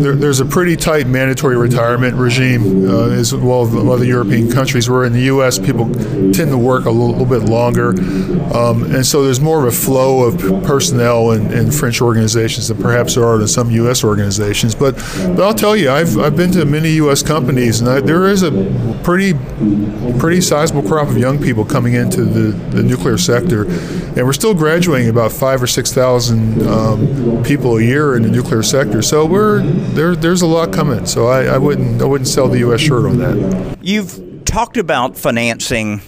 there, 0.00 0.14
there's 0.14 0.40
a 0.40 0.46
pretty 0.46 0.76
tight 0.76 1.06
mandatory 1.06 1.58
retirement 1.58 2.16
regime 2.16 2.88
uh, 2.88 3.10
as 3.10 3.34
well 3.34 3.66
as 3.66 3.74
other 3.74 4.06
European 4.06 4.50
countries. 4.50 4.88
Where 4.88 5.04
in 5.04 5.12
the 5.12 5.24
U.S. 5.24 5.58
people 5.58 5.92
tend 6.32 6.50
to 6.50 6.56
work 6.56 6.86
a 6.86 6.90
little, 6.90 7.10
little 7.10 7.26
bit 7.26 7.42
longer, 7.42 7.90
um, 8.54 8.84
and 8.84 9.04
so 9.04 9.22
there's 9.22 9.40
more 9.40 9.58
of 9.60 9.66
a 9.66 9.76
flow 9.76 10.24
of 10.24 10.38
personnel 10.64 11.32
in, 11.32 11.52
in, 11.52 11.70
French 11.70 12.00
organizations 12.00 12.68
than 12.68 12.80
perhaps 12.80 13.14
there 13.14 13.24
are 13.24 13.38
in 13.38 13.46
some 13.46 13.70
U.S. 13.70 14.04
organizations. 14.04 14.74
But 14.74 14.94
but 15.36 15.40
I'll 15.40 15.54
tell 15.54 15.76
you, 15.76 15.90
I've, 15.90 16.16
I've 16.18 16.36
been 16.36 16.52
to 16.52 16.64
many 16.64 16.92
U.S. 16.92 17.22
companies, 17.22 17.80
and 17.80 17.90
I, 17.90 18.00
there 18.00 18.26
is 18.26 18.42
a 18.42 18.50
pretty 19.04 19.34
pretty 20.18 20.40
sizable 20.40 20.82
crop 20.82 21.08
of 21.08 21.18
young 21.18 21.41
people 21.42 21.64
coming 21.64 21.94
into 21.94 22.24
the, 22.24 22.52
the 22.74 22.82
nuclear 22.82 23.18
sector, 23.18 23.64
and 23.64 24.24
we're 24.24 24.32
still 24.32 24.54
graduating 24.54 25.08
about 25.08 25.32
five 25.32 25.62
or 25.62 25.66
six 25.66 25.92
thousand 25.92 26.62
um, 26.66 27.42
people 27.42 27.76
a 27.76 27.82
year 27.82 28.16
in 28.16 28.22
the 28.22 28.30
nuclear 28.30 28.62
sector. 28.62 29.02
So 29.02 29.26
we're 29.26 29.62
there. 29.62 30.14
There's 30.14 30.42
a 30.42 30.46
lot 30.46 30.72
coming. 30.72 31.06
So 31.06 31.26
I, 31.26 31.44
I 31.44 31.58
wouldn't 31.58 32.00
I 32.00 32.04
wouldn't 32.04 32.28
sell 32.28 32.48
the 32.48 32.60
U.S. 32.60 32.80
shirt 32.80 33.04
on 33.04 33.18
that. 33.18 33.78
You've 33.82 34.44
talked 34.44 34.76
about 34.76 35.16
financing 35.16 36.00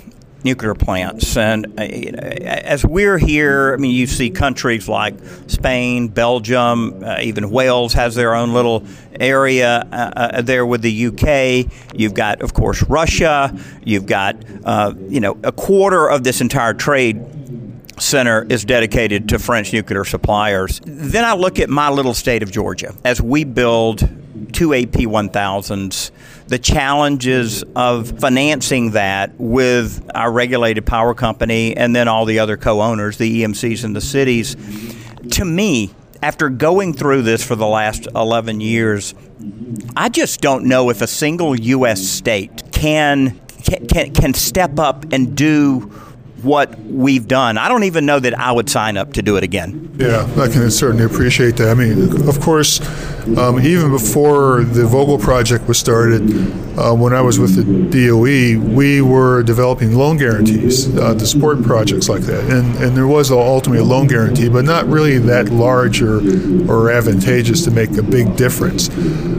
nuclear 0.45 0.74
plants. 0.74 1.36
And 1.36 1.66
uh, 1.78 1.82
as 1.82 2.84
we're 2.84 3.18
here, 3.18 3.74
I 3.74 3.76
mean, 3.76 3.92
you 3.92 4.07
see 4.07 4.30
countries 4.30 4.88
like 4.88 5.14
Spain, 5.47 6.09
Belgium, 6.09 7.03
uh, 7.03 7.18
even 7.22 7.51
Wales 7.51 7.95
has 7.95 8.14
their 8.14 8.34
own 8.34 8.53
little 8.53 8.84
area 9.20 9.86
uh, 9.92 10.11
uh 10.16 10.42
there 10.42 10.66
with 10.66 10.82
the 10.82 11.07
UK. 11.07 11.72
You've 11.95 12.14
got, 12.14 12.42
of 12.42 12.53
course, 12.53 12.82
Russia. 12.82 13.57
You've 13.84 14.07
got, 14.07 14.36
uh, 14.64 14.92
you 15.09 15.20
know, 15.20 15.38
a 15.45 15.53
quarter 15.53 16.09
of 16.09 16.24
this 16.24 16.40
entire 16.40 16.74
trade 16.74 17.22
center 17.99 18.45
is 18.49 18.64
dedicated 18.64 19.28
to 19.28 19.38
French 19.38 19.72
nuclear 19.72 20.05
suppliers. 20.05 20.80
Then 20.84 21.24
I 21.24 21.34
look 21.34 21.61
at 21.61 21.70
my 21.70 21.90
little 21.90 22.14
state 22.14 22.42
of 22.42 22.51
Georgia 22.51 22.95
as 23.05 23.20
we 23.20 23.45
build 23.45 24.09
two 24.53 24.74
AP 24.74 24.92
1000s, 24.92 26.11
the 26.47 26.59
challenges 26.59 27.64
of 27.74 28.18
financing 28.20 28.90
that 28.92 29.32
with 29.38 30.11
our 30.14 30.30
regulated 30.30 30.84
power 30.84 31.14
company 31.14 31.76
and 31.76 31.97
then 31.97 32.09
all 32.09 32.24
the 32.24 32.38
other 32.38 32.57
co 32.57 32.80
owners, 32.80 33.16
the 33.16 33.42
EMCs 33.42 33.84
and 33.84 33.97
the 33.97 34.01
cities. 34.01 34.57
To 35.32 35.45
me, 35.45 35.95
after 36.22 36.49
going 36.49 36.92
through 36.92 37.22
this 37.22 37.45
for 37.45 37.55
the 37.55 37.66
last 37.66 38.07
11 38.14 38.61
years, 38.61 39.14
I 39.97 40.09
just 40.09 40.40
don't 40.40 40.64
know 40.64 40.90
if 40.90 41.03
a 41.03 41.07
single 41.07 41.59
U.S. 41.59 42.03
state 42.03 42.72
can, 42.72 43.40
can, 43.88 44.12
can 44.12 44.34
step 44.34 44.78
up 44.78 45.07
and 45.12 45.36
do 45.36 45.92
what 46.45 46.78
we've 46.80 47.26
done. 47.26 47.59
I 47.59 47.68
don't 47.68 47.84
even 47.84 48.07
know 48.07 48.20
that 48.20 48.38
I 48.38 48.53
would 48.53 48.68
sign 48.68 48.97
up 48.97 49.14
to 49.14 49.22
do 49.22 49.36
it 49.36 49.45
again. 49.45 49.95
Yeah, 49.99 50.28
I 50.36 50.49
can 50.49 50.70
certainly 50.70 51.05
appreciate 51.05 51.57
that. 51.57 51.68
I 51.70 51.74
mean, 51.74 52.28
of 52.28 52.40
course, 52.40 52.80
um, 53.38 53.61
even 53.61 53.90
before 53.90 54.64
the 54.64 54.82
Vogtle 54.82 55.20
project 55.20 55.66
was 55.66 55.78
started, 55.78 56.22
uh, 56.78 56.92
when 56.92 57.12
I 57.12 57.20
was 57.20 57.38
with 57.38 57.55
the 57.55 57.62
DOE, 57.64 58.61
we 58.74 59.01
were 59.01 59.42
developing 59.42 59.95
loan 59.95 60.16
guarantees 60.16 60.95
uh, 60.99 61.14
to 61.14 61.26
support 61.26 61.62
projects 61.62 62.09
like 62.09 62.22
that. 62.22 62.45
And, 62.51 62.74
and 62.82 62.97
there 62.97 63.07
was 63.07 63.30
ultimately 63.30 63.80
a 63.80 63.84
loan 63.84 64.09
guarantee, 64.09 64.49
but 64.49 64.64
not 64.64 64.86
really 64.86 65.18
that 65.18 65.51
large 65.51 66.03
or, 66.03 66.18
or 66.70 66.90
advantageous 66.90 67.64
to 67.64 67.70
make 67.70 67.97
a 67.97 68.03
big 68.03 68.36
difference. 68.36 68.88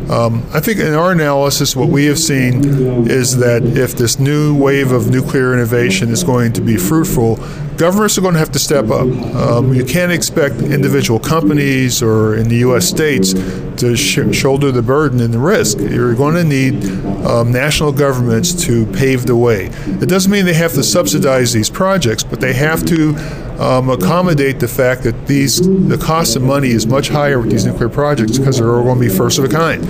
Um, 0.10 0.46
I 0.54 0.60
think 0.60 0.80
in 0.80 0.94
our 0.94 1.12
analysis, 1.12 1.76
what 1.76 1.90
we 1.90 2.06
have 2.06 2.20
seen 2.20 3.08
is 3.08 3.38
that 3.38 3.64
if 3.64 3.96
this 3.96 4.20
new 4.20 4.56
wave 4.56 4.92
of 4.92 5.10
nuclear 5.10 5.54
innovation 5.54 6.10
is 6.10 6.24
going 6.24 6.54
to 6.54 6.62
be 6.62 6.78
fruitful, 6.96 7.36
governments 7.78 8.18
are 8.18 8.22
going 8.22 8.34
to 8.34 8.40
have 8.40 8.52
to 8.52 8.60
step 8.60 8.86
up. 8.86 9.08
Um, 9.36 9.74
you 9.74 9.84
can't 9.84 10.12
expect 10.12 10.56
individual 10.56 11.20
companies 11.20 12.02
or 12.02 12.36
in 12.36 12.48
the 12.48 12.58
U.S. 12.58 12.88
states 12.88 13.34
to 13.34 13.98
sh- 13.98 14.34
shoulder 14.34 14.72
the 14.72 14.82
burden 14.82 15.20
and 15.20 15.34
the 15.34 15.40
risk. 15.40 15.80
You're 15.80 16.16
going 16.16 16.36
to 16.36 16.44
need 16.46 16.86
um, 17.26 17.52
national 17.52 17.92
governments 17.92 18.54
to 18.66 18.86
pave 18.94 19.26
the 19.26 19.36
way. 19.36 19.66
It 19.86 20.08
doesn't 20.08 20.32
mean 20.32 20.46
they 20.46 20.54
have 20.54 20.74
to 20.74 20.84
subsidize 20.84 21.52
these 21.52 21.70
projects, 21.70 22.24
but 22.24 22.40
they 22.40 22.54
have 22.54 22.86
to 22.86 23.16
um, 23.60 23.90
accommodate 23.90 24.60
the 24.60 24.68
fact 24.68 25.04
that 25.04 25.28
these 25.28 25.62
the 25.88 25.98
cost 25.98 26.36
of 26.36 26.42
money 26.42 26.70
is 26.70 26.88
much 26.88 27.08
higher 27.10 27.40
with 27.40 27.52
these 27.52 27.66
nuclear 27.66 27.90
projects 27.90 28.38
because 28.38 28.58
they're 28.58 28.74
all 28.76 28.84
going 28.84 29.00
to 29.00 29.10
be 29.10 29.14
first 29.14 29.40
of 29.40 29.46
a 29.46 29.50
kind. 29.50 29.84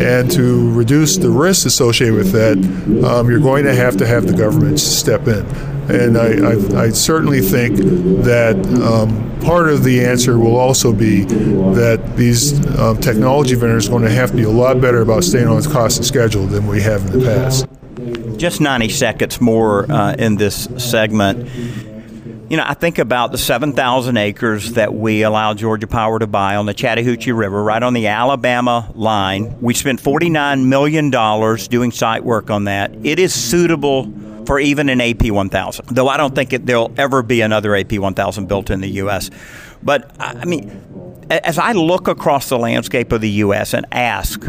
And 0.00 0.30
to 0.32 0.72
reduce 0.72 1.16
the 1.16 1.30
risk 1.30 1.66
associated 1.66 2.14
with 2.14 2.32
that, 2.32 2.56
um, 3.04 3.28
you're 3.30 3.40
going 3.40 3.64
to 3.64 3.74
have 3.74 3.96
to 3.98 4.06
have 4.06 4.26
the 4.26 4.36
governments 4.36 4.82
step 4.82 5.26
in. 5.26 5.73
And 5.88 6.16
I, 6.16 6.80
I, 6.80 6.84
I 6.84 6.88
certainly 6.90 7.40
think 7.40 7.76
that 8.24 8.56
um, 8.82 9.38
part 9.40 9.68
of 9.68 9.84
the 9.84 10.04
answer 10.04 10.38
will 10.38 10.56
also 10.56 10.92
be 10.92 11.24
that 11.24 12.16
these 12.16 12.58
uh, 12.78 12.94
technology 13.00 13.54
vendors 13.54 13.86
are 13.86 13.90
going 13.90 14.02
to 14.04 14.10
have 14.10 14.30
to 14.30 14.36
be 14.36 14.44
a 14.44 14.50
lot 14.50 14.80
better 14.80 15.02
about 15.02 15.24
staying 15.24 15.48
on 15.48 15.62
cost 15.64 15.98
and 15.98 16.06
schedule 16.06 16.46
than 16.46 16.66
we 16.66 16.80
have 16.80 17.04
in 17.06 17.18
the 17.18 17.24
past. 17.24 17.66
Just 18.38 18.60
90 18.60 18.88
seconds 18.88 19.40
more 19.40 19.90
uh, 19.90 20.14
in 20.14 20.36
this 20.36 20.68
segment. 20.78 21.48
You 22.50 22.58
know, 22.58 22.64
I 22.66 22.74
think 22.74 22.98
about 22.98 23.32
the 23.32 23.38
7,000 23.38 24.16
acres 24.16 24.72
that 24.74 24.94
we 24.94 25.22
allowed 25.22 25.58
Georgia 25.58 25.86
Power 25.86 26.18
to 26.18 26.26
buy 26.26 26.56
on 26.56 26.66
the 26.66 26.74
Chattahoochee 26.74 27.32
River, 27.32 27.62
right 27.62 27.82
on 27.82 27.94
the 27.94 28.06
Alabama 28.06 28.90
line. 28.94 29.56
We 29.60 29.74
spent 29.74 30.00
$49 30.02 30.66
million 30.66 31.10
doing 31.10 31.90
site 31.90 32.24
work 32.24 32.50
on 32.50 32.64
that. 32.64 32.94
It 33.02 33.18
is 33.18 33.34
suitable 33.34 34.12
for 34.46 34.58
even 34.58 34.88
an 34.88 35.00
AP 35.00 35.30
1000, 35.30 35.86
though 35.88 36.08
I 36.08 36.16
don't 36.16 36.34
think 36.34 36.52
it, 36.52 36.66
there'll 36.66 36.92
ever 36.96 37.22
be 37.22 37.40
another 37.40 37.74
AP 37.74 37.94
1000 37.94 38.46
built 38.46 38.70
in 38.70 38.80
the 38.80 38.88
U.S. 38.88 39.30
But, 39.82 40.10
I 40.18 40.44
mean, 40.44 41.24
as 41.30 41.58
I 41.58 41.72
look 41.72 42.08
across 42.08 42.48
the 42.48 42.58
landscape 42.58 43.12
of 43.12 43.20
the 43.20 43.30
U.S. 43.30 43.74
and 43.74 43.86
ask 43.92 44.42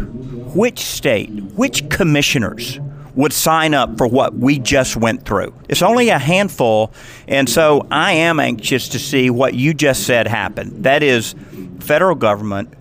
which 0.54 0.80
state, 0.80 1.30
which 1.54 1.88
commissioners 1.88 2.80
would 3.14 3.32
sign 3.32 3.72
up 3.72 3.96
for 3.96 4.06
what 4.06 4.34
we 4.34 4.58
just 4.58 4.96
went 4.96 5.24
through. 5.24 5.52
It's 5.68 5.82
only 5.82 6.10
a 6.10 6.18
handful, 6.18 6.92
and 7.26 7.48
so 7.48 7.86
I 7.90 8.12
am 8.12 8.38
anxious 8.38 8.90
to 8.90 8.98
see 8.98 9.30
what 9.30 9.54
you 9.54 9.72
just 9.72 10.04
said 10.04 10.26
happen. 10.26 10.82
That 10.82 11.02
is, 11.02 11.34
federal 11.80 12.14
government 12.14 12.74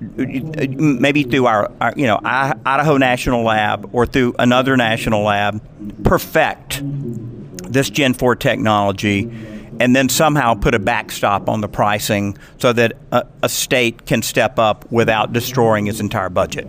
maybe 0.00 1.22
through 1.24 1.46
our, 1.46 1.70
our, 1.80 1.92
you 1.96 2.06
know 2.06 2.18
Idaho 2.22 2.96
National 2.96 3.42
Lab 3.42 3.90
or 3.92 4.06
through 4.06 4.34
another 4.38 4.76
national 4.76 5.22
lab 5.22 5.62
perfect 6.04 6.82
this 7.70 7.90
Gen 7.90 8.14
4 8.14 8.36
technology 8.36 9.30
and 9.80 9.96
then 9.96 10.10
somehow 10.10 10.54
put 10.54 10.74
a 10.74 10.78
backstop 10.78 11.48
on 11.48 11.62
the 11.62 11.68
pricing 11.68 12.36
so 12.58 12.72
that 12.74 12.92
a, 13.10 13.26
a 13.42 13.48
state 13.48 14.06
can 14.06 14.22
step 14.22 14.58
up 14.58 14.84
without 14.92 15.32
destroying 15.32 15.86
its 15.86 16.00
entire 16.00 16.28
budget. 16.28 16.68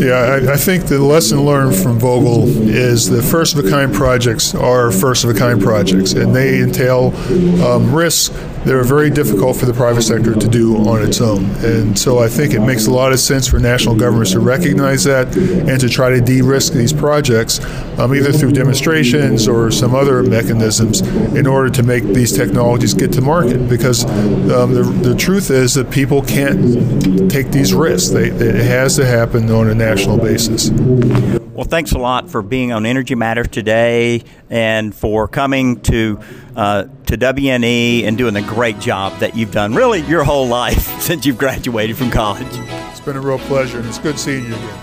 Yeah, 0.00 0.40
I, 0.42 0.54
I, 0.54 0.56
think 0.56 0.86
the 0.86 0.98
lesson 0.98 1.44
learned 1.44 1.76
from 1.76 2.00
Vogtle 2.00 2.48
is 2.66 3.08
that 3.10 3.22
first 3.22 3.56
of 3.56 3.64
a 3.64 3.70
kind 3.70 3.94
projects 3.94 4.52
are 4.54 4.90
first 4.90 5.22
of 5.22 5.30
a 5.30 5.34
kind 5.34 5.62
projects, 5.62 6.14
and 6.14 6.34
they 6.34 6.60
entail 6.60 7.14
um, 7.62 7.94
are 7.94 8.84
very 8.84 9.10
difficult 9.10 9.56
for 9.56 9.66
the 9.66 9.72
private 9.72 10.02
sector 10.02 10.34
to 10.34 10.48
do 10.48 10.76
on 10.88 11.02
its 11.02 11.20
own. 11.20 11.44
And 11.64 11.96
so 11.96 12.18
I 12.18 12.28
think 12.28 12.54
it 12.54 12.60
makes 12.60 12.86
a 12.86 12.90
lot 12.90 13.12
of 13.12 13.20
sense 13.20 13.46
for 13.46 13.60
national 13.60 13.94
governments 13.94 14.32
to 14.32 14.40
recognize 14.40 15.04
that 15.04 15.36
and 15.36 15.80
to 15.80 15.88
try 15.88 16.10
to 16.10 16.20
de 16.20 16.42
risk 16.42 16.72
these 16.72 16.92
projects, 16.92 17.60
um, 17.98 18.14
either 18.14 18.32
through 18.32 18.52
demonstrations 18.52 19.46
or 19.46 19.70
some 19.70 19.94
other 19.94 20.22
mechanisms, 20.22 21.00
in 21.36 21.46
order 21.46 21.70
to 21.70 21.82
make 21.82 22.02
these 22.02 22.31
technologies 22.34 22.94
get 22.94 23.12
to 23.12 23.20
market. 23.20 23.68
Because 23.68 24.04
um, 24.04 24.74
the, 24.74 24.82
the 25.02 25.14
truth 25.14 25.50
is 25.50 25.74
that 25.74 25.90
people 25.90 26.22
can't 26.22 27.30
take 27.30 27.50
these 27.50 27.72
risks, 27.74 28.10
they, 28.10 28.28
it 28.28 28.54
has 28.54 28.96
to 28.96 29.06
happen 29.06 29.50
on 29.50 29.68
a 29.68 29.74
national 29.74 30.18
basis. 30.18 30.70
Well, 30.70 31.64
thanks 31.64 31.92
a 31.92 31.98
lot 31.98 32.30
for 32.30 32.42
being 32.42 32.72
on 32.72 32.86
Energy 32.86 33.14
Matters 33.14 33.48
today 33.48 34.22
and 34.48 34.94
for 34.94 35.28
coming 35.28 35.80
to 35.82 36.18
uh, 36.56 36.84
to 37.06 37.18
WNE 37.18 38.04
and 38.04 38.16
doing 38.16 38.34
the 38.34 38.42
great 38.42 38.78
job 38.78 39.18
that 39.20 39.36
you've 39.36 39.52
done 39.52 39.74
really 39.74 40.00
your 40.00 40.24
whole 40.24 40.48
life 40.48 40.80
since 41.00 41.26
you've 41.26 41.38
graduated 41.38 41.96
from 41.96 42.10
college. 42.10 42.46
It's 42.90 43.00
been 43.00 43.16
a 43.16 43.20
real 43.20 43.38
pleasure, 43.38 43.78
and 43.78 43.86
it's 43.86 43.98
good 43.98 44.18
seeing 44.18 44.46
you 44.46 44.54
again. 44.54 44.78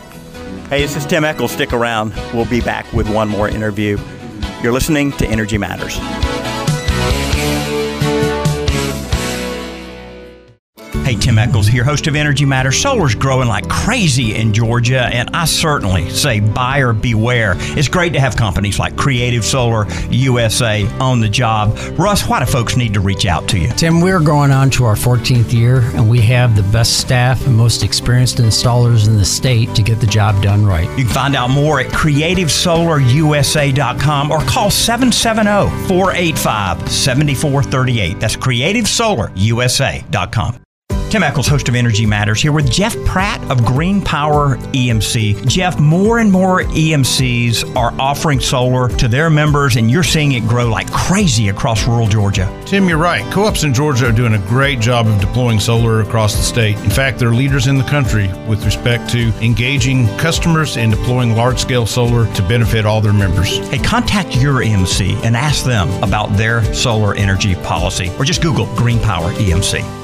Hey, 0.70 0.82
this 0.84 0.96
is 0.96 1.06
Tim 1.08 1.26
Echols. 1.26 1.52
Stick 1.52 1.74
around. 1.74 2.14
We'll 2.34 2.46
be 2.46 2.62
back 2.62 2.92
with 2.94 3.12
one 3.12 3.28
more 3.28 3.50
interview. 3.50 3.98
You're 4.62 4.72
listening 4.74 5.12
to 5.14 5.28
Energy 5.28 5.58
Matters. 5.58 5.98
Hey, 10.92 11.16
Tim 11.16 11.38
Echols 11.38 11.68
here, 11.68 11.84
host 11.84 12.08
of 12.08 12.16
Energy 12.16 12.46
Matters. 12.46 12.80
Solar's 12.80 13.14
growing 13.16 13.48
like 13.48 13.68
crazy 13.68 14.36
in 14.36 14.54
Georgia, 14.54 15.06
and 15.06 15.30
I 15.36 15.46
certainly 15.46 16.10
say 16.10 16.40
buyer 16.40 16.94
beware. 16.94 17.54
It's 17.58 17.88
great 17.88 18.14
to 18.14 18.20
have 18.20 18.36
companies 18.36 18.78
like 18.80 18.96
Creative 18.96 19.44
Solar 19.46 19.88
USA 20.10 20.88
on 21.00 21.20
the 21.20 21.30
job. 21.30 21.78
Russ, 21.98 22.28
why 22.28 22.40
do 22.40 22.46
folks 22.46 22.76
need 22.76 22.94
to 22.96 23.00
reach 23.00 23.26
out 23.26 23.48
to 23.50 23.58
you? 23.60 23.70
Tim, 23.70 24.02
we're 24.02 24.20
going 24.20 24.52
on 24.52 24.70
to 24.72 24.86
our 24.86 24.96
14th 24.96 25.54
year, 25.54 25.82
and 25.96 26.10
we 26.10 26.22
have 26.22 26.56
the 26.56 26.64
best 26.64 27.00
staff 27.00 27.46
and 27.46 27.56
most 27.56 27.84
experienced 27.84 28.38
installers 28.38 29.08
in 29.08 29.18
the 29.18 29.26
state 29.26 29.74
to 29.76 29.84
get 29.84 30.00
the 30.00 30.08
job 30.08 30.42
done 30.44 30.66
right. 30.66 30.90
You 30.98 31.06
can 31.06 31.14
find 31.14 31.36
out 31.36 31.50
more 31.50 31.80
at 31.80 31.88
creativesolarusa.com 31.88 34.32
or 34.32 34.40
call 34.42 34.70
770 34.72 35.70
485 35.88 36.92
7438. 36.92 38.20
That's 38.20 38.36
creativesolarusa.com. 38.36 40.60
Tim 41.10 41.24
Echols, 41.24 41.48
host 41.48 41.68
of 41.68 41.74
Energy 41.74 42.06
Matters, 42.06 42.40
here 42.40 42.52
with 42.52 42.70
Jeff 42.70 42.96
Pratt 43.04 43.42
of 43.50 43.66
Green 43.66 44.00
Power 44.00 44.58
EMC. 44.74 45.48
Jeff, 45.48 45.80
more 45.80 46.20
and 46.20 46.32
more 46.32 46.62
EMCs 46.62 47.76
are 47.76 48.00
offering 48.00 48.40
solar 48.40 48.90
to 48.98 49.08
their 49.08 49.32
members, 49.32 49.76
and 49.76 49.90
you're 49.90 50.04
seeing 50.04 50.34
it 50.34 50.42
grow 50.42 50.70
like 50.70 50.92
crazy 50.92 51.50
across 51.50 51.88
rural 51.88 52.08
Georgia. 52.08 52.48
Tim, 52.68 52.88
you're 52.88 53.00
right. 53.00 53.24
Co 53.34 53.46
ops 53.46 53.64
in 53.64 53.74
Georgia 53.74 54.10
are 54.10 54.12
doing 54.12 54.36
a 54.36 54.48
great 54.48 54.80
job 54.80 55.08
of 55.08 55.20
deploying 55.20 55.60
solar 55.60 56.02
across 56.02 56.36
the 56.36 56.44
state. 56.44 56.78
In 56.82 56.92
fact, 56.92 57.18
they're 57.18 57.34
leaders 57.34 57.66
in 57.66 57.80
the 57.80 57.84
country 57.86 58.28
with 58.48 58.64
respect 58.64 59.10
to 59.10 59.34
engaging 59.44 60.06
customers 60.18 60.78
and 60.78 60.92
deploying 60.92 61.36
large 61.36 61.58
scale 61.58 61.88
solar 61.88 62.32
to 62.36 62.42
benefit 62.44 62.86
all 62.86 63.02
their 63.02 63.14
members. 63.14 63.58
Hey, 63.70 63.80
contact 63.80 64.36
your 64.36 64.62
EMC 64.62 65.24
and 65.24 65.36
ask 65.36 65.66
them 65.66 65.90
about 66.04 66.38
their 66.38 66.64
solar 66.72 67.16
energy 67.16 67.56
policy, 67.56 68.12
or 68.20 68.26
just 68.26 68.44
Google 68.44 68.68
Green 68.76 69.00
Power 69.00 69.32
EMC. 69.34 69.99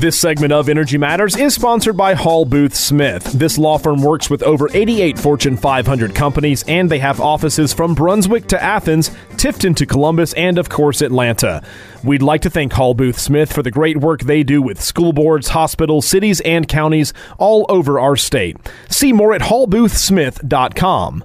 This 0.00 0.18
segment 0.18 0.50
of 0.50 0.70
Energy 0.70 0.96
Matters 0.96 1.36
is 1.36 1.54
sponsored 1.54 1.94
by 1.94 2.14
Hall 2.14 2.46
Booth 2.46 2.74
Smith. 2.74 3.22
This 3.34 3.58
law 3.58 3.76
firm 3.76 4.00
works 4.00 4.30
with 4.30 4.42
over 4.42 4.70
88 4.72 5.18
Fortune 5.18 5.58
500 5.58 6.14
companies, 6.14 6.64
and 6.66 6.90
they 6.90 7.00
have 7.00 7.20
offices 7.20 7.74
from 7.74 7.94
Brunswick 7.94 8.46
to 8.46 8.62
Athens, 8.62 9.10
Tifton 9.32 9.76
to 9.76 9.84
Columbus, 9.84 10.32
and 10.32 10.56
of 10.56 10.70
course, 10.70 11.02
Atlanta. 11.02 11.62
We'd 12.02 12.22
like 12.22 12.40
to 12.40 12.48
thank 12.48 12.72
Hall 12.72 12.94
Booth 12.94 13.18
Smith 13.18 13.52
for 13.52 13.62
the 13.62 13.70
great 13.70 13.98
work 13.98 14.22
they 14.22 14.42
do 14.42 14.62
with 14.62 14.80
school 14.80 15.12
boards, 15.12 15.48
hospitals, 15.48 16.06
cities, 16.06 16.40
and 16.40 16.66
counties 16.66 17.12
all 17.36 17.66
over 17.68 18.00
our 18.00 18.16
state. 18.16 18.56
See 18.88 19.12
more 19.12 19.34
at 19.34 19.42
hallboothsmith.com. 19.42 21.24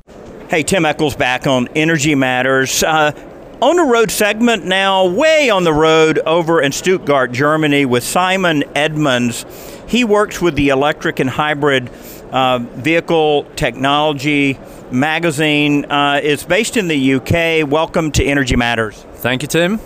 Hey, 0.50 0.64
Tim 0.64 0.86
Echols 0.86 1.16
back 1.16 1.48
on 1.48 1.70
Energy 1.78 2.14
Matters. 2.14 2.84
Uh, 2.84 3.14
on 3.62 3.78
the 3.78 3.84
road 3.84 4.12
segment 4.12 4.66
now, 4.66 5.08
way 5.08 5.50
on 5.50 5.64
the 5.64 5.74
road 5.74 6.20
over 6.20 6.62
in 6.62 6.72
Stuttgart, 6.72 7.32
Germany, 7.32 7.86
with 7.86 8.04
Simon 8.04 8.64
Edmands. 8.76 9.46
He 9.90 10.04
works 10.04 10.42
with 10.42 10.56
the 10.56 10.70
electric 10.70 11.20
and 11.20 11.30
hybrid 11.30 11.90
uh, 12.32 12.60
vehicle 12.60 13.46
technology 13.56 14.60
magazine. 14.92 15.86
Uh, 15.86 16.20
it's 16.22 16.44
based 16.44 16.76
in 16.76 16.88
the 16.88 17.14
UK. 17.16 17.70
Welcome 17.70 18.12
to 18.14 18.24
Energy 18.24 18.56
Matters. 18.56 19.06
Thank 19.16 19.42
you, 19.42 19.48
Tim. 19.48 19.80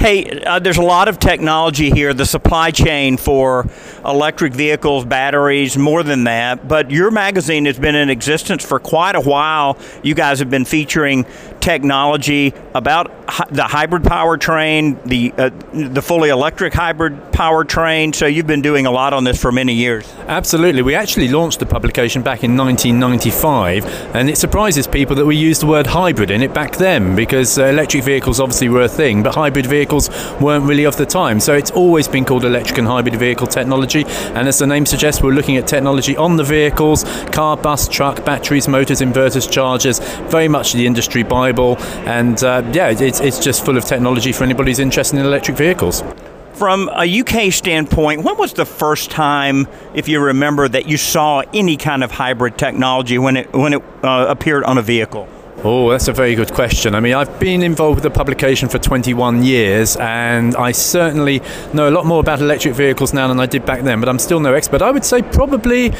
Hey, 0.00 0.40
uh, 0.40 0.58
there's 0.58 0.78
a 0.78 0.82
lot 0.82 1.08
of 1.08 1.18
technology 1.18 1.90
here, 1.90 2.14
the 2.14 2.26
supply 2.26 2.70
chain 2.70 3.16
for 3.16 3.66
electric 4.04 4.52
vehicles, 4.52 5.04
batteries, 5.04 5.76
more 5.76 6.02
than 6.02 6.24
that. 6.24 6.68
But 6.68 6.90
your 6.90 7.10
magazine 7.10 7.66
has 7.66 7.78
been 7.78 7.94
in 7.94 8.10
existence 8.10 8.64
for 8.64 8.78
quite 8.78 9.16
a 9.16 9.20
while. 9.20 9.78
You 10.02 10.14
guys 10.14 10.38
have 10.38 10.50
been 10.50 10.64
featuring 10.64 11.26
technology 11.60 12.54
about 12.74 13.17
the 13.50 13.64
hybrid 13.64 14.02
powertrain, 14.02 15.02
the 15.04 15.32
uh, 15.36 15.50
the 15.72 16.02
fully 16.02 16.30
electric 16.30 16.72
hybrid 16.72 17.14
powertrain. 17.32 18.14
So 18.14 18.26
you've 18.26 18.46
been 18.46 18.62
doing 18.62 18.86
a 18.86 18.90
lot 18.90 19.12
on 19.12 19.24
this 19.24 19.40
for 19.40 19.52
many 19.52 19.74
years. 19.74 20.10
Absolutely. 20.26 20.82
We 20.82 20.94
actually 20.94 21.28
launched 21.28 21.60
the 21.60 21.66
publication 21.66 22.22
back 22.22 22.42
in 22.42 22.56
1995, 22.56 23.84
and 24.14 24.30
it 24.30 24.38
surprises 24.38 24.86
people 24.86 25.14
that 25.16 25.26
we 25.26 25.36
used 25.36 25.62
the 25.62 25.66
word 25.66 25.86
hybrid 25.86 26.30
in 26.30 26.42
it 26.42 26.54
back 26.54 26.76
then 26.76 27.14
because 27.14 27.58
uh, 27.58 27.66
electric 27.66 28.04
vehicles 28.04 28.40
obviously 28.40 28.68
were 28.68 28.82
a 28.82 28.88
thing, 28.88 29.22
but 29.22 29.34
hybrid 29.34 29.66
vehicles 29.66 30.08
weren't 30.40 30.64
really 30.64 30.84
of 30.84 30.96
the 30.96 31.06
time. 31.06 31.38
So 31.40 31.54
it's 31.54 31.70
always 31.70 32.08
been 32.08 32.24
called 32.24 32.44
electric 32.44 32.78
and 32.78 32.86
hybrid 32.86 33.16
vehicle 33.16 33.46
technology. 33.46 34.04
And 34.06 34.48
as 34.48 34.58
the 34.58 34.66
name 34.66 34.86
suggests, 34.86 35.22
we're 35.22 35.32
looking 35.32 35.56
at 35.56 35.66
technology 35.66 36.16
on 36.16 36.36
the 36.36 36.44
vehicles 36.44 37.04
car, 37.32 37.56
bus, 37.56 37.88
truck, 37.88 38.24
batteries, 38.24 38.68
motors, 38.68 39.00
inverters, 39.00 39.50
chargers 39.50 39.98
very 40.30 40.48
much 40.48 40.72
the 40.72 40.86
industry 40.86 41.22
Bible. 41.22 41.76
And 42.06 42.42
uh, 42.42 42.62
yeah, 42.72 42.90
it's, 42.90 43.17
it's 43.20 43.38
just 43.38 43.64
full 43.64 43.76
of 43.76 43.84
technology 43.84 44.32
for 44.32 44.44
anybody 44.44 44.70
who's 44.70 44.78
interested 44.78 45.18
in 45.18 45.26
electric 45.26 45.56
vehicles. 45.56 46.02
From 46.54 46.88
a 46.92 47.20
UK 47.20 47.52
standpoint, 47.52 48.24
when 48.24 48.36
was 48.36 48.52
the 48.52 48.64
first 48.64 49.10
time, 49.10 49.68
if 49.94 50.08
you 50.08 50.20
remember, 50.20 50.68
that 50.68 50.88
you 50.88 50.96
saw 50.96 51.42
any 51.54 51.76
kind 51.76 52.02
of 52.02 52.10
hybrid 52.10 52.58
technology 52.58 53.18
when 53.18 53.36
it 53.36 53.52
when 53.52 53.74
it 53.74 53.82
uh, 54.02 54.26
appeared 54.28 54.64
on 54.64 54.76
a 54.76 54.82
vehicle? 54.82 55.28
Oh, 55.64 55.90
that's 55.90 56.06
a 56.06 56.12
very 56.12 56.36
good 56.36 56.52
question. 56.52 56.94
I 56.94 57.00
mean, 57.00 57.14
I've 57.14 57.40
been 57.40 57.64
involved 57.64 57.96
with 57.96 58.04
the 58.04 58.16
publication 58.16 58.68
for 58.68 58.78
21 58.78 59.42
years, 59.42 59.96
and 59.96 60.54
I 60.54 60.70
certainly 60.70 61.42
know 61.74 61.88
a 61.88 61.90
lot 61.90 62.06
more 62.06 62.20
about 62.20 62.40
electric 62.40 62.74
vehicles 62.74 63.12
now 63.12 63.26
than 63.26 63.40
I 63.40 63.46
did 63.46 63.66
back 63.66 63.82
then, 63.82 63.98
but 63.98 64.08
I'm 64.08 64.20
still 64.20 64.38
no 64.38 64.54
expert. 64.54 64.82
I 64.82 64.92
would 64.92 65.04
say 65.04 65.20
probably, 65.20 65.92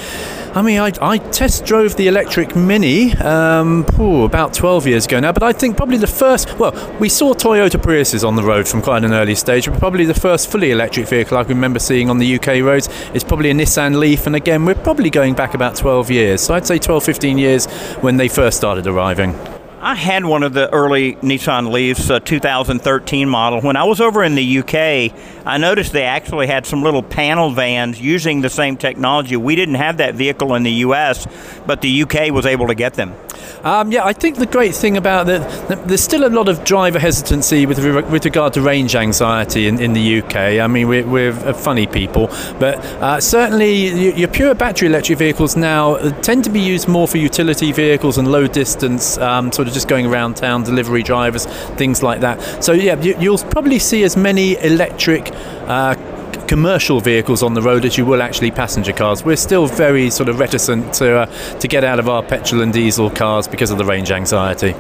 I 0.55 0.63
mean, 0.63 0.79
I, 0.79 0.93
I 1.03 1.19
test 1.19 1.65
drove 1.65 1.97
the 1.97 2.07
electric 2.07 2.55
Mini 2.55 3.15
um, 3.15 3.85
ooh, 3.99 4.23
about 4.23 4.55
12 4.55 4.87
years 4.87 5.07
ago 5.07 5.19
now, 5.19 5.33
but 5.33 5.43
I 5.43 5.53
think 5.53 5.77
probably 5.77 5.97
the 5.97 6.07
first, 6.07 6.57
well, 6.57 6.73
we 7.01 7.09
saw 7.09 7.35
Toyota 7.35 7.83
Priuses 7.83 8.25
on 8.25 8.37
the 8.37 8.45
road 8.45 8.69
from 8.69 8.81
quite 8.81 9.03
an 9.03 9.13
early 9.13 9.35
stage, 9.35 9.69
but 9.69 9.81
probably 9.81 10.05
the 10.05 10.15
first 10.15 10.53
fully 10.53 10.71
electric 10.71 11.09
vehicle 11.09 11.37
I 11.37 11.43
can 11.43 11.57
remember 11.57 11.81
seeing 11.81 12.11
on 12.11 12.19
the 12.19 12.39
UK 12.39 12.63
roads 12.63 12.89
is 13.13 13.25
probably 13.25 13.51
a 13.51 13.55
Nissan 13.55 13.99
Leaf, 13.99 14.29
and 14.29 14.37
again, 14.37 14.65
we're 14.65 14.77
probably 14.77 15.11
going 15.11 15.35
back 15.35 15.55
about 15.55 15.75
12 15.75 16.13
years. 16.13 16.43
So 16.43 16.55
I'd 16.55 16.65
say 16.65 16.79
12, 16.79 17.03
15 17.03 17.39
years 17.39 17.67
when 18.03 18.19
they 18.19 18.29
first 18.29 18.57
started 18.57 18.87
arriving. 18.87 19.35
I 19.81 19.95
had 19.95 20.25
one 20.25 20.43
of 20.43 20.55
the 20.55 20.69
early 20.73 21.15
Nissan 21.17 21.71
Leafs, 21.71 22.11
uh, 22.11 22.19
2013 22.19 23.29
model. 23.29 23.61
When 23.61 23.77
I 23.77 23.85
was 23.85 24.01
over 24.01 24.25
in 24.25 24.35
the 24.35 24.59
UK, 24.59 25.13
I 25.47 25.57
noticed 25.57 25.93
they 25.93 26.03
actually 26.03 26.49
had 26.49 26.67
some 26.67 26.83
little 26.83 27.03
panel 27.03 27.51
vans 27.53 28.01
using 28.01 28.41
the 28.41 28.51
same 28.51 28.77
technology. 28.77 29.37
We 29.37 29.55
didn't 29.55 29.77
have 29.77 29.99
that 29.99 30.17
vehicle 30.17 30.57
in 30.57 30.65
the 30.65 30.73
US, 30.85 31.29
but 31.65 31.81
the 31.81 32.03
UK 32.03 32.33
was 32.33 32.45
able 32.45 32.67
to 32.67 32.75
get 32.75 32.95
them. 32.95 33.15
Um, 33.63 33.93
yeah, 33.93 34.05
I 34.05 34.13
think 34.13 34.37
the 34.37 34.47
great 34.47 34.75
thing 34.75 34.97
about 34.97 35.27
that, 35.27 35.87
there's 35.87 36.03
still 36.03 36.27
a 36.27 36.29
lot 36.29 36.49
of 36.49 36.65
driver 36.65 36.99
hesitancy 36.99 37.65
with 37.65 37.79
with 37.79 38.25
regard 38.25 38.53
to 38.55 38.61
range 38.61 38.97
anxiety 38.97 39.69
in, 39.69 39.81
in 39.81 39.93
the 39.93 40.23
UK. 40.23 40.37
I 40.37 40.67
mean, 40.67 40.89
we're, 40.89 41.07
we're 41.07 41.55
funny 41.55 41.87
people, 41.87 42.29
but 42.59 42.79
uh, 43.01 43.21
certainly 43.21 44.13
your 44.13 44.29
pure 44.29 44.55
battery 44.55 44.89
electric 44.89 45.19
vehicles 45.19 45.57
now 45.57 45.97
tend 46.21 46.45
to 46.45 46.51
be 46.51 46.61
used 46.61 46.89
more 46.89 47.07
for 47.07 47.19
utility 47.19 47.73
vehicles 47.73 48.19
and 48.19 48.31
low 48.31 48.47
distance, 48.47 49.19
um, 49.19 49.53
sort 49.53 49.68
of 49.69 49.75
just 49.75 49.89
going 49.89 50.07
around 50.07 50.37
town, 50.37 50.65
delivery 50.65 51.03
drivers, 51.03 51.47
things 51.77 52.03
like 52.03 52.21
that. 52.21 52.65
So 52.65 52.73
yeah, 52.73 53.01
you, 53.01 53.17
you'll 53.19 53.39
probably 53.39 53.79
see 53.79 54.03
as 54.05 54.17
many 54.17 54.57
electric. 54.59 55.31
Uh, 55.33 55.95
commercial 56.47 56.99
vehicles 56.99 57.43
on 57.43 57.53
the 57.53 57.61
road 57.61 57.85
as 57.85 57.99
you 57.99 58.07
will 58.07 58.23
actually 58.23 58.51
passenger 58.51 58.93
cars. 58.93 59.23
We're 59.23 59.37
still 59.37 59.67
very 59.67 60.09
sort 60.09 60.31
of 60.31 60.39
reticent 60.39 60.95
to 60.95 61.19
uh, 61.19 61.59
to 61.59 61.69
get 61.69 61.85
out 61.85 61.99
of 61.99 62.09
our 62.09 62.23
petrol 62.23 62.63
and 62.63 62.73
diesel 62.73 63.11
cars 63.11 63.47
because 63.47 63.71
of 63.71 63.77
the 63.77 63.85
range 63.85 64.11
anxiety. 64.11 64.75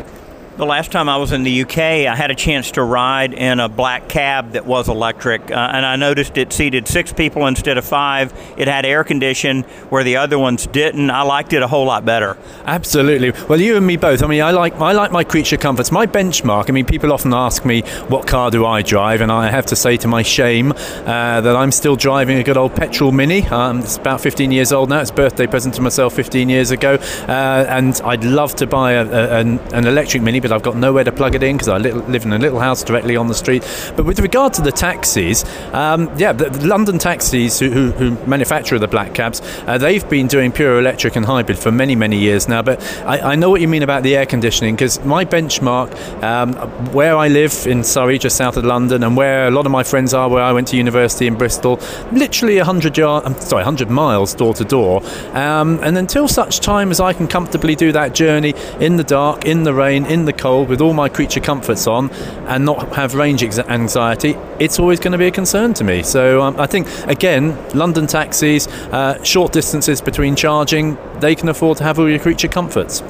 The 0.59 0.66
last 0.66 0.90
time 0.90 1.09
I 1.09 1.18
was 1.18 1.30
in 1.30 1.44
the 1.44 1.62
UK, 1.62 1.78
I 1.78 2.16
had 2.16 2.32
a 2.32 2.34
chance 2.34 2.72
to 2.72 2.82
ride 2.82 3.32
in 3.32 3.61
a 3.61 3.68
black 3.68 4.09
cab 4.09 4.54
that 4.54 4.66
was 4.66 4.88
electric, 4.88 5.52
uh, 5.52 5.54
and 5.54 5.86
I 5.86 5.94
noticed 5.94 6.36
it 6.36 6.52
seated 6.52 6.88
six 6.88 7.12
people 7.12 7.46
instead 7.46 7.78
of 7.78 7.84
five. 7.84 8.34
It 8.56 8.66
had 8.66 8.84
air 8.84 9.04
condition 9.04 9.62
where 9.90 10.02
the 10.02 10.16
other 10.16 10.36
ones 10.36 10.66
didn't. 10.66 11.12
I 11.12 11.22
liked 11.22 11.52
it 11.52 11.62
a 11.62 11.68
whole 11.68 11.86
lot 11.86 12.04
better. 12.04 12.36
Absolutely. 12.64 13.30
Well, 13.48 13.61
you 13.61 13.76
and 13.76 13.86
me 13.86 13.96
both. 13.96 14.20
I 14.20 14.26
mean, 14.26 14.42
I 14.42 14.50
like 14.50 14.74
I 14.80 14.90
like 14.90 15.12
my 15.12 15.22
creature 15.22 15.56
comforts. 15.56 15.92
My 15.92 16.06
benchmark. 16.06 16.68
I 16.68 16.72
mean, 16.72 16.86
people 16.86 17.12
often 17.12 17.32
ask 17.32 17.64
me 17.64 17.82
what 18.09 18.26
car 18.26 18.50
do 18.50 18.66
I 18.66 18.82
drive, 18.82 19.20
and 19.20 19.30
I 19.30 19.50
have 19.50 19.66
to 19.66 19.76
say 19.76 19.96
to 19.98 20.09
my 20.09 20.22
shame 20.22 20.72
uh, 20.72 21.40
that 21.40 21.54
I'm 21.54 21.70
still 21.70 21.94
driving 21.94 22.36
a 22.36 22.42
good 22.42 22.56
old 22.56 22.74
petrol 22.74 23.12
Mini. 23.12 23.46
Um, 23.46 23.78
it's 23.78 23.96
about 23.96 24.20
15 24.20 24.50
years 24.50 24.72
old 24.72 24.88
now. 24.88 25.02
It's 25.02 25.11
a 25.11 25.14
birthday 25.14 25.46
present 25.46 25.76
to 25.76 25.82
myself 25.82 26.14
15 26.14 26.48
years 26.48 26.72
ago, 26.72 26.94
uh, 27.28 27.64
and 27.68 28.00
I'd 28.04 28.24
love 28.24 28.56
to 28.56 28.66
buy 28.66 28.94
a, 28.94 29.06
a, 29.06 29.38
an, 29.38 29.61
an 29.72 29.86
electric 29.86 30.20
Mini, 30.24 30.40
but 30.40 30.47
I've 30.53 30.62
got 30.62 30.76
nowhere 30.76 31.05
to 31.05 31.12
plug 31.12 31.34
it 31.34 31.42
in 31.42 31.57
because 31.57 31.68
I 31.68 31.78
live 31.78 32.24
in 32.24 32.32
a 32.32 32.38
little 32.38 32.61
house 32.61 32.82
directly 32.82 33.16
on 33.16 33.28
the 33.28 33.34
street. 33.34 33.62
But 33.96 34.07
with 34.07 34.20
regard 34.20 34.55
to 34.55 34.62
the 34.62 34.72
taxis, 34.72 35.44
um, 35.72 36.11
yeah, 36.16 36.32
the, 36.32 36.51
the, 36.51 36.66
London 36.66 36.99
taxis 36.99 37.59
who, 37.59 37.70
who, 37.70 37.90
who, 37.92 38.26
manufacture 38.26 38.78
the 38.78 38.88
black 38.88 39.14
cabs, 39.14 39.40
uh, 39.66 39.78
they've 39.78 40.09
been 40.09 40.26
doing 40.26 40.53
pure 40.53 40.78
electric 40.78 41.16
and 41.16 41.24
hybrid 41.24 41.59
for 41.59 41.72
many, 41.72 41.94
many 41.94 42.18
years 42.18 42.49
now. 42.49 42.62
But 42.62 42.82
I, 43.05 43.32
I 43.32 43.34
know 43.36 43.51
what 43.51 43.61
you 43.61 43.68
mean 43.68 43.82
about 43.82 44.03
the 44.03 44.16
air 44.16 44.26
conditioning 44.26 44.74
because 44.74 45.03
my 45.05 45.24
benchmark, 45.24 46.22
um, 46.22 46.55
where 46.92 47.16
I 47.16 47.28
live 47.28 47.66
in 47.66 47.84
Surrey, 47.84 48.18
just 48.18 48.36
south 48.36 48.57
of 48.57 48.64
London, 48.64 49.03
and 49.03 49.16
where 49.16 49.49
a 49.49 49.51
lot 49.51 49.66
of 49.66 49.72
my 49.72 49.82
friends 49.82 50.14
are, 50.14 50.28
where 50.28 50.42
I 50.42 50.53
went 50.53 50.68
to 50.68 50.76
university 50.76 51.26
in 51.26 51.36
Bristol, 51.36 51.80
literally 52.12 52.57
100 52.57 52.96
yard, 52.96 53.24
I'm 53.24 53.38
sorry, 53.40 53.61
100 53.61 53.90
miles 53.90 54.34
door 54.34 54.55
to 54.55 54.64
door. 54.64 55.03
Um, 55.34 55.78
and 55.82 55.96
until 55.96 56.28
such 56.28 56.61
time 56.61 56.90
as 56.90 57.01
I 57.01 57.12
can 57.12 57.28
comfortably 57.28 57.74
do 57.74 57.92
that 57.92 58.14
journey 58.14 58.55
in 58.80 58.96
the 58.96 59.05
dark, 59.05 59.44
in 59.44 59.64
the 59.64 59.74
rain, 59.74 60.07
in 60.07 60.24
the 60.24 60.32
cold 60.39 60.68
with 60.68 60.80
all 60.80 60.95
my 60.95 61.09
creature 61.09 61.41
comforts 61.41 61.86
on 61.86 62.11
and 62.47 62.64
not 62.64 62.95
have 62.95 63.14
range 63.14 63.43
anxiety, 63.43 64.36
it's 64.59 64.78
always 64.78 65.01
going 65.01 65.12
to 65.12 65.18
be 65.18 65.26
a 65.26 65.30
concern 65.30 65.74
to 65.74 65.84
me. 65.84 66.03
So 66.03 66.43
um, 66.43 66.59
I 66.59 66.66
think, 66.66 66.86
again, 67.07 67.57
London 67.74 68.07
taxis, 68.07 68.66
uh, 68.93 69.22
short 69.22 69.53
distances 69.53 70.01
between 70.01 70.36
charging, 70.36 70.97
they 71.20 71.34
can 71.34 71.49
afford 71.49 71.78
to 71.78 71.84
have 71.84 71.99
all 71.99 72.09
your 72.09 72.18
creature 72.18 72.49
comforts. 72.49 73.03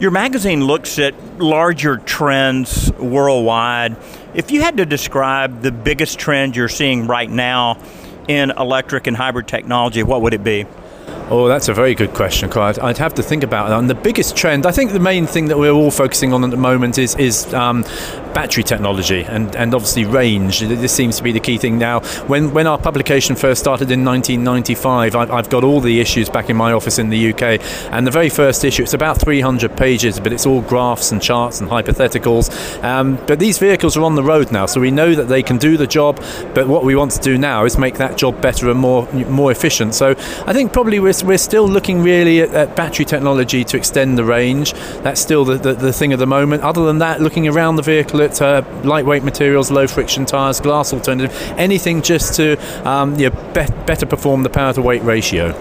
Your 0.00 0.12
magazine 0.12 0.64
looks 0.64 0.98
at 0.98 1.14
larger 1.40 1.96
trends 1.96 2.92
worldwide. 2.92 3.96
If 4.32 4.52
you 4.52 4.60
had 4.60 4.76
to 4.76 4.86
describe 4.86 5.62
the 5.62 5.72
biggest 5.72 6.18
trend 6.18 6.54
you're 6.54 6.68
seeing 6.68 7.08
right 7.08 7.28
now 7.28 7.82
in 8.28 8.50
electric 8.50 9.06
and 9.08 9.16
hybrid 9.16 9.48
technology, 9.48 10.02
what 10.04 10.22
would 10.22 10.34
it 10.34 10.44
be? 10.44 10.66
Oh, 11.30 11.46
that's 11.46 11.68
a 11.68 11.74
very 11.74 11.94
good 11.94 12.14
question, 12.14 12.48
I'd, 12.56 12.78
I'd 12.78 12.98
have 12.98 13.14
to 13.14 13.22
think 13.22 13.42
about 13.42 13.68
that. 13.68 13.78
And 13.78 13.90
the 13.90 13.94
biggest 13.94 14.34
trend, 14.34 14.64
I 14.64 14.72
think 14.72 14.92
the 14.92 15.00
main 15.00 15.26
thing 15.26 15.46
that 15.46 15.58
we're 15.58 15.72
all 15.72 15.90
focusing 15.90 16.32
on 16.32 16.42
at 16.42 16.50
the 16.50 16.56
moment 16.56 16.96
is, 16.96 17.14
is 17.16 17.52
um, 17.52 17.84
battery 18.38 18.62
technology 18.62 19.22
and, 19.24 19.56
and 19.56 19.74
obviously 19.74 20.04
range. 20.04 20.60
This 20.60 20.92
seems 20.92 21.16
to 21.16 21.24
be 21.24 21.32
the 21.32 21.40
key 21.40 21.58
thing 21.58 21.76
now. 21.76 21.98
When, 22.28 22.52
when 22.54 22.68
our 22.68 22.78
publication 22.78 23.34
first 23.34 23.58
started 23.58 23.90
in 23.90 24.04
1995, 24.04 25.16
I, 25.16 25.22
I've 25.22 25.50
got 25.50 25.64
all 25.64 25.80
the 25.80 25.98
issues 25.98 26.28
back 26.28 26.48
in 26.48 26.56
my 26.56 26.70
office 26.70 27.00
in 27.00 27.08
the 27.08 27.32
UK. 27.32 27.42
And 27.92 28.06
the 28.06 28.12
very 28.12 28.28
first 28.28 28.64
issue, 28.64 28.84
it's 28.84 28.94
about 28.94 29.20
300 29.20 29.76
pages, 29.76 30.20
but 30.20 30.32
it's 30.32 30.46
all 30.46 30.62
graphs 30.62 31.10
and 31.10 31.20
charts 31.20 31.60
and 31.60 31.68
hypotheticals. 31.68 32.46
Um, 32.84 33.16
but 33.26 33.40
these 33.40 33.58
vehicles 33.58 33.96
are 33.96 34.04
on 34.04 34.14
the 34.14 34.22
road 34.22 34.52
now, 34.52 34.66
so 34.66 34.80
we 34.80 34.92
know 34.92 35.16
that 35.16 35.26
they 35.26 35.42
can 35.42 35.58
do 35.58 35.76
the 35.76 35.88
job. 35.88 36.22
But 36.54 36.68
what 36.68 36.84
we 36.84 36.94
want 36.94 37.10
to 37.12 37.20
do 37.20 37.38
now 37.38 37.64
is 37.64 37.76
make 37.76 37.96
that 37.96 38.16
job 38.16 38.40
better 38.40 38.70
and 38.70 38.78
more, 38.78 39.12
more 39.12 39.50
efficient. 39.50 39.96
So 39.96 40.10
I 40.46 40.52
think 40.52 40.72
probably 40.72 41.00
we're 41.00 41.24
we're 41.24 41.38
still 41.38 41.68
looking 41.68 42.04
really 42.04 42.40
at, 42.40 42.54
at, 42.54 42.76
battery 42.76 43.04
technology 43.04 43.64
to 43.64 43.76
extend 43.76 44.16
the 44.16 44.24
range. 44.24 44.74
That's 45.02 45.20
still 45.20 45.44
the, 45.44 45.56
the, 45.56 45.72
the, 45.74 45.92
thing 45.92 46.12
of 46.12 46.20
the 46.20 46.26
moment. 46.26 46.62
Other 46.62 46.84
than 46.84 46.98
that, 46.98 47.20
looking 47.20 47.48
around 47.48 47.74
the 47.74 47.82
vehicle 47.82 48.20
uh, 48.40 48.62
lightweight 48.84 49.24
materials, 49.24 49.70
low 49.70 49.86
friction 49.86 50.24
tyres, 50.24 50.60
glass 50.60 50.92
alternative, 50.92 51.34
anything 51.56 52.02
just 52.02 52.34
to 52.34 52.56
um, 52.88 53.14
be- 53.16 53.28
better 53.28 54.06
perform 54.06 54.42
the 54.42 54.50
power 54.50 54.72
to 54.72 54.82
weight 54.82 55.02
ratio. 55.02 55.54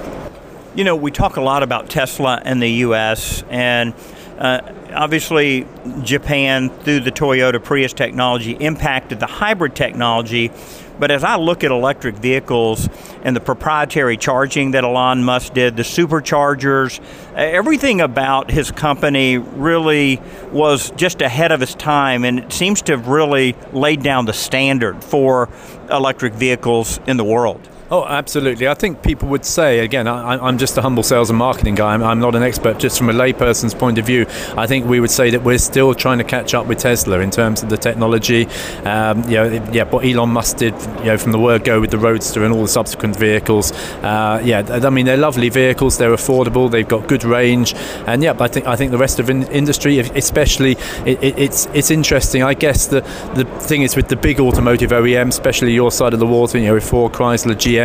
You 0.76 0.84
know, 0.84 0.96
we 0.96 1.12
talk 1.12 1.38
a 1.38 1.42
lot 1.42 1.64
about 1.64 1.90
Tesla 1.90 2.42
in 2.46 2.60
the 2.60 2.70
U.S. 2.70 3.44
and 3.50 3.94
uh, 4.38 4.62
obviously 4.94 5.66
Japan 6.04 6.70
through 6.70 7.02
the 7.02 7.12
Toyota 7.12 7.64
Prius 7.64 7.94
technology 7.94 8.52
impacted 8.52 9.20
the 9.20 9.26
hybrid 9.26 9.76
technology 9.76 10.52
but 11.00 11.12
as 11.12 11.24
I 11.24 11.38
look 11.38 11.64
at 11.64 11.72
electric 11.72 12.16
vehicles 12.16 12.90
and 13.24 13.36
the 13.36 13.40
proprietary 13.40 14.18
charging 14.18 14.72
that 14.72 14.84
Elon 14.84 15.24
Musk 15.24 15.54
did, 15.54 15.76
the 15.78 15.84
superchargers, 15.84 17.00
everything 17.36 18.02
about 18.02 18.52
his 18.52 18.72
company 18.72 19.38
really 19.38 20.22
was 20.52 20.92
just 20.92 21.22
ahead 21.22 21.52
of 21.52 21.60
his 21.60 21.76
time, 21.76 22.24
and 22.24 22.40
it 22.40 22.54
seems 22.54 22.82
to 22.84 22.94
have 22.94 23.08
really 23.08 23.56
laid 23.74 24.04
down 24.04 24.26
the 24.26 24.34
standard 24.34 25.04
for 25.04 25.50
electric 25.90 26.34
vehicles 26.34 27.00
in 27.08 27.18
the 27.18 27.26
world. 27.26 27.68
Oh, 27.90 28.04
absolutely. 28.04 28.68
I 28.68 28.74
think 28.74 29.02
people 29.02 29.30
would 29.30 29.46
say, 29.46 29.80
again, 29.80 30.08
I, 30.08 30.50
am 30.50 30.58
just 30.58 30.78
a 30.78 30.82
humble 30.82 31.04
sales 31.04 31.30
and 31.30 31.40
marketing 31.40 31.76
guy. 31.76 31.94
I'm, 31.94 32.04
I'm, 32.04 32.20
not 32.20 32.36
an 32.36 32.44
expert. 32.44 32.80
Just 32.80 32.98
from 32.98 33.10
a 33.10 33.14
layperson's 33.14 33.74
point 33.74 33.98
of 33.98 34.06
view, 34.06 34.26
I 34.58 34.68
think 34.68 34.88
we 34.88 35.00
would 35.00 35.10
say 35.10 35.30
that 35.30 35.44
we're 35.44 35.58
still 35.58 35.96
trying 35.96 36.18
to 36.18 36.26
catch 36.26 36.54
up 36.54 36.68
with 36.68 36.80
Tesla 36.80 37.20
in 37.20 37.32
terms 37.32 37.64
of 37.64 37.70
the 37.70 37.78
technology. 37.78 38.46
Um, 38.84 39.24
you 39.24 39.36
know, 39.36 39.70
yeah, 39.72 39.84
what 39.84 40.06
Elon 40.06 40.32
Musk 40.32 40.58
did, 40.58 40.74
you 41.00 41.06
know, 41.06 41.18
from 41.18 41.32
the 41.32 41.40
word 41.40 41.64
go 41.64 41.80
with 41.80 41.92
the 41.92 41.98
Roadster 41.98 42.44
and 42.44 42.54
all 42.54 42.64
the 42.64 42.68
subsequent 42.68 43.16
vehicles. 43.16 43.72
Uh, 44.04 44.42
yeah, 44.44 44.68
I 44.70 44.90
mean, 44.90 45.06
they're 45.06 45.16
lovely 45.16 45.48
vehicles. 45.48 45.98
They're 45.98 46.14
affordable. 46.14 46.70
They've 46.70 46.88
got 46.88 47.08
good 47.08 47.24
range. 47.24 47.74
And 48.06 48.22
yeah, 48.22 48.36
I 48.38 48.50
think 48.50 48.68
I 48.68 48.76
think 48.76 48.92
the 48.92 48.98
rest 48.98 49.18
of 49.20 49.30
in- 49.30 49.48
industry, 49.48 50.00
especially, 50.00 50.72
it, 51.06 51.24
it, 51.24 51.40
it's 51.40 51.68
it's 51.68 51.90
interesting. 51.90 52.44
I 52.44 52.54
guess 52.54 52.88
the 52.88 53.00
the 53.36 53.46
thing 53.62 53.84
is 53.84 53.96
with 53.96 54.10
the 54.10 54.18
big 54.18 54.42
automotive 54.42 54.90
OEM, 54.90 55.30
especially 55.30 55.72
your 55.72 55.92
side 55.92 56.14
of 56.14 56.20
the 56.20 56.28
water, 56.28 56.58
you 56.58 56.66
know, 56.66 56.74
with 56.74 56.90
Ford, 56.90 57.14
Chrysler, 57.14 57.56
GM 57.56 57.77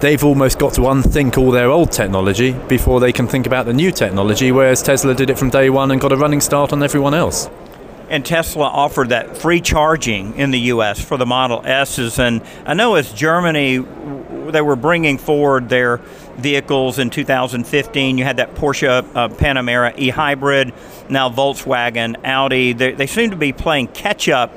They've 0.00 0.24
almost 0.24 0.58
got 0.58 0.74
to 0.74 0.88
unthink 0.88 1.38
all 1.38 1.50
their 1.50 1.70
old 1.70 1.92
technology 1.92 2.52
before 2.68 3.00
they 3.00 3.12
can 3.12 3.26
think 3.26 3.46
about 3.46 3.66
the 3.66 3.72
new 3.72 3.92
technology, 3.92 4.52
whereas 4.52 4.82
Tesla 4.82 5.14
did 5.14 5.30
it 5.30 5.38
from 5.38 5.50
day 5.50 5.70
one 5.70 5.90
and 5.90 6.00
got 6.00 6.12
a 6.12 6.16
running 6.16 6.40
start 6.40 6.72
on 6.72 6.82
everyone 6.82 7.14
else 7.14 7.48
and 8.12 8.26
Tesla 8.26 8.66
offered 8.66 9.08
that 9.08 9.38
free 9.38 9.58
charging 9.62 10.36
in 10.36 10.50
the 10.50 10.60
U.S. 10.60 11.02
for 11.02 11.16
the 11.16 11.24
Model 11.24 11.62
S's. 11.64 12.18
And 12.18 12.42
I 12.66 12.74
know 12.74 12.94
as 12.96 13.10
Germany, 13.10 13.78
they 13.78 14.60
were 14.60 14.76
bringing 14.76 15.16
forward 15.16 15.70
their 15.70 15.96
vehicles 16.36 16.98
in 16.98 17.08
2015. 17.08 18.18
You 18.18 18.24
had 18.24 18.36
that 18.36 18.54
Porsche 18.54 19.02
uh, 19.14 19.28
Panamera 19.30 19.98
e-hybrid, 19.98 20.74
now 21.08 21.30
Volkswagen, 21.30 22.22
Audi. 22.22 22.74
They, 22.74 22.92
they 22.92 23.06
seem 23.06 23.30
to 23.30 23.36
be 23.36 23.54
playing 23.54 23.88
catch 23.88 24.28
up, 24.28 24.52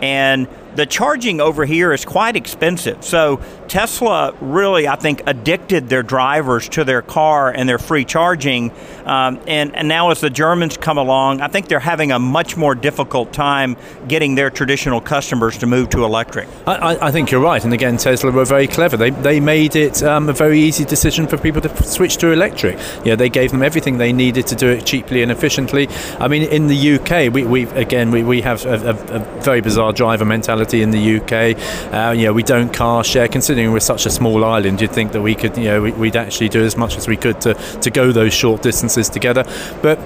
and 0.00 0.46
the 0.76 0.86
charging 0.86 1.40
over 1.40 1.64
here 1.64 1.92
is 1.92 2.04
quite 2.04 2.36
expensive. 2.36 3.04
So 3.04 3.40
Tesla 3.68 4.34
really, 4.40 4.86
I 4.88 4.96
think, 4.96 5.22
addicted 5.26 5.88
their 5.88 6.02
drivers 6.02 6.68
to 6.70 6.84
their 6.84 7.02
car 7.02 7.50
and 7.50 7.68
their 7.68 7.78
free 7.78 8.04
charging. 8.04 8.70
Um, 9.04 9.40
and, 9.46 9.74
and 9.74 9.88
now, 9.88 10.10
as 10.10 10.20
the 10.20 10.30
Germans 10.30 10.76
come 10.76 10.98
along, 10.98 11.40
I 11.40 11.48
think 11.48 11.68
they're 11.68 11.80
having 11.80 12.12
a 12.12 12.18
much 12.18 12.56
more 12.56 12.74
difficult 12.74 13.32
time 13.32 13.76
getting 14.06 14.34
their 14.34 14.50
traditional 14.50 15.00
customers 15.00 15.58
to 15.58 15.66
move 15.66 15.90
to 15.90 16.04
electric. 16.04 16.48
I, 16.66 17.08
I 17.08 17.10
think 17.10 17.30
you're 17.30 17.40
right. 17.40 17.62
And 17.64 17.72
again, 17.72 17.96
Tesla 17.96 18.30
were 18.30 18.44
very 18.44 18.66
clever. 18.66 18.96
They, 18.96 19.10
they 19.10 19.40
made 19.40 19.76
it 19.76 20.02
um, 20.02 20.28
a 20.28 20.32
very 20.32 20.60
easy 20.60 20.84
decision 20.84 21.26
for 21.26 21.36
people 21.38 21.60
to 21.62 21.82
switch 21.82 22.16
to 22.18 22.30
electric. 22.30 22.78
Yeah, 23.04 23.16
they 23.16 23.28
gave 23.28 23.50
them 23.50 23.62
everything 23.62 23.98
they 23.98 24.12
needed 24.12 24.46
to 24.48 24.54
do 24.54 24.68
it 24.68 24.86
cheaply 24.86 25.22
and 25.22 25.32
efficiently. 25.32 25.88
I 26.18 26.28
mean, 26.28 26.42
in 26.42 26.68
the 26.68 26.98
UK, 26.98 27.32
we, 27.32 27.44
we 27.44 27.62
again, 27.70 28.10
we, 28.10 28.22
we 28.22 28.40
have 28.42 28.64
a, 28.64 28.90
a, 28.90 29.16
a 29.16 29.42
very 29.42 29.60
bizarre 29.60 29.92
driver 29.92 30.24
mentality 30.24 30.59
in 30.82 30.90
the 30.90 31.16
UK. 31.16 31.92
Uh, 31.92 32.12
you 32.12 32.26
know, 32.26 32.32
we 32.32 32.42
don't 32.42 32.72
car 32.72 33.02
share, 33.04 33.28
considering 33.28 33.72
we're 33.72 33.80
such 33.80 34.06
a 34.06 34.10
small 34.10 34.44
island, 34.44 34.80
you'd 34.80 34.92
think 34.92 35.12
that 35.12 35.22
we 35.22 35.34
could, 35.34 35.56
you 35.56 35.64
know, 35.64 35.82
we'd 35.82 36.16
actually 36.16 36.48
do 36.48 36.62
as 36.62 36.76
much 36.76 36.96
as 36.96 37.08
we 37.08 37.16
could 37.16 37.40
to, 37.40 37.54
to 37.54 37.90
go 37.90 38.12
those 38.12 38.34
short 38.34 38.62
distances 38.62 39.08
together. 39.08 39.44
But 39.82 39.98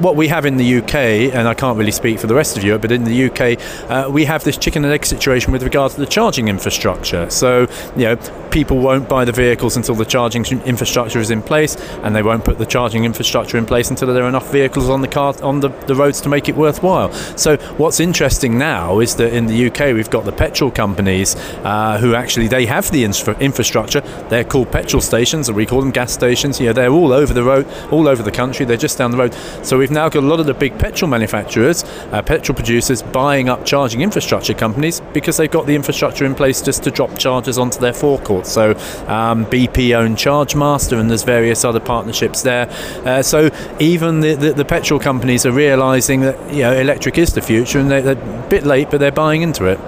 what 0.00 0.16
we 0.16 0.28
have 0.28 0.46
in 0.46 0.56
the 0.56 0.78
UK, 0.78 0.94
and 1.34 1.48
I 1.48 1.54
can't 1.54 1.78
really 1.78 1.92
speak 1.92 2.18
for 2.18 2.26
the 2.26 2.34
rest 2.34 2.56
of 2.56 2.64
Europe, 2.64 2.82
but 2.82 2.92
in 2.92 3.04
the 3.04 3.30
UK, 3.30 3.90
uh, 3.90 4.10
we 4.10 4.24
have 4.24 4.44
this 4.44 4.56
chicken 4.56 4.84
and 4.84 4.92
egg 4.92 5.04
situation 5.04 5.52
with 5.52 5.62
regard 5.62 5.92
to 5.92 6.00
the 6.00 6.06
charging 6.06 6.48
infrastructure. 6.48 7.28
So, 7.30 7.66
you 7.96 8.04
know, 8.04 8.16
people 8.50 8.78
won't 8.78 9.08
buy 9.08 9.24
the 9.24 9.32
vehicles 9.32 9.76
until 9.76 9.94
the 9.94 10.04
charging 10.04 10.44
infrastructure 10.62 11.18
is 11.18 11.30
in 11.30 11.42
place, 11.42 11.76
and 12.02 12.14
they 12.14 12.22
won't 12.22 12.44
put 12.44 12.58
the 12.58 12.66
charging 12.66 13.04
infrastructure 13.04 13.58
in 13.58 13.66
place 13.66 13.90
until 13.90 14.12
there 14.12 14.24
are 14.24 14.28
enough 14.28 14.50
vehicles 14.50 14.88
on 14.88 15.00
the 15.00 15.08
car 15.08 15.34
on 15.42 15.60
the, 15.60 15.68
the 15.86 15.94
roads 15.94 16.20
to 16.22 16.28
make 16.28 16.48
it 16.48 16.56
worthwhile. 16.56 17.12
So, 17.36 17.56
what's 17.76 18.00
interesting 18.00 18.58
now 18.58 19.00
is 19.00 19.16
that 19.16 19.32
in 19.32 19.46
the 19.46 19.66
UK 19.68 19.94
we've 19.94 20.10
got 20.10 20.24
the 20.24 20.32
petrol 20.32 20.70
companies 20.70 21.36
uh, 21.64 21.98
who 21.98 22.14
actually 22.14 22.48
they 22.48 22.66
have 22.66 22.90
the 22.90 23.04
infra- 23.04 23.38
infrastructure. 23.38 24.00
They're 24.28 24.44
called 24.44 24.70
petrol 24.70 25.02
stations, 25.02 25.50
or 25.50 25.54
we 25.54 25.66
call 25.66 25.80
them 25.80 25.90
gas 25.90 26.12
stations. 26.12 26.60
You 26.60 26.66
know, 26.66 26.72
they're 26.72 26.90
all 26.90 27.12
over 27.12 27.34
the 27.34 27.44
road, 27.44 27.66
all 27.90 28.08
over 28.08 28.22
the 28.22 28.32
country. 28.32 28.64
They're 28.64 28.76
just 28.76 28.98
down 28.98 29.10
the 29.10 29.18
road. 29.18 29.34
So 29.62 29.78
we've 29.78 29.90
now 29.90 30.08
got 30.08 30.22
a 30.22 30.26
lot 30.26 30.40
of 30.40 30.46
the 30.46 30.54
big 30.54 30.78
petrol 30.78 31.10
manufacturers, 31.10 31.84
uh, 32.12 32.22
petrol 32.22 32.56
producers, 32.56 33.02
buying 33.02 33.48
up 33.48 33.64
charging 33.64 34.00
infrastructure 34.00 34.54
companies 34.54 35.00
because 35.12 35.36
they've 35.36 35.50
got 35.50 35.66
the 35.66 35.74
infrastructure 35.74 36.24
in 36.24 36.34
place 36.34 36.62
just 36.62 36.82
to 36.84 36.90
drop 36.90 37.16
chargers 37.18 37.58
onto 37.58 37.78
their 37.78 37.92
forecourt. 37.92 38.37
So 38.46 38.70
um, 39.06 39.46
BP 39.46 39.96
owned 39.96 40.16
ChargeMaster, 40.16 40.98
and 40.98 41.10
there's 41.10 41.24
various 41.24 41.64
other 41.64 41.80
partnerships 41.80 42.42
there. 42.42 42.68
Uh, 43.04 43.22
so 43.22 43.50
even 43.78 44.20
the, 44.20 44.34
the, 44.34 44.52
the, 44.52 44.64
petrol 44.64 45.00
companies 45.00 45.46
are 45.46 45.52
realizing 45.52 46.20
that 46.20 46.52
you 46.52 46.62
know 46.62 46.72
electric 46.72 47.18
is 47.18 47.32
the 47.34 47.40
future, 47.40 47.78
and 47.78 47.90
they're, 47.90 48.02
they're 48.02 48.44
a 48.44 48.48
bit 48.48 48.64
late, 48.64 48.90
but 48.90 48.98
they're 48.98 49.10
buying 49.10 49.42
into 49.42 49.64
it. 49.64 49.78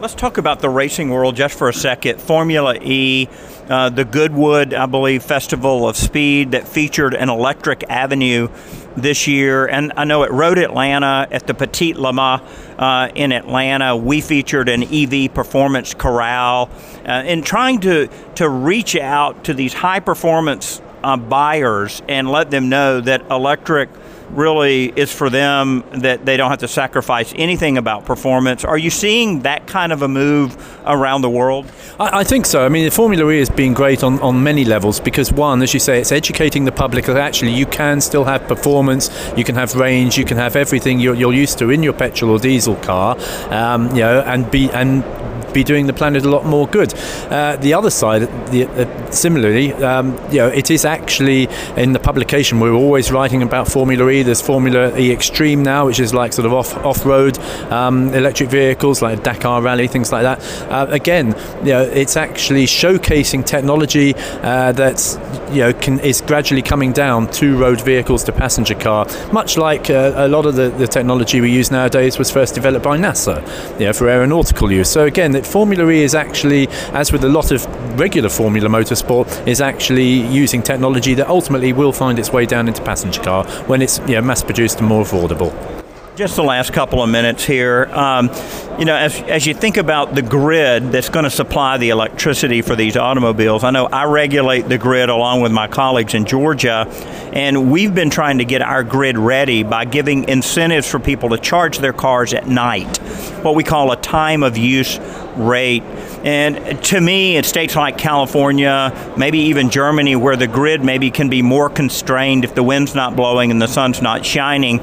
Let's 0.00 0.14
talk 0.14 0.38
about 0.38 0.60
the 0.60 0.70
racing 0.70 1.10
world 1.10 1.36
just 1.36 1.58
for 1.58 1.68
a 1.68 1.74
second. 1.74 2.22
Formula 2.22 2.74
E 2.80 3.28
uh, 3.68 3.90
the 3.90 4.06
Goodwood, 4.06 4.72
I 4.72 4.86
believe, 4.86 5.22
Festival 5.22 5.86
of 5.86 5.94
Speed 5.94 6.52
that 6.52 6.66
featured 6.66 7.12
an 7.12 7.28
electric 7.28 7.84
avenue 7.90 8.48
this 8.96 9.28
year. 9.28 9.66
And 9.66 9.92
I 9.98 10.04
know 10.04 10.24
at 10.24 10.32
Road 10.32 10.56
Atlanta, 10.56 11.28
at 11.30 11.46
the 11.46 11.52
Petit 11.52 11.92
Le 11.92 12.14
Mans 12.14 12.40
uh, 12.78 13.10
in 13.14 13.30
Atlanta, 13.30 13.94
we 13.94 14.22
featured 14.22 14.70
an 14.70 14.84
EV 14.84 15.34
performance 15.34 15.92
corral. 15.92 16.70
Uh, 17.04 17.22
in 17.26 17.42
trying 17.42 17.80
to, 17.80 18.08
to 18.36 18.48
reach 18.48 18.96
out 18.96 19.44
to 19.44 19.52
these 19.52 19.74
high 19.74 20.00
performance 20.00 20.80
uh, 21.04 21.18
buyers 21.18 22.00
and 22.08 22.30
let 22.30 22.50
them 22.50 22.70
know 22.70 23.02
that 23.02 23.30
electric 23.30 23.90
really 24.32 24.86
is 24.96 25.12
for 25.12 25.30
them 25.30 25.84
that 25.92 26.24
they 26.24 26.36
don't 26.36 26.50
have 26.50 26.60
to 26.60 26.68
sacrifice 26.68 27.32
anything 27.36 27.78
about 27.78 28.04
performance. 28.04 28.64
Are 28.64 28.78
you 28.78 28.90
seeing 28.90 29.40
that 29.40 29.66
kind 29.66 29.92
of 29.92 30.02
a 30.02 30.08
move 30.08 30.56
around 30.86 31.22
the 31.22 31.30
world? 31.30 31.70
I, 31.98 32.20
I 32.20 32.24
think 32.24 32.46
so. 32.46 32.64
I 32.64 32.68
mean, 32.68 32.84
the 32.84 32.90
Formula 32.90 33.30
E 33.30 33.38
has 33.38 33.50
been 33.50 33.74
great 33.74 34.02
on, 34.02 34.20
on 34.20 34.42
many 34.42 34.64
levels 34.64 35.00
because, 35.00 35.32
one, 35.32 35.62
as 35.62 35.74
you 35.74 35.80
say, 35.80 36.00
it's 36.00 36.12
educating 36.12 36.64
the 36.64 36.72
public 36.72 37.06
that 37.06 37.16
actually 37.16 37.52
you 37.52 37.66
can 37.66 38.00
still 38.00 38.24
have 38.24 38.46
performance, 38.46 39.10
you 39.36 39.44
can 39.44 39.54
have 39.54 39.74
range, 39.74 40.16
you 40.16 40.24
can 40.24 40.36
have 40.36 40.56
everything 40.56 41.00
you're, 41.00 41.14
you're 41.14 41.32
used 41.32 41.58
to 41.58 41.70
in 41.70 41.82
your 41.82 41.92
petrol 41.92 42.32
or 42.32 42.38
diesel 42.38 42.76
car, 42.76 43.16
um, 43.50 43.88
you 43.88 44.02
know, 44.02 44.20
and 44.22 44.50
be 44.50 44.70
and 44.70 45.04
be 45.52 45.64
doing 45.64 45.86
the 45.86 45.92
planet 45.92 46.24
a 46.24 46.28
lot 46.30 46.44
more 46.44 46.66
good. 46.66 46.94
Uh, 47.30 47.56
the 47.56 47.74
other 47.74 47.90
side, 47.90 48.22
the, 48.50 48.66
uh, 48.66 49.10
similarly, 49.10 49.72
um, 49.74 50.12
you 50.30 50.38
know, 50.38 50.48
it 50.48 50.70
is 50.70 50.84
actually 50.84 51.48
in 51.76 51.92
the 51.92 51.98
publication 51.98 52.60
we're 52.60 52.72
always 52.72 53.10
writing 53.12 53.42
about 53.42 53.68
Formula 53.68 54.08
E. 54.08 54.22
There's 54.22 54.40
Formula 54.40 54.96
E 54.98 55.12
Extreme 55.12 55.62
now, 55.62 55.86
which 55.86 56.00
is 56.00 56.14
like 56.14 56.32
sort 56.32 56.46
of 56.46 56.52
off 56.52 56.76
off 56.84 57.04
road 57.04 57.38
um, 57.70 58.12
electric 58.14 58.50
vehicles 58.50 59.02
like 59.02 59.22
Dakar 59.22 59.62
Rally, 59.62 59.88
things 59.88 60.12
like 60.12 60.22
that. 60.22 60.40
Uh, 60.70 60.86
again, 60.90 61.28
you 61.60 61.72
know, 61.72 61.82
it's 61.82 62.16
actually 62.16 62.66
showcasing 62.66 63.44
technology 63.44 64.14
uh, 64.42 64.72
that's 64.72 65.18
you 65.50 65.60
know 65.60 65.72
can, 65.72 65.98
is 66.00 66.20
gradually 66.20 66.62
coming 66.62 66.92
down 66.92 67.30
to 67.32 67.56
road 67.56 67.80
vehicles 67.80 68.24
to 68.24 68.32
passenger 68.32 68.74
car, 68.74 69.06
much 69.32 69.56
like 69.56 69.90
uh, 69.90 70.12
a 70.16 70.28
lot 70.28 70.46
of 70.46 70.54
the, 70.54 70.70
the 70.70 70.86
technology 70.86 71.40
we 71.40 71.50
use 71.50 71.70
nowadays 71.70 72.18
was 72.18 72.30
first 72.30 72.54
developed 72.54 72.84
by 72.84 72.96
NASA, 72.98 73.40
you 73.78 73.86
know, 73.86 73.92
for 73.92 74.08
aeronautical 74.08 74.70
use. 74.70 74.90
So 74.90 75.04
again, 75.04 75.39
that 75.40 75.50
Formula 75.50 75.88
E 75.90 76.02
is 76.02 76.14
actually, 76.14 76.68
as 76.92 77.12
with 77.12 77.24
a 77.24 77.28
lot 77.28 77.50
of 77.50 77.66
regular 77.98 78.28
Formula 78.28 78.68
motorsport, 78.68 79.46
is 79.46 79.60
actually 79.60 80.20
using 80.28 80.62
technology 80.62 81.14
that 81.14 81.28
ultimately 81.28 81.72
will 81.72 81.92
find 81.92 82.18
its 82.18 82.32
way 82.32 82.44
down 82.46 82.68
into 82.68 82.82
passenger 82.82 83.22
car 83.22 83.44
when 83.66 83.80
it's 83.80 83.98
you 84.00 84.14
know, 84.14 84.22
mass 84.22 84.42
produced 84.42 84.80
and 84.80 84.88
more 84.88 85.04
affordable. 85.04 85.79
Just 86.20 86.36
the 86.36 86.42
last 86.42 86.74
couple 86.74 87.02
of 87.02 87.08
minutes 87.08 87.46
here. 87.46 87.86
Um, 87.92 88.26
you 88.78 88.84
know, 88.84 88.94
as, 88.94 89.18
as 89.22 89.46
you 89.46 89.54
think 89.54 89.78
about 89.78 90.14
the 90.14 90.20
grid 90.20 90.92
that's 90.92 91.08
going 91.08 91.24
to 91.24 91.30
supply 91.30 91.78
the 91.78 91.88
electricity 91.88 92.60
for 92.60 92.76
these 92.76 92.94
automobiles, 92.94 93.64
I 93.64 93.70
know 93.70 93.86
I 93.86 94.04
regulate 94.04 94.68
the 94.68 94.76
grid 94.76 95.08
along 95.08 95.40
with 95.40 95.50
my 95.50 95.66
colleagues 95.66 96.12
in 96.12 96.26
Georgia, 96.26 96.86
and 97.32 97.72
we've 97.72 97.94
been 97.94 98.10
trying 98.10 98.36
to 98.36 98.44
get 98.44 98.60
our 98.60 98.84
grid 98.84 99.16
ready 99.16 99.62
by 99.62 99.86
giving 99.86 100.28
incentives 100.28 100.90
for 100.90 100.98
people 100.98 101.30
to 101.30 101.38
charge 101.38 101.78
their 101.78 101.94
cars 101.94 102.34
at 102.34 102.46
night, 102.46 102.98
what 103.42 103.54
we 103.54 103.64
call 103.64 103.90
a 103.90 103.96
time 103.96 104.42
of 104.42 104.58
use 104.58 104.98
rate. 105.36 105.82
And 106.22 106.84
to 106.84 107.00
me, 107.00 107.36
in 107.38 107.44
states 107.44 107.76
like 107.76 107.96
California, 107.96 109.14
maybe 109.16 109.38
even 109.38 109.70
Germany, 109.70 110.16
where 110.16 110.36
the 110.36 110.48
grid 110.48 110.84
maybe 110.84 111.10
can 111.10 111.30
be 111.30 111.40
more 111.40 111.70
constrained 111.70 112.44
if 112.44 112.54
the 112.54 112.62
wind's 112.62 112.94
not 112.94 113.16
blowing 113.16 113.50
and 113.50 113.62
the 113.62 113.68
sun's 113.68 114.02
not 114.02 114.26
shining, 114.26 114.80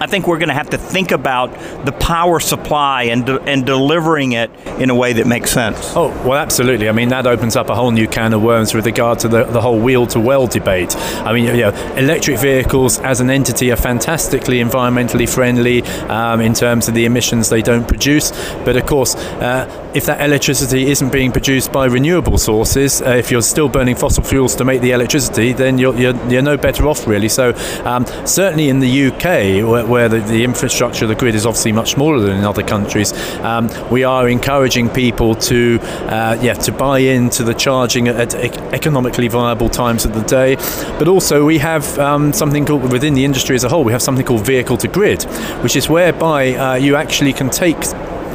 I 0.00 0.06
think 0.06 0.26
we're 0.26 0.38
going 0.38 0.48
to 0.48 0.54
have 0.54 0.70
to 0.70 0.78
think 0.78 1.10
about 1.10 1.52
the 1.84 1.92
power 1.92 2.40
supply 2.40 3.04
and 3.04 3.26
de- 3.26 3.42
and 3.42 3.66
delivering 3.66 4.32
it 4.32 4.50
in 4.78 4.90
a 4.90 4.94
way 4.94 5.12
that 5.14 5.26
makes 5.26 5.50
sense. 5.50 5.92
Oh, 5.96 6.08
well, 6.26 6.38
absolutely. 6.38 6.88
I 6.88 6.92
mean, 6.92 7.08
that 7.08 7.26
opens 7.26 7.56
up 7.56 7.68
a 7.68 7.74
whole 7.74 7.90
new 7.90 8.06
can 8.06 8.32
of 8.32 8.42
worms 8.42 8.74
with 8.74 8.86
regard 8.86 9.18
to 9.20 9.28
the, 9.28 9.44
the 9.44 9.60
whole 9.60 9.78
wheel 9.78 10.06
to 10.08 10.20
well 10.20 10.46
debate. 10.46 10.96
I 10.96 11.32
mean, 11.32 11.46
you 11.46 11.62
know, 11.62 11.94
electric 11.96 12.38
vehicles 12.38 12.98
as 13.00 13.20
an 13.20 13.30
entity 13.30 13.72
are 13.72 13.76
fantastically 13.76 14.58
environmentally 14.58 15.28
friendly 15.28 15.82
um, 16.08 16.40
in 16.40 16.54
terms 16.54 16.88
of 16.88 16.94
the 16.94 17.04
emissions 17.04 17.48
they 17.48 17.62
don't 17.62 17.86
produce. 17.86 18.30
But 18.64 18.76
of 18.76 18.86
course, 18.86 19.16
uh, 19.16 19.87
if 19.94 20.04
that 20.06 20.20
electricity 20.20 20.90
isn't 20.90 21.10
being 21.10 21.32
produced 21.32 21.72
by 21.72 21.86
renewable 21.86 22.36
sources, 22.36 23.00
uh, 23.00 23.10
if 23.10 23.30
you're 23.30 23.42
still 23.42 23.68
burning 23.68 23.96
fossil 23.96 24.22
fuels 24.22 24.54
to 24.56 24.64
make 24.64 24.82
the 24.82 24.90
electricity, 24.90 25.52
then 25.52 25.78
you're, 25.78 25.96
you're, 25.96 26.14
you're 26.28 26.42
no 26.42 26.56
better 26.56 26.86
off, 26.86 27.06
really. 27.06 27.28
So, 27.28 27.54
um, 27.84 28.04
certainly 28.26 28.68
in 28.68 28.80
the 28.80 29.06
UK, 29.06 29.66
where, 29.66 29.86
where 29.86 30.08
the, 30.08 30.20
the, 30.20 30.44
infrastructure, 30.44 31.06
the 31.06 31.14
grid 31.14 31.34
is 31.34 31.46
obviously 31.46 31.72
much 31.72 31.92
smaller 31.92 32.20
than 32.20 32.36
in 32.36 32.44
other 32.44 32.62
countries, 32.62 33.12
um, 33.40 33.70
we 33.90 34.04
are 34.04 34.28
encouraging 34.28 34.90
people 34.90 35.34
to, 35.34 35.78
uh, 35.82 36.38
yeah, 36.40 36.54
to 36.54 36.72
buy 36.72 36.98
into 36.98 37.42
the 37.42 37.54
charging 37.54 38.08
at, 38.08 38.34
at, 38.34 38.58
economically 38.74 39.28
viable 39.28 39.70
times 39.70 40.04
of 40.04 40.12
the 40.12 40.22
day. 40.22 40.56
But 40.98 41.08
also, 41.08 41.46
we 41.46 41.58
have 41.58 41.98
um, 41.98 42.32
something 42.32 42.66
called 42.66 42.92
within 42.92 43.14
the 43.14 43.24
industry 43.24 43.56
as 43.56 43.64
a 43.64 43.68
whole, 43.68 43.84
we 43.84 43.92
have 43.92 44.02
something 44.02 44.24
called 44.24 44.44
vehicle 44.44 44.76
to 44.78 44.88
grid, 44.88 45.22
which 45.62 45.76
is 45.76 45.88
whereby 45.88 46.54
uh, 46.54 46.74
you 46.74 46.96
actually 46.96 47.32
can 47.32 47.48
take 47.48 47.78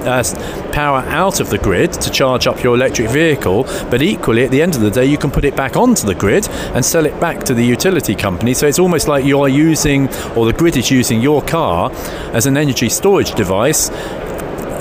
uh, 0.03 0.23
power 0.71 0.99
out 1.07 1.39
of 1.39 1.49
the 1.49 1.57
grid 1.57 1.93
to 1.93 2.09
charge 2.09 2.47
up 2.47 2.63
your 2.63 2.75
electric 2.75 3.09
vehicle, 3.09 3.63
but 3.89 4.01
equally 4.01 4.43
at 4.43 4.51
the 4.51 4.61
end 4.61 4.75
of 4.75 4.81
the 4.81 4.91
day, 4.91 5.05
you 5.05 5.17
can 5.17 5.31
put 5.31 5.45
it 5.45 5.55
back 5.55 5.75
onto 5.75 6.05
the 6.05 6.15
grid 6.15 6.47
and 6.73 6.83
sell 6.83 7.05
it 7.05 7.19
back 7.19 7.43
to 7.45 7.53
the 7.53 7.63
utility 7.63 8.15
company. 8.15 8.53
So 8.53 8.67
it's 8.67 8.79
almost 8.79 9.07
like 9.07 9.25
you're 9.25 9.47
using, 9.47 10.07
or 10.35 10.45
the 10.45 10.53
grid 10.53 10.77
is 10.77 10.91
using 10.91 11.21
your 11.21 11.41
car 11.41 11.91
as 12.33 12.45
an 12.45 12.57
energy 12.57 12.89
storage 12.89 13.33
device 13.35 13.89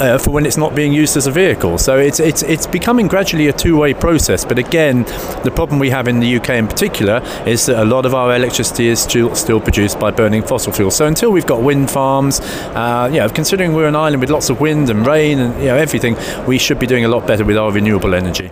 uh, 0.01 0.19
for 0.19 0.31
when 0.31 0.47
it's 0.47 0.57
not 0.57 0.75
being 0.75 0.93
used 0.93 1.17
as 1.17 1.27
a 1.27 1.31
vehicle. 1.31 1.79
So 1.79 1.99
it's 1.99 2.21
it's 2.21 2.43
it's 2.43 2.67
becoming 2.67 3.09
gradually 3.09 3.49
a 3.49 3.53
two-way 3.53 3.95
process. 3.95 4.45
But 4.45 4.59
again, 4.59 5.05
the 5.45 5.53
problem 5.55 5.79
we 5.79 5.91
have 5.91 6.09
in 6.09 6.21
the 6.21 6.37
UK 6.37 6.51
in 6.51 6.67
particular 6.67 7.23
is 7.47 7.67
that 7.67 7.83
a 7.83 7.85
lot 7.85 8.07
of 8.07 8.15
our 8.15 8.35
electricity 8.35 8.89
is 8.89 9.01
still 9.01 9.35
still 9.35 9.61
produced 9.61 9.99
by 9.99 10.11
burning 10.11 10.43
fossil 10.43 10.73
fuels. 10.73 10.97
So 10.97 11.07
until 11.07 11.31
we've 11.31 11.47
got 11.47 11.63
wind 11.63 11.91
farms, 11.91 12.41
uh, 12.41 13.09
you 13.13 13.19
know, 13.19 13.29
considering 13.29 13.73
we're 13.75 13.89
an 13.89 13.97
island 13.97 14.21
with 14.21 14.31
lots 14.31 14.51
of 14.51 14.61
wind 14.61 14.91
and 14.91 15.07
rain 15.07 15.39
and 15.39 15.59
you 15.61 15.69
know 15.69 15.77
everything, 15.77 16.17
we 16.47 16.59
should 16.59 16.79
be 16.79 16.87
doing 16.87 17.05
a 17.05 17.09
lot 17.09 17.27
better 17.27 17.45
with 17.45 17.57
our 17.57 17.71
renewable 17.73 18.15
energy. 18.15 18.51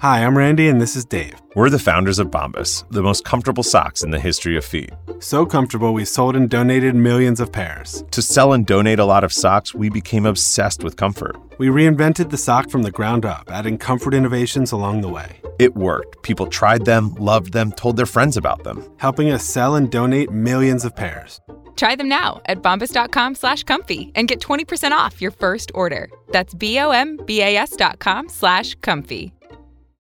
Hi, 0.00 0.24
I'm 0.24 0.34
Randy, 0.34 0.68
and 0.68 0.80
this 0.80 0.96
is 0.96 1.04
Dave. 1.04 1.42
We're 1.54 1.68
the 1.68 1.78
founders 1.78 2.18
of 2.18 2.30
Bombas, 2.30 2.88
the 2.88 3.02
most 3.02 3.22
comfortable 3.22 3.62
socks 3.62 4.02
in 4.02 4.10
the 4.10 4.18
history 4.18 4.56
of 4.56 4.64
feet. 4.64 4.88
So 5.18 5.44
comfortable, 5.44 5.92
we 5.92 6.06
sold 6.06 6.36
and 6.36 6.48
donated 6.48 6.94
millions 6.94 7.38
of 7.38 7.52
pairs. 7.52 8.02
To 8.12 8.22
sell 8.22 8.54
and 8.54 8.66
donate 8.66 8.98
a 8.98 9.04
lot 9.04 9.24
of 9.24 9.30
socks, 9.30 9.74
we 9.74 9.90
became 9.90 10.24
obsessed 10.24 10.82
with 10.82 10.96
comfort. 10.96 11.36
We 11.58 11.68
reinvented 11.68 12.30
the 12.30 12.38
sock 12.38 12.70
from 12.70 12.82
the 12.82 12.90
ground 12.90 13.26
up, 13.26 13.50
adding 13.50 13.76
comfort 13.76 14.14
innovations 14.14 14.72
along 14.72 15.02
the 15.02 15.10
way. 15.10 15.38
It 15.58 15.76
worked. 15.76 16.22
People 16.22 16.46
tried 16.46 16.86
them, 16.86 17.14
loved 17.16 17.52
them, 17.52 17.70
told 17.70 17.98
their 17.98 18.06
friends 18.06 18.38
about 18.38 18.64
them, 18.64 18.82
helping 18.96 19.30
us 19.30 19.44
sell 19.44 19.74
and 19.74 19.90
donate 19.90 20.30
millions 20.30 20.86
of 20.86 20.96
pairs. 20.96 21.40
Try 21.76 21.94
them 21.94 22.08
now 22.08 22.40
at 22.46 22.62
bombas.com 22.62 23.34
slash 23.34 23.64
comfy 23.64 24.12
and 24.14 24.28
get 24.28 24.40
20% 24.40 24.92
off 24.92 25.20
your 25.20 25.30
first 25.30 25.70
order. 25.74 26.08
That's 26.30 26.54
B 26.54 26.78
O 26.78 26.88
M 26.88 27.20
B 27.26 27.42
A 27.42 27.58
S 27.58 27.76
dot 27.76 27.98
com 27.98 28.30
slash 28.30 28.74
comfy. 28.76 29.34